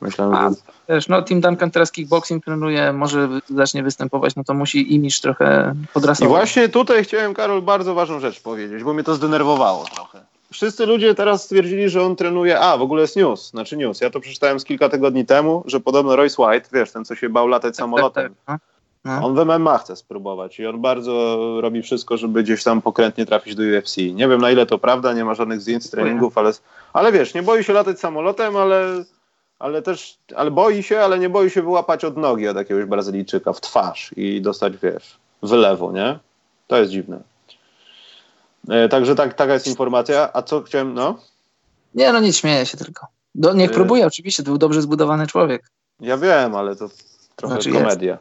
[0.02, 0.56] Myślałem, A, że...
[0.90, 5.74] Wiesz, no Tim Duncan teraz kickboxing trenuje, może zacznie występować, no to musi imisz trochę
[5.94, 6.30] podrasować.
[6.30, 10.26] I właśnie tutaj chciałem, Karol, bardzo ważną rzecz powiedzieć, bo mnie to zdenerwowało trochę.
[10.52, 12.60] Wszyscy ludzie teraz stwierdzili, że on trenuje.
[12.60, 14.02] A, w ogóle jest news, znaczy news.
[14.02, 17.30] Ja to przeczytałem z kilka tygodni temu, że podobno Royce White, wiesz, ten co się
[17.30, 18.76] bał latać tak, samolotem, tak, tak.
[19.06, 19.26] No.
[19.26, 23.56] On w MMA chce spróbować i on bardzo robi wszystko, żeby gdzieś tam pokrętnie trafić
[23.56, 23.98] do UFC.
[23.98, 26.52] Nie wiem na ile to prawda, nie ma żadnych zdjęć z treningów, ale,
[26.94, 29.04] ale wiesz, nie boi się latać samolotem, ale
[29.60, 33.54] ale też, ale boi się, ale nie boi się wyłapać od nogi od jakiegoś Brazylijczyka
[33.54, 36.20] w twarz i dostać, wiesz, wylewu, nie?
[36.68, 37.20] To jest dziwne.
[38.70, 40.30] E, także tak, taka jest informacja.
[40.34, 41.20] A co chciałem, no?
[41.96, 43.08] Nie, no nic, śmieję się tylko.
[43.36, 43.74] Do, niech e...
[43.74, 45.72] próbuje, oczywiście, to był dobrze zbudowany człowiek.
[46.00, 46.90] Ja wiem, ale to
[47.36, 48.18] trochę znaczy komedia.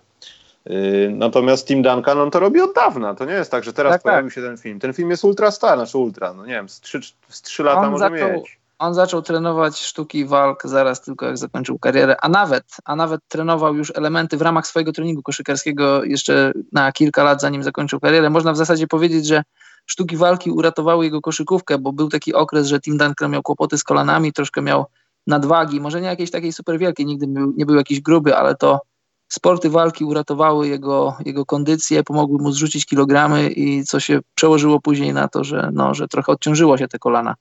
[0.67, 0.75] E,
[1.11, 3.15] natomiast Tim Duncan, on to robi od dawna.
[3.15, 4.35] To nie jest tak, że teraz tak, pojawił tak.
[4.35, 4.81] się ten film.
[4.81, 7.81] Ten film jest ultra star, znaczy ultra, no nie wiem, z 3, z 3 lata
[7.81, 12.29] on może zaczął, mieć on zaczął trenować sztuki walk zaraz tylko jak zakończył karierę, a
[12.29, 17.41] nawet, a nawet trenował już elementy w ramach swojego treningu koszykarskiego jeszcze na kilka lat
[17.41, 18.31] zanim zakończył karierę.
[18.31, 19.43] Można w zasadzie powiedzieć, że
[19.87, 23.85] sztuki walki uratowały jego koszykówkę, bo był taki okres, że Tim Duncan miał kłopoty z
[23.85, 24.85] kolanami, troszkę miał
[25.27, 27.27] nadwagi, może nie jakiejś takiej super wielkiej, nigdy
[27.57, 28.81] nie był jakiś gruby, ale to
[29.29, 35.13] sporty walki uratowały jego, jego kondycję, pomogły mu zrzucić kilogramy i co się przełożyło później
[35.15, 37.35] na to, że, no, że trochę odciążyło się te kolana.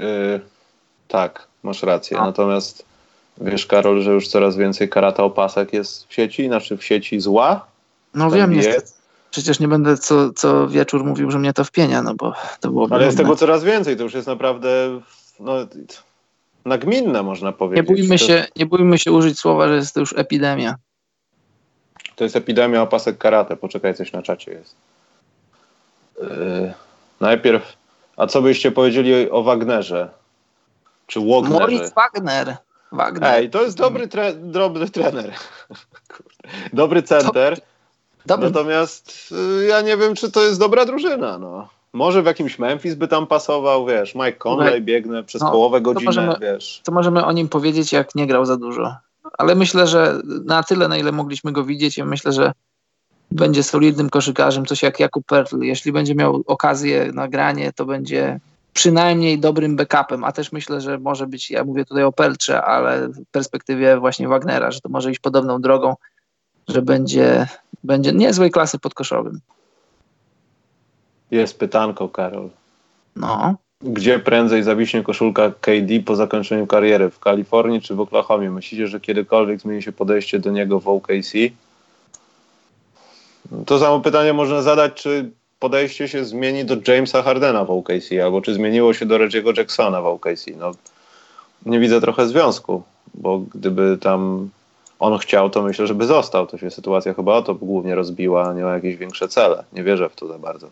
[0.00, 0.40] Yy,
[1.08, 2.18] tak, masz rację.
[2.18, 2.26] A.
[2.26, 2.84] Natomiast
[3.40, 7.66] wiesz, Karol, że już coraz więcej karata opasek jest w sieci, znaczy w sieci zła.
[8.14, 9.00] No wiem, jest.
[9.30, 12.94] Przecież nie będę co, co wieczór mówił, że mnie to wpienia, no bo to byłoby.
[12.94, 15.00] Ale jest tego coraz więcej, to już jest naprawdę
[15.40, 15.54] no,
[16.64, 17.88] nagminne, można powiedzieć.
[17.88, 20.74] Nie bójmy, się, nie bójmy się użyć słowa, że jest to już epidemia.
[22.16, 23.56] To jest epidemia opasek karate.
[23.56, 24.74] Poczekaj, coś na czacie jest.
[26.22, 26.72] Yy,
[27.20, 27.76] najpierw
[28.20, 30.08] a co byście powiedzieli o Wagnerze?
[31.06, 31.60] Czy Wagnerze?
[31.60, 32.56] Moritz Wagner.
[32.92, 33.34] Wagner.
[33.34, 35.32] Ej, to jest dobry, tre dobry trener.
[36.72, 37.60] dobry center.
[38.26, 38.46] Dobry.
[38.46, 41.38] Natomiast y, ja nie wiem, czy to jest dobra drużyna.
[41.38, 41.68] No.
[41.92, 46.04] Może w jakimś Memphis by tam pasował, wiesz, Mike Conley biegnę przez no, połowę godziny,
[46.06, 46.80] możemy, wiesz.
[46.84, 48.96] Co możemy o nim powiedzieć, jak nie grał za dużo.
[49.38, 52.52] Ale myślę, że na tyle, na ile mogliśmy go widzieć, ja myślę, że
[53.30, 55.62] będzie solidnym koszykarzem, coś jak Jakub Pertl.
[55.62, 58.40] Jeśli będzie miał okazję na granie, to będzie
[58.72, 63.08] przynajmniej dobrym backupem, a też myślę, że może być, ja mówię tutaj o Peltrze, ale
[63.08, 65.94] w perspektywie właśnie Wagnera, że to może iść podobną drogą,
[66.68, 67.46] że będzie,
[67.84, 69.40] będzie niezłej klasy podkoszowym.
[71.30, 72.48] Jest pytanko, Karol.
[73.16, 73.54] No.
[73.82, 77.10] Gdzie prędzej zawiśnie koszulka KD po zakończeniu kariery?
[77.10, 78.50] W Kalifornii czy w Oklahomie?
[78.50, 81.32] Myślicie, że kiedykolwiek zmieni się podejście do niego w OKC?
[83.66, 88.40] To samo pytanie można zadać, czy podejście się zmieni do Jamesa Hardena w OKC, albo
[88.40, 90.46] czy zmieniło się do Reggie'ego Jacksona w OKC.
[90.56, 90.72] No,
[91.66, 92.82] nie widzę trochę związku,
[93.14, 94.50] bo gdyby tam
[94.98, 96.46] on chciał, to myślę, żeby został.
[96.46, 99.64] To się sytuacja chyba o to głównie rozbiła, a nie o jakieś większe cele.
[99.72, 100.68] Nie wierzę w to za bardzo.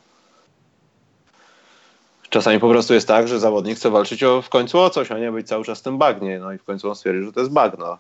[2.31, 5.19] Czasami po prostu jest tak, że zawodnik chce walczyć o, w końcu o coś, a
[5.19, 6.39] nie być cały czas w tym bagnie.
[6.39, 7.99] No i w końcu on stwierdził, że to jest bagno.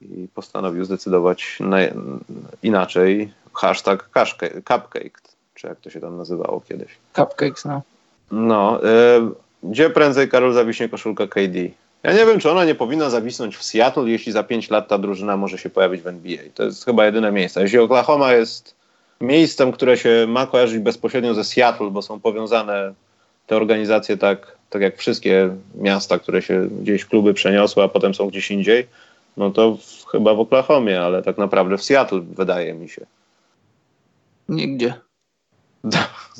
[0.00, 1.78] I postanowił zdecydować na,
[2.62, 4.10] inaczej hashtag
[4.54, 5.20] cupcake,
[5.54, 6.88] czy jak to się tam nazywało kiedyś.
[7.16, 7.82] Cupcakes, no.
[8.30, 8.88] No, y,
[9.62, 11.58] gdzie prędzej Karol zawiśnie koszulka KD?
[12.02, 14.98] Ja nie wiem, czy ona nie powinna zawisnąć w Seattle, jeśli za 5 lat ta
[14.98, 16.38] drużyna może się pojawić w NBA.
[16.54, 17.62] To jest chyba jedyne miejsce.
[17.62, 18.74] Jeśli Oklahoma jest
[19.20, 22.94] miejscem, które się ma kojarzyć bezpośrednio ze Seattle, bo są powiązane
[23.46, 28.26] te organizacje tak, tak jak wszystkie miasta, które się gdzieś kluby przeniosły, a potem są
[28.26, 28.86] gdzieś indziej,
[29.36, 33.06] no to w, chyba w Oklahomie, ale tak naprawdę w Seattle wydaje mi się.
[34.48, 34.94] Nigdzie.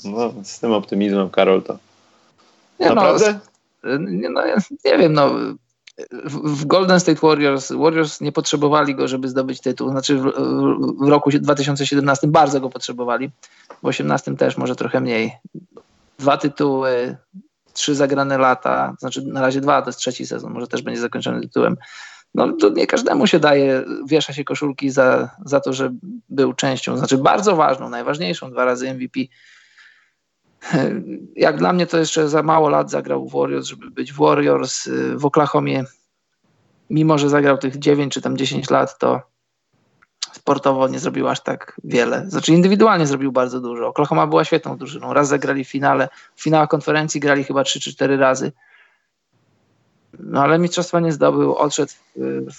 [0.05, 1.79] No, z tym optymizmem, Karol, to.
[2.81, 3.39] Nie, no, Naprawdę?
[3.85, 4.43] No, no,
[4.85, 5.31] nie wiem, no.
[6.35, 9.91] W Golden State Warriors, Warriors nie potrzebowali go, żeby zdobyć tytuł.
[9.91, 10.33] Znaczy w,
[11.01, 13.29] w roku 2017 bardzo go potrzebowali.
[13.29, 15.33] W 2018 też może trochę mniej.
[16.19, 17.17] Dwa tytuły,
[17.73, 21.41] trzy zagrane lata, znaczy na razie dwa, to jest trzeci sezon, może też będzie zakończony
[21.41, 21.77] tytułem.
[22.35, 25.95] No to nie każdemu się daje, wiesza się koszulki za, za to, że
[26.29, 29.21] był częścią, znaczy bardzo ważną, najważniejszą, dwa razy MVP.
[31.37, 34.89] Jak dla mnie to jeszcze za mało lat zagrał w Warriors, żeby być w Warriors.
[35.15, 35.85] W Oklahomie,
[36.91, 39.23] mimo że zagrał tych 9 czy tam 10 lat, to
[40.33, 42.25] sportowo nie zrobił aż tak wiele.
[42.29, 43.89] Znaczy indywidualnie zrobił bardzo dużo.
[43.89, 45.13] Oklahoma była świetną drużyną.
[45.13, 48.53] Raz zagrali w finale, w finałach konferencji grali chyba 3 czy 4 razy.
[50.27, 52.53] No ale mistrzostwa nie zdobył, odszedł w,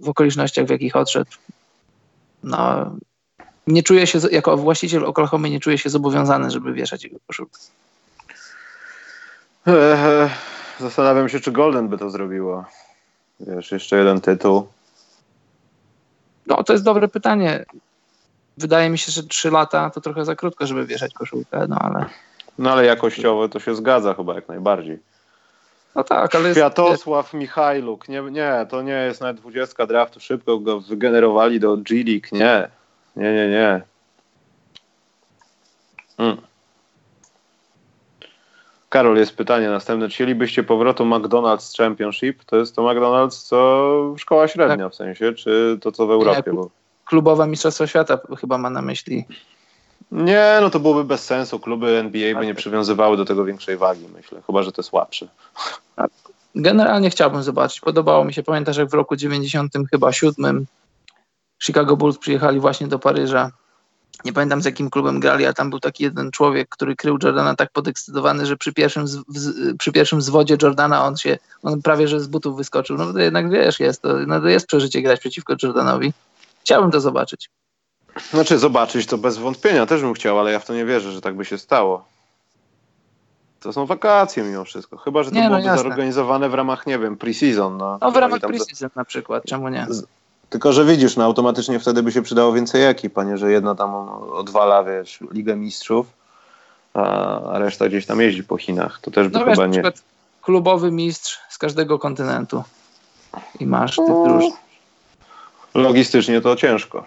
[0.00, 1.30] w okolicznościach, w jakich odszedł.
[2.42, 2.90] No,
[3.66, 7.58] nie czuję się, jako właściciel Oklahoma nie czuję się zobowiązany, żeby wieszać jego koszulkę.
[9.66, 10.30] Eee,
[10.80, 12.64] zastanawiam się, czy Golden by to zrobiło.
[13.40, 14.68] Wiesz, jeszcze jeden tytuł.
[16.46, 17.64] No, to jest dobre pytanie.
[18.58, 22.06] Wydaje mi się, że trzy lata to trochę za krótko, żeby wieszać koszulkę, no ale...
[22.58, 24.98] No ale jakościowo to się zgadza chyba jak najbardziej.
[25.94, 26.54] No tak, ale...
[26.54, 27.34] Światosław.
[27.34, 28.08] Michajluk.
[28.08, 30.20] Nie, nie, to nie jest nawet 20 draftu.
[30.20, 32.26] Szybko go wygenerowali do G-League.
[32.32, 32.68] Nie.
[33.16, 33.82] Nie, nie, nie.
[36.16, 36.36] Hmm.
[38.88, 40.08] Karol, jest pytanie następne.
[40.08, 42.44] Chcielibyście powrotu McDonald's Championship?
[42.44, 44.92] To jest to McDonald's, co szkoła średnia tak.
[44.92, 46.42] w sensie, czy to co w Europie?
[46.46, 46.70] Nie, bo...
[47.04, 49.24] Klubowe Mistrzostwo Świata chyba ma na myśli.
[50.12, 51.60] Nie, no to byłoby bez sensu.
[51.60, 54.42] Kluby NBA by nie przywiązywały do tego większej wagi, myślę.
[54.46, 55.28] Chyba, że to słabsze.
[56.54, 57.80] Generalnie chciałbym zobaczyć.
[57.80, 58.42] Podobało mi się.
[58.42, 60.66] Pamiętasz, jak w roku 90 chyba siódmym
[61.62, 63.50] Chicago Bulls przyjechali właśnie do Paryża.
[64.24, 67.54] Nie pamiętam z jakim klubem grali, a tam był taki jeden człowiek, który krył Jordana
[67.54, 72.08] tak podekscytowany, że przy pierwszym, z, w, przy pierwszym zwodzie Jordana on się, on prawie
[72.08, 72.96] że z butów wyskoczył.
[72.96, 76.12] No to jednak wiesz, jest to, no to jest przeżycie grać przeciwko Jordanowi.
[76.62, 77.50] Chciałbym to zobaczyć.
[78.30, 81.20] Znaczy zobaczyć to bez wątpienia też bym chciał, ale ja w to nie wierzę, że
[81.20, 82.04] tak by się stało.
[83.60, 84.96] To są wakacje mimo wszystko.
[84.96, 87.76] Chyba, że to nie, no byłoby no zorganizowane w ramach, nie wiem, pre-season.
[87.76, 89.86] No, no w ramach pre-season na przykład, czemu nie?
[90.50, 93.94] Tylko, że widzisz, no automatycznie wtedy by się przydało więcej ekip, panie, że jedna tam
[94.32, 96.06] odwala, wiesz, Ligę Mistrzów,
[96.94, 99.00] a reszta gdzieś tam jeździ po Chinach.
[99.02, 99.92] To też by no, chyba wiesz, nie...
[100.42, 102.62] klubowy mistrz z każdego kontynentu
[103.60, 104.52] i masz tych no, drużyn.
[105.74, 107.04] Logistycznie to ciężko.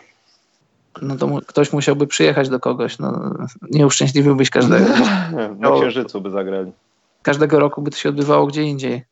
[1.01, 2.99] No to mu, ktoś musiałby przyjechać do kogoś.
[2.99, 3.33] No,
[3.71, 4.85] nie uszczęśliwiłbyś każdego.
[5.59, 6.71] Na Księżycu by zagrali.
[7.21, 9.03] Każdego roku by to się odbywało gdzie indziej.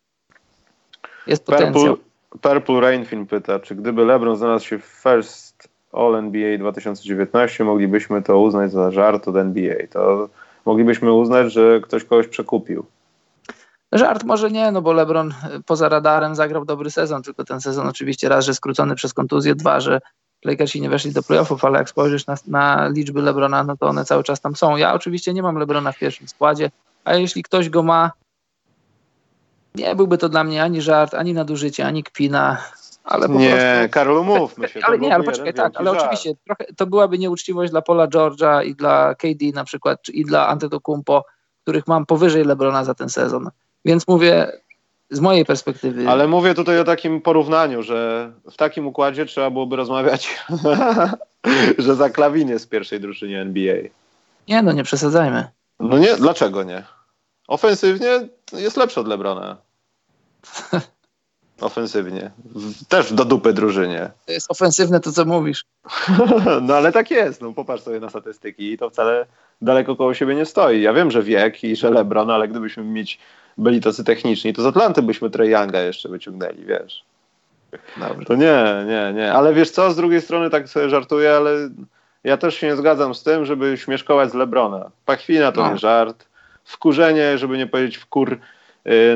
[1.28, 1.98] Jest potencjał.
[2.30, 8.22] Purple, Purple Rainfin pyta, czy gdyby LeBron znalazł się w First All NBA 2019, moglibyśmy
[8.22, 9.76] to uznać za żart od NBA.
[9.92, 10.30] To
[10.66, 12.86] moglibyśmy uznać, że ktoś kogoś przekupił.
[13.92, 15.34] Żart może nie, no bo LeBron y,
[15.66, 19.80] poza radarem zagrał dobry sezon, tylko ten sezon oczywiście raz, że skrócony przez kontuzję, dwa,
[19.80, 20.00] że
[20.46, 24.06] Lakersi nie weszli do playoffów, ale jak spojrzysz na, na liczby LeBrona, no to one
[24.06, 24.78] cały czas tam są.
[24.78, 26.72] Ja oczywiście nie mam LeBrona w pierwszym składzie,
[27.04, 28.12] a jeśli ktoś go ma,
[29.76, 32.58] nie byłby to dla mnie ani żart, ani nadużycie, ani kpina.
[33.04, 33.94] Ale po nie, prostu...
[33.94, 34.80] Karol, mówmy się.
[34.84, 36.02] Ale nie, ale poczekaj, tak, ale żart.
[36.02, 40.48] oczywiście trochę, to byłaby nieuczciwość dla Paula George'a i dla KD na przykład, i dla
[40.48, 41.26] Antetokounmpo,
[41.62, 43.50] których mam powyżej LeBrona za ten sezon.
[43.86, 44.52] Więc mówię,
[45.14, 46.10] z mojej perspektywy.
[46.10, 50.40] Ale mówię tutaj o takim porównaniu, że w takim układzie trzeba byłoby rozmawiać,
[51.78, 53.76] że za klawin z pierwszej drużyny NBA.
[54.48, 55.48] Nie, no nie przesadzajmy.
[55.80, 56.84] No nie, dlaczego nie?
[57.48, 59.58] Ofensywnie jest lepszy od Lebrona.
[61.62, 62.32] Ofensywnie.
[62.90, 64.12] Też do dupy drużynie.
[64.26, 65.66] To jest ofensywne to, co mówisz.
[66.62, 67.42] no ale tak jest.
[67.42, 69.26] No popatrz sobie na statystyki i to wcale
[69.62, 70.82] daleko koło siebie nie stoi.
[70.82, 73.20] Ja wiem, że wiek i że Lebron, ale gdybyśmy mieć
[73.58, 77.06] byli tacy techniczni, to z Atlanty byśmy Trey Younga jeszcze wyciągnęli, wiesz.
[77.98, 78.26] Dobrze.
[78.26, 79.34] To nie, nie, nie.
[79.34, 81.70] Ale wiesz co, z drugiej strony tak sobie żartuję, ale
[82.24, 84.92] ja też się nie zgadzam z tym, żeby śmieszkować z Lebrona.
[85.06, 85.72] Pachwina to no.
[85.72, 86.26] nie żart.
[86.66, 88.40] Wkurzenie, żeby nie powiedzieć wkur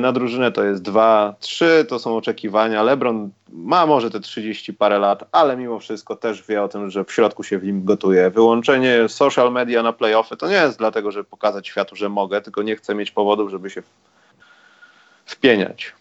[0.02, 2.84] na drużynę to jest dwa, trzy, to są oczekiwania.
[2.84, 7.04] LeBron ma może te 30 parę lat, ale mimo wszystko też wie o tym, że
[7.04, 8.30] w środku się w nim gotuje.
[8.30, 12.64] Wyłączenie social media na playoffy to nie jest dlatego, żeby pokazać światu, że mogę, tylko
[12.64, 13.84] nie chcę mieć powodów, żeby się
[15.26, 15.94] wpieniać.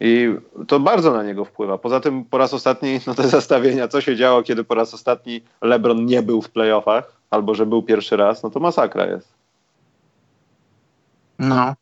[0.00, 0.34] I
[0.68, 1.78] to bardzo na niego wpływa.
[1.78, 5.40] Poza tym po raz ostatni, no te zestawienia, co się działo, kiedy po raz ostatni
[5.62, 9.33] LeBron nie był w playoffach, albo że był pierwszy raz, no to masakra jest.
[11.38, 11.74] No.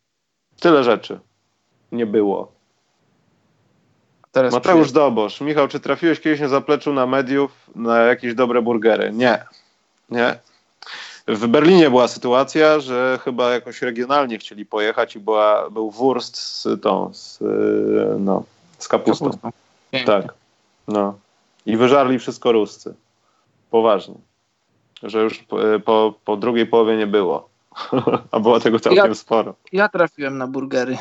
[0.59, 1.19] Tyle rzeczy
[1.91, 2.51] nie było.
[4.31, 4.99] Teraz Mateusz przyjdę.
[4.99, 5.41] Dobosz.
[5.41, 9.11] Michał, czy trafiłeś kiedyś na zapleczu na mediów na jakieś dobre burgery?
[9.13, 9.45] Nie.
[10.09, 10.39] Nie.
[11.27, 16.81] W Berlinie była sytuacja, że chyba jakoś regionalnie chcieli pojechać i była, był wurst z
[16.81, 17.39] tą, z,
[18.19, 18.43] no,
[18.79, 19.25] z kapustą.
[19.25, 19.51] kapustą.
[20.05, 20.33] Tak.
[20.87, 21.17] No.
[21.65, 22.93] I wyżarli wszystko Ruscy.
[23.71, 24.15] Poważnie.
[25.03, 27.49] Że już po, po, po drugiej połowie nie było.
[28.31, 29.55] A było tego całkiem ja, sporo.
[29.71, 30.97] Ja trafiłem na burgery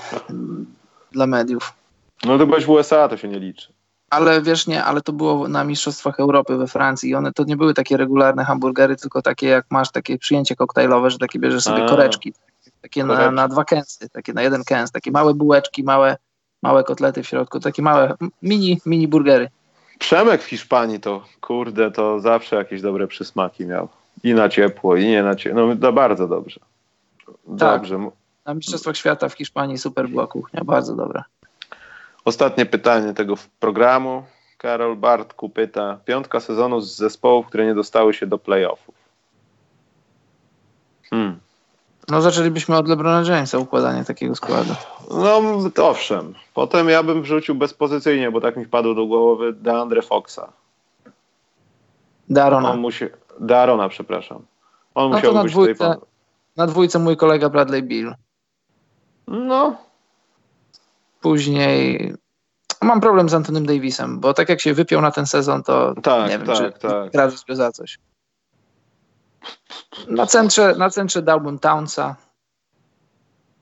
[1.13, 1.73] dla mediów.
[2.25, 3.73] No to byłeś w USA, to się nie liczy.
[4.11, 7.57] Ale wiesz, nie, ale to było na Mistrzostwach Europy we Francji i one to nie
[7.57, 11.85] były takie regularne hamburgery, tylko takie jak masz takie przyjęcie koktajlowe, że takie bierzesz sobie
[11.85, 12.33] A, koreczki,
[12.83, 16.17] takie na, na, dwa kęsy, takie na jeden kęs, takie małe bułeczki, małe,
[16.63, 19.49] małe kotlety w środku, takie małe mini, mini burgery.
[19.99, 23.89] Przemek w Hiszpanii to, kurde, to zawsze jakieś dobre przysmaki miał.
[24.23, 25.67] I na ciepło, i nie na ciepło.
[25.67, 26.61] No to bardzo dobrze.
[27.59, 27.81] Tak.
[27.81, 27.99] Dobrze.
[27.99, 28.15] Tak.
[28.47, 31.25] Na Mistrzostwach Świata w Hiszpanii super była kuchnia, bardzo dobra.
[32.25, 34.25] Ostatnie pytanie tego programu.
[34.59, 38.95] Karol Bartku pyta, piątka sezonu z zespołów, które nie dostały się do playoffów.
[41.11, 41.39] Hmm.
[42.09, 44.75] No zaczęlibyśmy od LeBrona Jamesa układanie takiego składu.
[45.11, 45.43] No
[45.89, 46.35] owszem.
[46.55, 50.53] Potem ja bym wrzucił bezpozycyjnie, bo tak mi wpadło do głowy DeAndre Foxa.
[52.31, 52.71] Darona.
[52.71, 53.05] On musi,
[53.43, 54.47] Darona, przepraszam.
[54.95, 56.09] On no musiał być dwójce, tutaj...
[56.57, 58.15] Na dwójce mój kolega Bradley Bill.
[59.27, 59.77] No,
[61.23, 62.15] Później
[62.83, 66.31] mam problem z Antonym Davisem, bo tak jak się wypiął na ten sezon, to tak,
[66.31, 67.13] nie wiem, tak, czy tak.
[67.13, 67.99] grażyć go za coś.
[70.09, 72.17] Na centrze, na centrze dałbym Townsa.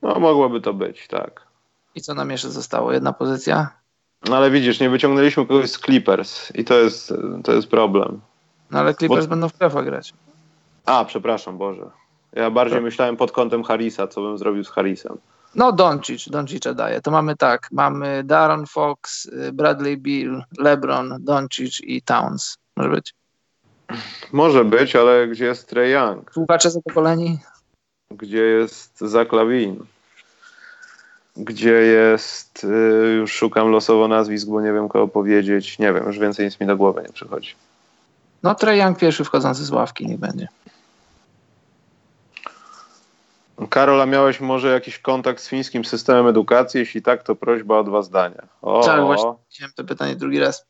[0.01, 1.47] No, mogłoby to być, tak.
[1.95, 2.93] I co nam jeszcze zostało?
[2.93, 3.69] Jedna pozycja?
[4.29, 7.13] No ale widzisz, nie wyciągnęliśmy kogoś z Clippers i to jest,
[7.43, 8.21] to jest problem.
[8.71, 9.29] No ale Clippers bo...
[9.29, 10.13] będą w playoffach grać.
[10.85, 11.85] A, przepraszam, Boże.
[12.33, 12.83] Ja bardziej to...
[12.83, 15.17] myślałem pod kątem Harrisa, co bym zrobił z Harrisem.
[15.55, 17.01] No Doncic, Doncic'a daje.
[17.01, 22.57] To mamy tak, mamy Darren Fox, y, Bradley Bill, LeBron, Doncic i Towns.
[22.77, 23.13] Może być?
[24.31, 26.33] Może być, ale gdzie jest Trey Young?
[26.33, 27.39] Słuchacze zadowoleni?
[28.11, 29.85] Gdzie jest Zach Lavin?
[31.37, 35.79] Gdzie jest, y, już szukam losowo nazwisk, bo nie wiem kogo powiedzieć.
[35.79, 37.55] Nie wiem, już więcej nic mi do głowy nie przychodzi.
[38.43, 40.47] No Trey Young pierwszy wchodzący z ławki, nie będzie.
[43.69, 46.79] Karola, miałeś może jakiś kontakt z fińskim systemem edukacji?
[46.79, 48.47] Jeśli tak, to prośba o dwa zdania.
[48.61, 48.83] O.
[48.83, 50.65] Tak, właśnie chciałem to pytanie drugi raz.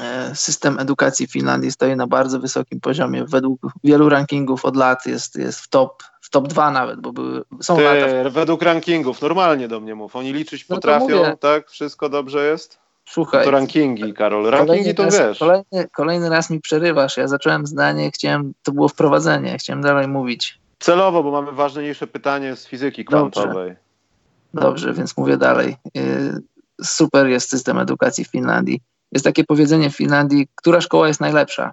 [0.00, 3.24] E, system edukacji w Finlandii stoi na bardzo wysokim poziomie.
[3.24, 7.42] Według wielu rankingów od lat jest, jest w top w top 2 nawet, bo były,
[7.62, 8.30] są Ty, lata.
[8.30, 10.16] Według rankingów, normalnie do mnie mów.
[10.16, 11.70] Oni liczyć no potrafią, tak?
[11.70, 12.83] Wszystko dobrze jest?
[13.14, 13.44] Słuchaj.
[13.44, 14.50] To rankingi, Karol.
[14.50, 15.38] Rankingi to raz, wiesz.
[15.38, 17.16] Kolejny, kolejny raz mi przerywasz.
[17.16, 20.58] Ja zacząłem zdanie, chciałem, to było wprowadzenie, chciałem dalej mówić.
[20.78, 23.76] Celowo, bo mamy ważniejsze pytanie z fizyki kwantowej.
[24.54, 25.76] Dobrze, Dobrze więc mówię dalej.
[25.96, 26.42] Y,
[26.82, 28.80] super jest system edukacji w Finlandii.
[29.12, 31.72] Jest takie powiedzenie w Finlandii, która szkoła jest najlepsza.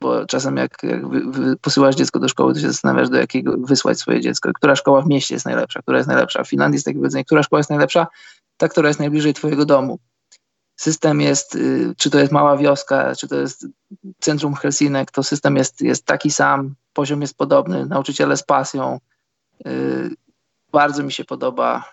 [0.00, 3.54] Bo czasem jak, jak wy, wy posyłasz dziecko do szkoły, to się zastanawiasz, do jakiego
[3.58, 4.52] wysłać swoje dziecko.
[4.54, 6.44] Która szkoła w mieście jest najlepsza, która jest najlepsza.
[6.44, 8.06] W Finlandii jest takie powiedzenie, która szkoła jest najlepsza?
[8.56, 9.98] Ta, która jest najbliżej twojego domu.
[10.82, 13.66] System jest, y, czy to jest mała wioska, czy to jest
[14.20, 19.00] centrum Helsinek, to system jest, jest taki sam, poziom jest podobny, nauczyciele z pasją.
[19.64, 20.10] Yy,
[20.72, 21.84] bardzo mi się podoba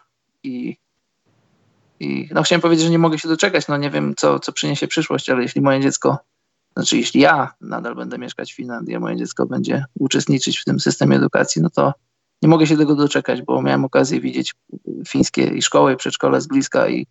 [0.44, 0.78] i,
[2.00, 4.88] i no chciałem powiedzieć, że nie mogę się doczekać, no nie wiem, co, co przyniesie
[4.88, 6.18] przyszłość, ale jeśli moje dziecko,
[6.74, 10.80] znaczy jeśli ja nadal będę mieszkać w Finlandii, a moje dziecko będzie uczestniczyć w tym
[10.80, 11.94] systemie edukacji, no to
[12.42, 14.56] nie mogę się tego doczekać, bo miałem okazję widzieć
[15.08, 17.08] fińskie i szkoły, i przedszkole z bliska i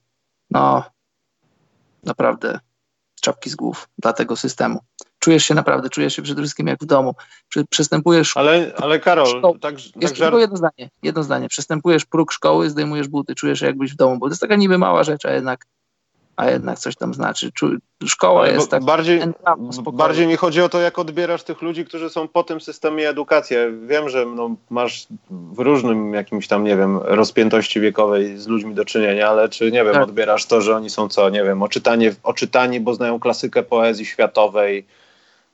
[0.50, 0.84] no
[2.04, 2.60] naprawdę
[3.20, 4.80] czapki z głów dla tego systemu
[5.18, 7.14] czujesz się naprawdę, czujesz się przede wszystkim jak w domu.
[7.70, 8.36] Przestępujesz.
[8.36, 11.48] Ale, ale Karol, tak, tak Jest tylko jedno zdanie, jedno zdanie.
[11.48, 14.78] Przestępujesz próg szkoły, zdejmujesz buty, czujesz się jakbyś w domu, bo to jest taka niby
[14.78, 15.64] mała rzecz, a jednak
[16.38, 17.50] a jednak coś tam znaczy.
[18.06, 18.84] Szkoła Ale jest tak.
[18.84, 19.20] Bardziej,
[19.92, 23.56] bardziej mi chodzi o to, jak odbierasz tych ludzi, którzy są po tym systemie edukacji.
[23.86, 28.84] Wiem, że no, masz w różnym jakimś tam, nie wiem, rozpiętości wiekowej z ludźmi do
[28.84, 30.02] czynienia, ale czy, nie wiem, tak.
[30.02, 34.86] odbierasz to, że oni są co, nie wiem, oczytani, oczytani bo znają klasykę poezji światowej,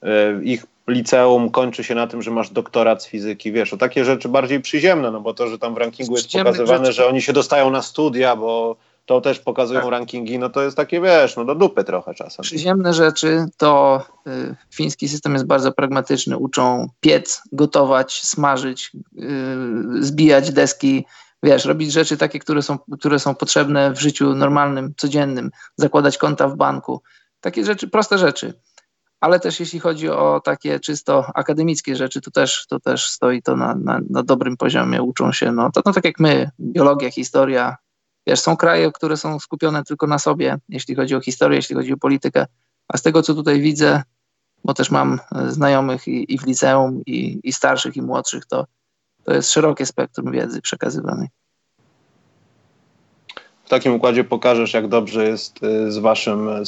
[0.05, 4.05] E, ich liceum kończy się na tym, że masz doktorat z fizyki, wiesz, o takie
[4.05, 7.32] rzeczy bardziej przyziemne, no bo to, że tam w rankingu jest pokazywane, że oni się
[7.32, 9.90] dostają na studia, bo to też pokazują tak.
[9.90, 12.43] rankingi, no to jest takie, wiesz, no do dupy trochę czasem.
[12.43, 20.52] Przyziemne rzeczy to y, fiński system jest bardzo pragmatyczny, uczą piec, gotować, smażyć, y, zbijać
[20.52, 21.05] deski
[21.44, 26.48] wiesz, robić rzeczy takie, które są, które są potrzebne w życiu normalnym, codziennym, zakładać konta
[26.48, 27.02] w banku.
[27.40, 28.55] Takie rzeczy, proste rzeczy.
[29.20, 33.56] Ale też jeśli chodzi o takie czysto akademickie rzeczy, to też, to też stoi to
[33.56, 37.76] na, na, na dobrym poziomie, uczą się, no to no, tak jak my, biologia, historia,
[38.27, 41.93] wiesz, są kraje, które są skupione tylko na sobie, jeśli chodzi o historię, jeśli chodzi
[41.93, 42.47] o politykę,
[42.89, 44.03] a z tego, co tutaj widzę,
[44.65, 48.67] bo też mam e, znajomych i, i w liceum, i, i starszych, i młodszych, to,
[49.25, 51.29] to jest szerokie spektrum wiedzy przekazywanej.
[53.65, 56.63] W takim układzie pokażesz, jak dobrze jest e, z waszym e,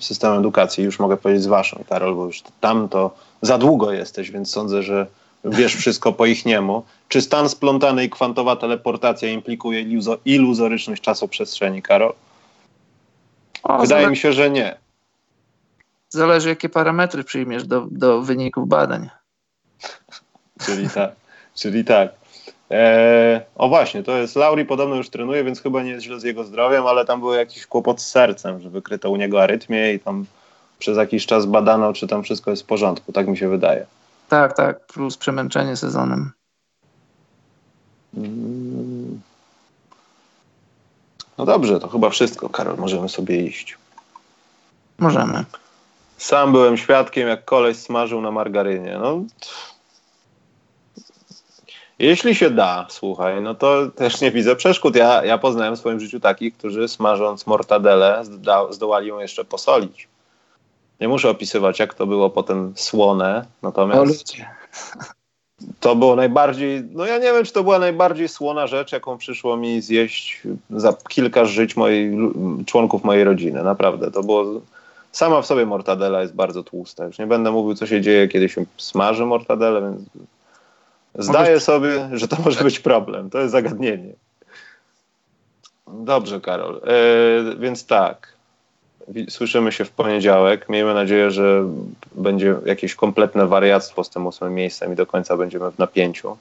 [0.00, 0.84] systemem edukacji.
[0.84, 4.82] Już mogę powiedzieć z waszym, Karol, bo już tam to za długo jesteś, więc sądzę,
[4.82, 5.06] że
[5.44, 6.84] wiesz wszystko po ich niemu.
[7.08, 9.84] Czy stan splątany i kwantowa teleportacja implikuje
[10.24, 12.14] iluzoryczność czasoprzestrzeni, Karol?
[13.62, 14.76] O, Wydaje mi się, że nie.
[16.08, 19.08] Zależy, jakie parametry przyjmiesz do, do wyników badań.
[20.66, 21.12] czyli tak,
[21.54, 22.12] czyli tak.
[22.70, 26.22] Eee, o właśnie, to jest Lauri podobno już trenuje, więc chyba nie jest źle z
[26.22, 30.00] jego zdrowiem, ale tam był jakiś kłopot z sercem, że wykryto u niego arytmię i
[30.00, 30.26] tam
[30.78, 33.86] przez jakiś czas badano, czy tam wszystko jest w porządku, tak mi się wydaje.
[34.32, 36.32] Tak, tak, plus przemęczenie sezonem.
[38.16, 39.20] Mm.
[41.38, 43.78] No dobrze, to chyba wszystko, Karol, możemy sobie iść.
[44.98, 45.44] Możemy.
[46.16, 48.98] Sam byłem świadkiem, jak koleś smażył na margarynie.
[48.98, 49.22] No,
[51.98, 54.96] jeśli się da, słuchaj, no to też nie widzę przeszkód.
[54.96, 58.22] Ja, ja poznałem w swoim życiu takich, którzy smażąc mortadelę
[58.70, 60.11] zdołali ją jeszcze posolić.
[61.00, 64.32] Nie muszę opisywać, jak to było potem słone, natomiast
[65.80, 69.56] to było najbardziej, no ja nie wiem, czy to była najbardziej słona rzecz, jaką przyszło
[69.56, 72.18] mi zjeść za kilka żyć mojej,
[72.66, 73.62] członków mojej rodziny.
[73.62, 74.60] Naprawdę, to było
[75.12, 77.04] Sama w sobie mortadela jest bardzo tłusta.
[77.04, 80.02] Już nie będę mówił, co się dzieje, kiedy się smaży mortadelę, więc
[81.14, 83.30] zdaję sobie, że to może być problem.
[83.30, 84.12] To jest zagadnienie.
[85.86, 86.80] Dobrze, Karol.
[86.84, 88.31] E, więc tak.
[89.28, 90.68] Słyszymy się w poniedziałek.
[90.68, 91.64] Miejmy nadzieję, że
[92.14, 96.36] będzie jakieś kompletne wariactwo z tym ósmym miejscem i do końca będziemy w napięciu.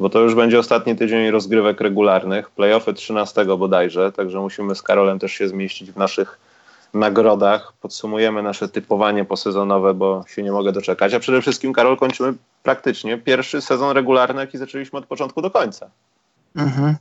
[0.00, 5.18] Bo to już będzie ostatni tydzień rozgrywek regularnych, playoffy 13 bodajże, także musimy z Karolem
[5.18, 6.38] też się zmieścić w naszych
[6.94, 7.72] nagrodach.
[7.80, 11.14] Podsumujemy nasze typowanie posezonowe, bo się nie mogę doczekać.
[11.14, 15.90] A przede wszystkim, Karol, kończymy praktycznie pierwszy sezon regularny, jaki zaczęliśmy od początku do końca.
[16.56, 16.96] Mhm.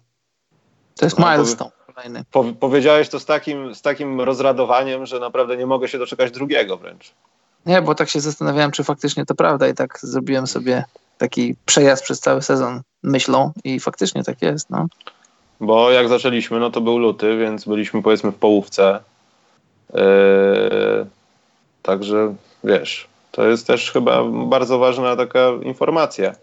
[0.95, 1.71] To jest milestone.
[1.95, 2.23] Kolejny.
[2.31, 6.77] Po, powiedziałeś to z takim, z takim rozradowaniem, że naprawdę nie mogę się doczekać drugiego
[6.77, 7.11] wręcz.
[7.65, 10.83] Nie, bo tak się zastanawiałem, czy faktycznie to prawda i tak zrobiłem sobie
[11.17, 14.87] taki przejazd przez cały sezon myślą i faktycznie tak jest, no.
[15.59, 18.99] Bo jak zaczęliśmy, no to był luty, więc byliśmy powiedzmy w połówce
[19.93, 21.05] Yy,
[21.81, 26.35] także wiesz, to jest też chyba bardzo ważna taka informacja.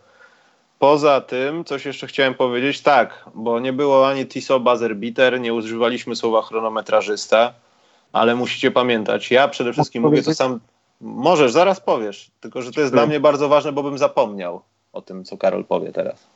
[0.83, 5.55] Poza tym, coś jeszcze chciałem powiedzieć, tak, bo nie było ani TISO buzzer beater, nie
[5.55, 7.53] używaliśmy słowa chronometrażysta,
[8.13, 10.61] ale musicie pamiętać, ja przede wszystkim mówię to sam,
[11.01, 15.03] możesz, zaraz powiesz, tylko że to jest dla mnie bardzo ważne, bo bym zapomniał o
[15.03, 16.27] tym, co Karol powie teraz.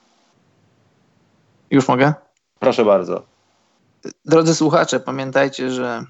[1.70, 2.14] Już mogę?
[2.59, 3.23] Proszę bardzo.
[4.24, 6.05] Drodzy słuchacze, pamiętajcie, że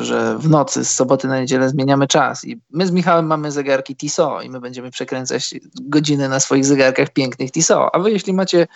[0.00, 3.96] że w nocy z soboty na niedzielę zmieniamy czas i my z Michałem mamy zegarki
[3.96, 8.66] Tissot i my będziemy przekręcać godziny na swoich zegarkach pięknych Tissot, a wy jeśli macie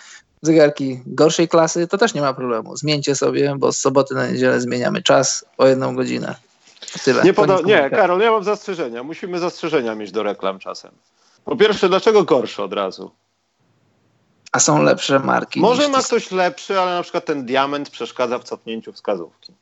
[0.41, 2.77] zegarki gorszej klasy, to też nie ma problemu.
[2.77, 6.35] Zmieńcie sobie, bo z soboty na niedzielę zmieniamy czas o jedną godzinę.
[7.03, 7.23] Tyle.
[7.23, 9.03] Nie, poda- nie Karol, ja mam zastrzeżenia.
[9.03, 10.91] Musimy zastrzeżenia mieć do reklam czasem.
[11.45, 13.11] Po pierwsze, dlaczego gorsze od razu?
[14.51, 15.59] A są lepsze marki.
[15.59, 19.53] Może ma ktoś lepszy, ale na przykład ten diament przeszkadza w cofnięciu wskazówki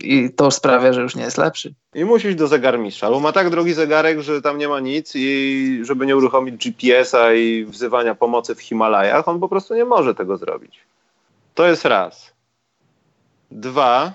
[0.00, 1.74] i to sprawia, że już nie jest lepszy.
[1.94, 5.12] I musi iść do zegarmistrza, bo ma tak drogi zegarek, że tam nie ma nic
[5.14, 10.14] i żeby nie uruchomić GPS-a i wzywania pomocy w Himalajach, on po prostu nie może
[10.14, 10.80] tego zrobić.
[11.54, 12.32] To jest raz.
[13.50, 14.12] Dwa,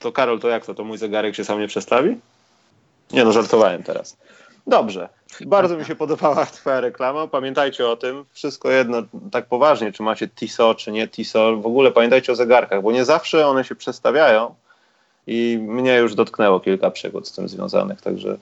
[0.00, 0.74] to Karol, to jak to?
[0.74, 2.16] To mój zegarek się sam nie przestawi?
[3.12, 4.16] Nie no, żartowałem teraz.
[4.66, 5.08] Dobrze.
[5.46, 7.26] Bardzo mi się podobała twoja reklama.
[7.26, 8.24] Pamiętajcie o tym.
[8.32, 11.56] Wszystko jedno, tak poważnie, czy macie TISO, czy nie TISO.
[11.56, 14.54] W ogóle pamiętajcie o zegarkach, bo nie zawsze one się przestawiają
[15.28, 18.36] i mnie już dotknęło kilka przygód z tym związanych, także.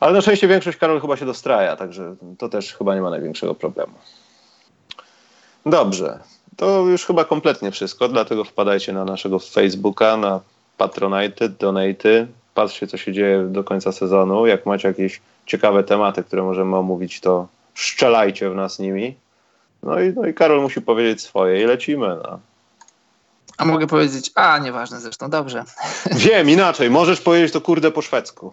[0.00, 3.54] Ale na szczęście większość Karol chyba się dostraja, także to też chyba nie ma największego
[3.54, 3.92] problemu.
[5.66, 6.18] Dobrze,
[6.56, 10.40] to już chyba kompletnie wszystko, dlatego wpadajcie na naszego Facebooka, na
[10.76, 14.46] Patronite, Donate, patrzcie co się dzieje do końca sezonu.
[14.46, 19.14] Jak macie jakieś ciekawe tematy, które możemy omówić, to szczelajcie w nas nimi.
[19.82, 22.08] No i, no i Karol musi powiedzieć swoje i lecimy.
[22.08, 22.38] No.
[23.62, 25.64] A mogę powiedzieć, a nieważne zresztą, dobrze.
[26.26, 28.52] Wiem, inaczej, możesz powiedzieć to kurde po szwedzku.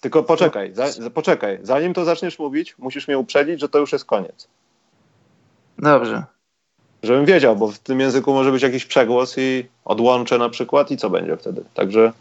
[0.00, 4.04] Tylko poczekaj, za, poczekaj, zanim to zaczniesz mówić, musisz mnie uprzedzić, że to już jest
[4.04, 4.48] koniec.
[5.78, 6.24] Dobrze.
[7.02, 10.96] żebym wiedział, bo w tym języku może być jakiś przegłos i odłączę na przykład i
[10.96, 11.64] co będzie wtedy.
[11.74, 12.12] Także.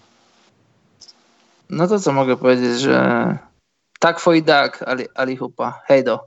[1.69, 3.37] No to co mogę powiedzieć, że
[3.99, 5.81] tak foi tak, Ali, Ali Hupa.
[5.85, 6.19] Hej do.